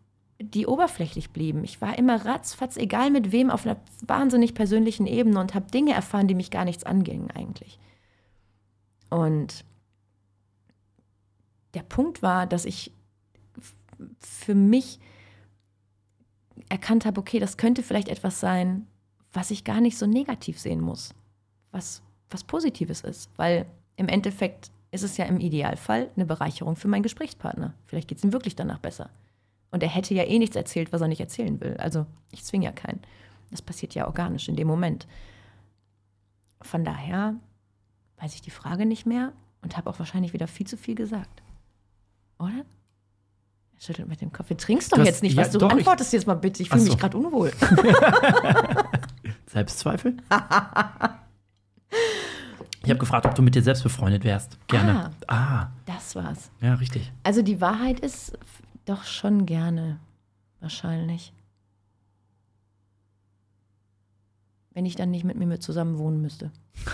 [0.40, 1.62] die oberflächlich blieben.
[1.62, 3.76] Ich war immer ratzfatz, egal mit wem, auf einer
[4.06, 7.78] wahnsinnig persönlichen Ebene und habe Dinge erfahren, die mich gar nichts angingen eigentlich.
[9.10, 9.64] Und
[11.74, 12.92] der Punkt war, dass ich
[14.18, 14.98] für mich
[16.70, 18.86] erkannt habe, okay, das könnte vielleicht etwas sein,
[19.32, 21.14] was ich gar nicht so negativ sehen muss,
[21.70, 23.66] was was Positives ist, weil
[23.96, 27.74] im Endeffekt ist es ja im Idealfall eine Bereicherung für meinen Gesprächspartner.
[27.86, 29.10] Vielleicht geht es ihm wirklich danach besser.
[29.70, 31.76] Und er hätte ja eh nichts erzählt, was er nicht erzählen will.
[31.76, 33.00] Also ich zwinge ja keinen.
[33.50, 35.06] Das passiert ja organisch in dem Moment.
[36.62, 37.36] Von daher
[38.18, 39.32] weiß ich die Frage nicht mehr
[39.62, 41.42] und habe auch wahrscheinlich wieder viel zu viel gesagt.
[42.38, 42.64] Oder?
[43.80, 44.48] Schüttelt mit dem Kopf.
[44.48, 45.50] Du trinkst doch du jetzt nicht ja, was.
[45.50, 46.62] Du doch, antwortest ich, jetzt mal bitte.
[46.62, 46.92] Ich fühle so.
[46.92, 47.52] mich gerade unwohl.
[49.46, 50.16] Selbstzweifel?
[52.82, 54.58] ich habe gefragt, ob du mit dir selbst befreundet wärst.
[54.68, 55.10] Gerne.
[55.26, 55.70] Ah, ah.
[55.86, 56.50] Das war's.
[56.60, 57.10] Ja, richtig.
[57.22, 58.38] Also die Wahrheit ist
[58.84, 59.98] doch schon gerne.
[60.60, 61.32] Wahrscheinlich.
[64.72, 66.50] Wenn ich dann nicht mit mir zusammen wohnen müsste.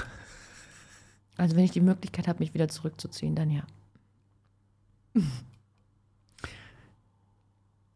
[1.39, 3.63] Also wenn ich die Möglichkeit habe, mich wieder zurückzuziehen, dann ja.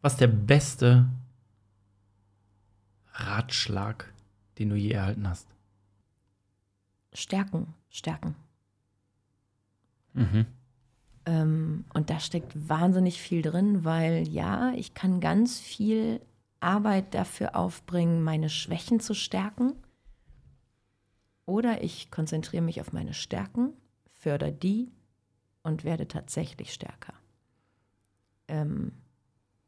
[0.01, 1.07] Was ist der beste
[3.13, 4.11] Ratschlag,
[4.57, 5.47] den du je erhalten hast?
[7.13, 8.35] Stärken, stärken.
[10.13, 10.45] Mhm.
[11.25, 16.21] Ähm, und da steckt wahnsinnig viel drin, weil ja, ich kann ganz viel
[16.59, 19.73] Arbeit dafür aufbringen, meine Schwächen zu stärken.
[21.45, 23.73] Oder ich konzentriere mich auf meine Stärken,
[24.13, 24.91] fördere die
[25.63, 27.13] und werde tatsächlich stärker.
[28.47, 28.93] Ähm,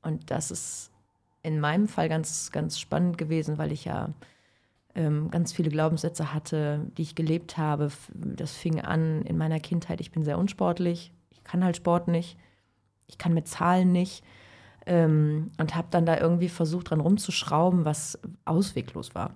[0.03, 0.91] und das ist
[1.41, 4.09] in meinem Fall ganz, ganz spannend gewesen, weil ich ja
[4.95, 7.91] ähm, ganz viele Glaubenssätze hatte, die ich gelebt habe.
[8.13, 12.37] Das fing an in meiner Kindheit, ich bin sehr unsportlich, ich kann halt Sport nicht,
[13.07, 14.23] ich kann mit Zahlen nicht
[14.85, 19.31] ähm, und habe dann da irgendwie versucht, dran rumzuschrauben, was ausweglos war.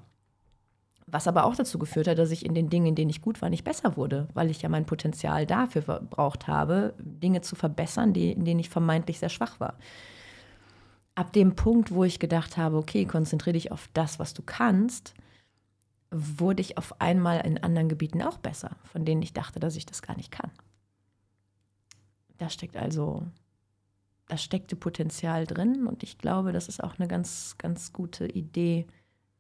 [1.10, 3.42] Was aber auch dazu geführt hat, dass ich in den Dingen, in denen ich gut
[3.42, 8.12] war, nicht besser wurde, weil ich ja mein Potenzial dafür verbraucht habe, Dinge zu verbessern,
[8.12, 9.76] die, in denen ich vermeintlich sehr schwach war.
[11.18, 15.16] Ab dem Punkt, wo ich gedacht habe, okay, konzentriere dich auf das, was du kannst,
[16.12, 19.88] wurde ich auf einmal in anderen Gebieten auch besser, von denen ich dachte, dass ich
[19.88, 20.52] das gar nicht kann.
[22.38, 23.26] Da steckt also,
[24.28, 28.86] da steckte Potenzial drin und ich glaube, das ist auch eine ganz, ganz gute Idee,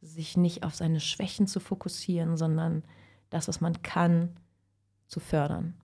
[0.01, 2.81] sich nicht auf seine Schwächen zu fokussieren, sondern
[3.29, 4.35] das, was man kann,
[5.05, 5.75] zu fördern.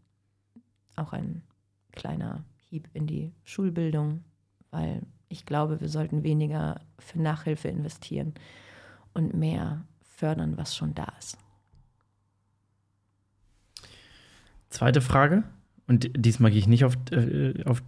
[0.95, 1.43] Auch ein
[1.91, 4.23] kleiner Hieb in die Schulbildung,
[4.71, 5.03] weil
[5.33, 8.33] ich glaube, wir sollten weniger für Nachhilfe investieren
[9.13, 11.37] und mehr fördern, was schon da ist.
[14.69, 15.43] Zweite Frage.
[15.87, 17.83] Und diesmal gehe ich nicht auf, äh, auf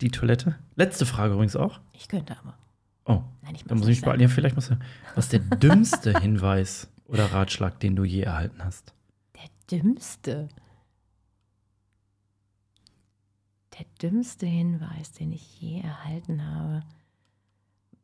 [0.00, 0.56] die Toilette.
[0.74, 1.80] Letzte Frage übrigens auch.
[1.92, 2.58] Ich könnte aber.
[3.04, 4.20] Oh, Nein, ich muss dann muss ich beeilen.
[4.20, 4.70] Ja, vielleicht muss
[5.14, 8.94] Was ist der dümmste Hinweis oder Ratschlag, den du je erhalten hast?
[9.36, 10.48] Der dümmste?
[13.78, 16.82] Der dümmste Hinweis, den ich je erhalten habe.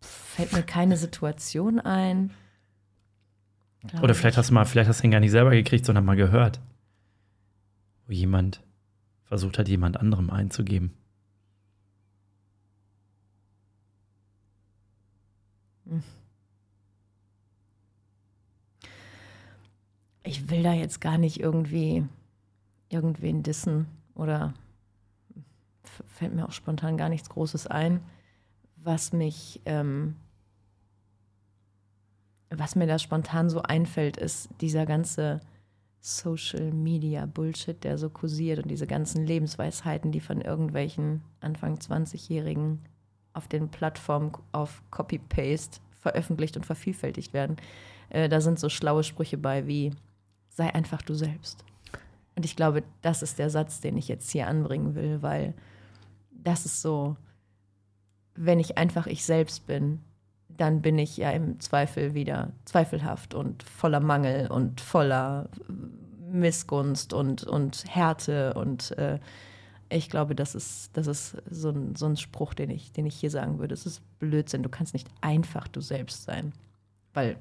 [0.01, 2.32] Fällt mir keine Situation ein.
[4.03, 6.16] Oder vielleicht hast du mal, vielleicht hast du ihn gar nicht selber gekriegt, sondern mal
[6.16, 6.61] gehört.
[8.07, 8.62] Wo jemand
[9.24, 10.93] versucht hat, jemand anderem einzugeben.
[15.86, 16.03] Hm.
[20.23, 22.05] Ich will da jetzt gar nicht irgendwie
[22.89, 24.55] irgendwen dissen oder
[26.23, 28.01] fällt mir auch spontan gar nichts Großes ein,
[28.77, 30.15] was mich ähm,
[32.49, 35.40] was mir da spontan so einfällt, ist dieser ganze
[36.01, 42.81] Social Media Bullshit, der so kursiert und diese ganzen Lebensweisheiten, die von irgendwelchen Anfang 20-Jährigen
[43.32, 47.57] auf den Plattformen auf Copy-Paste veröffentlicht und vervielfältigt werden.
[48.11, 49.93] Äh, da sind so schlaue Sprüche bei wie
[50.51, 51.65] sei einfach du selbst.
[52.36, 55.55] Und ich glaube, das ist der Satz, den ich jetzt hier anbringen will, weil
[56.44, 57.16] das ist so,
[58.35, 60.01] wenn ich einfach ich selbst bin,
[60.48, 65.48] dann bin ich ja im Zweifel wieder zweifelhaft und voller Mangel und voller
[66.31, 68.55] Missgunst und, und Härte.
[68.55, 69.19] Und äh,
[69.89, 73.16] ich glaube, das ist, das ist so, ein, so ein Spruch, den ich, den ich
[73.16, 73.74] hier sagen würde.
[73.74, 74.62] Es ist Blödsinn.
[74.62, 76.52] Du kannst nicht einfach du selbst sein,
[77.14, 77.36] weil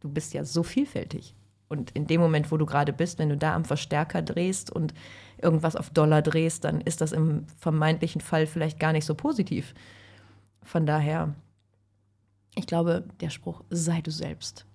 [0.00, 1.34] du bist ja so vielfältig.
[1.68, 4.94] Und in dem Moment, wo du gerade bist, wenn du da am Verstärker drehst und
[5.40, 9.74] irgendwas auf Dollar drehst, dann ist das im vermeintlichen Fall vielleicht gar nicht so positiv.
[10.62, 11.34] Von daher
[12.58, 14.66] ich glaube, der Spruch sei du selbst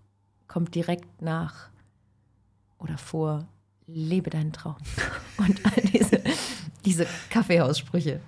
[0.48, 1.70] kommt direkt nach
[2.78, 3.46] oder vor
[3.88, 4.78] lebe deinen Traum
[5.38, 6.22] und all diese,
[6.86, 8.22] diese Kaffeehaussprüche.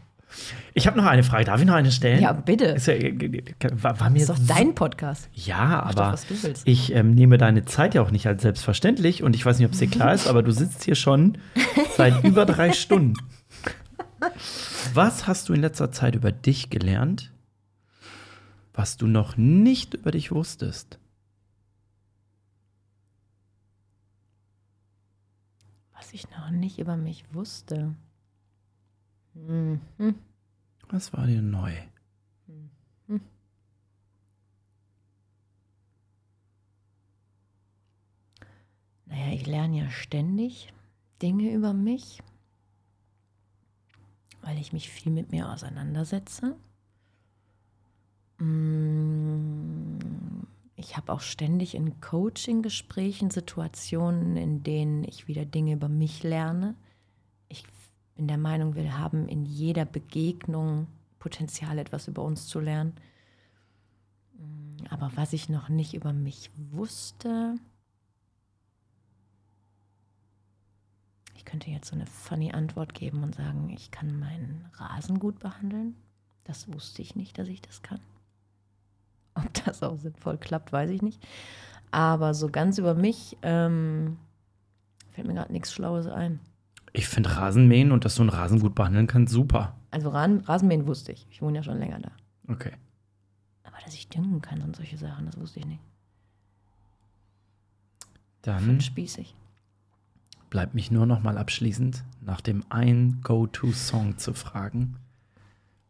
[0.73, 1.45] Ich habe noch eine Frage.
[1.45, 2.21] Darf ich noch eine stellen?
[2.21, 2.65] Ja, bitte.
[2.65, 2.95] Ist, ja,
[3.73, 5.29] war, war mir ist doch dein Podcast.
[5.33, 9.35] Ja, Mach aber doch, ich ähm, nehme deine Zeit ja auch nicht als selbstverständlich und
[9.35, 11.37] ich weiß nicht, ob es dir klar ist, aber du sitzt hier schon
[11.95, 13.13] seit über drei Stunden.
[14.93, 17.31] Was hast du in letzter Zeit über dich gelernt,
[18.75, 20.99] was du noch nicht über dich wusstest.
[25.93, 27.95] Was ich noch nicht über mich wusste.
[29.35, 29.81] Mhm.
[30.89, 31.73] Was war dir neu?
[32.47, 33.21] Mhm.
[39.05, 40.73] Naja, ich lerne ja ständig
[41.21, 42.21] Dinge über mich,
[44.41, 46.55] weil ich mich viel mit mir auseinandersetze.
[48.37, 49.97] Mm,
[50.75, 56.75] ich habe auch ständig in Coaching-Gesprächen Situationen, in denen ich wieder Dinge über mich lerne.
[58.15, 60.87] Bin der Meinung, wir haben in jeder Begegnung
[61.19, 62.93] Potenzial, etwas über uns zu lernen.
[64.89, 67.55] Aber was ich noch nicht über mich wusste,
[71.33, 75.39] ich könnte jetzt so eine funny Antwort geben und sagen, ich kann meinen Rasen gut
[75.39, 75.95] behandeln.
[76.43, 77.99] Das wusste ich nicht, dass ich das kann.
[79.33, 81.25] Ob das auch sinnvoll klappt, weiß ich nicht.
[81.91, 84.17] Aber so ganz über mich ähm,
[85.11, 86.39] fällt mir gerade nichts Schlaues ein.
[86.97, 89.75] Ich finde Rasenmähen und dass du einen Rasen gut behandeln kannst, super.
[89.91, 91.27] Also Rasenmähen wusste ich.
[91.29, 92.11] Ich wohne ja schon länger da.
[92.47, 92.71] Okay.
[93.63, 95.81] Aber dass ich düngen kann und solche Sachen, das wusste ich nicht.
[98.41, 99.35] Dann spießig.
[100.49, 104.97] bleibt mich nur noch mal abschließend nach dem einen Go-To-Song zu fragen.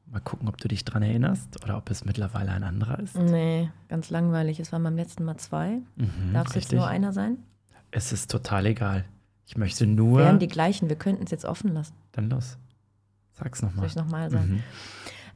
[0.08, 3.16] Mal gucken, ob du dich dran erinnerst oder ob es mittlerweile ein anderer ist.
[3.18, 4.60] Nee, ganz langweilig.
[4.60, 5.82] Es waren beim letzten Mal zwei.
[5.98, 7.38] Mhm, Darf es jetzt nur einer sein?
[7.92, 9.06] Es ist total egal.
[9.46, 10.20] Ich möchte nur.
[10.20, 10.90] Wären die gleichen.
[10.90, 11.94] Wir könnten es jetzt offen lassen.
[12.12, 12.58] Dann los.
[13.34, 13.86] Sag's Soll nochmal.
[13.86, 14.54] ich nochmal sagen?
[14.54, 14.64] Mhm.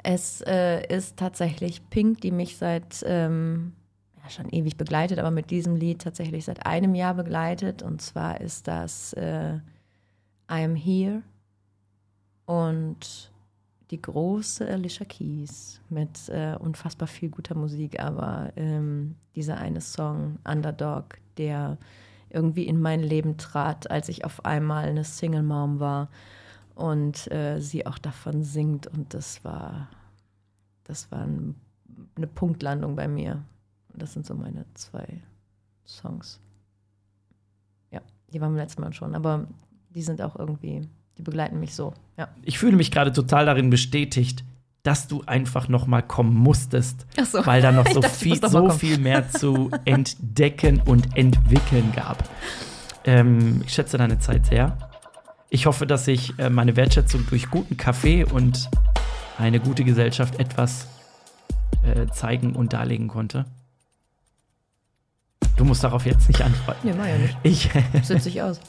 [0.02, 3.74] Es äh, ist tatsächlich Pink, die mich seit ähm,
[4.24, 7.84] ja, schon ewig begleitet, aber mit diesem Lied tatsächlich seit einem Jahr begleitet.
[7.84, 9.56] Und zwar ist das äh,
[10.50, 11.22] I Am Here
[12.46, 13.32] und
[13.92, 20.38] die große Alicia Keys mit äh, unfassbar viel guter Musik, aber ähm, dieser eine Song,
[20.48, 21.78] Underdog, der
[22.30, 26.10] irgendwie in mein Leben trat, als ich auf einmal eine Single Mom war
[26.76, 29.90] und äh, sie auch davon singt und das war
[30.90, 31.56] das war ein,
[32.16, 33.44] eine Punktlandung bei mir.
[33.94, 35.22] Das sind so meine zwei
[35.86, 36.40] Songs.
[37.92, 38.02] Ja,
[38.34, 39.48] die waren beim letzten Mal schon, aber
[39.90, 40.82] die sind auch irgendwie,
[41.18, 41.94] die begleiten mich so.
[42.18, 42.28] Ja.
[42.42, 44.44] Ich fühle mich gerade total darin bestätigt,
[44.90, 47.46] dass du einfach noch mal kommen musstest, so.
[47.46, 52.28] weil da noch so dachte, viel, noch so viel mehr zu entdecken und entwickeln gab.
[53.06, 54.76] Ähm, ich schätze deine Zeit sehr.
[55.52, 58.68] Ich hoffe, dass ich äh, meine Wertschätzung durch guten Kaffee und
[59.38, 60.88] eine gute Gesellschaft etwas
[61.84, 63.46] äh, zeigen und darlegen konnte.
[65.56, 66.88] Du musst darauf jetzt nicht antworten.
[66.88, 67.38] Nee, war ja nicht.
[67.44, 67.70] Ich
[68.02, 68.60] Sitze ich aus.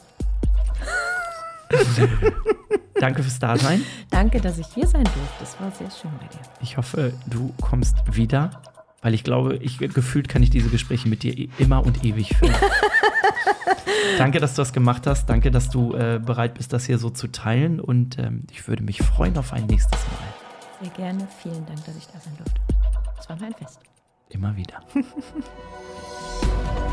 [3.01, 3.83] danke fürs Dasein.
[4.09, 5.19] Danke, dass ich hier sein durfte.
[5.39, 6.39] Das war sehr schön bei dir.
[6.61, 8.61] Ich hoffe, du kommst wieder,
[9.01, 12.35] weil ich glaube, ich gefühlt kann ich diese Gespräche mit dir i- immer und ewig
[12.37, 12.53] führen.
[14.17, 15.27] Danke, dass du das gemacht hast.
[15.29, 17.79] Danke, dass du äh, bereit bist, das hier so zu teilen.
[17.79, 20.83] Und ähm, ich würde mich freuen auf ein nächstes Mal.
[20.83, 21.27] Sehr gerne.
[21.41, 22.59] Vielen Dank, dass ich da sein durfte.
[23.19, 23.79] Es war mir ein Fest.
[24.29, 24.81] Immer wieder.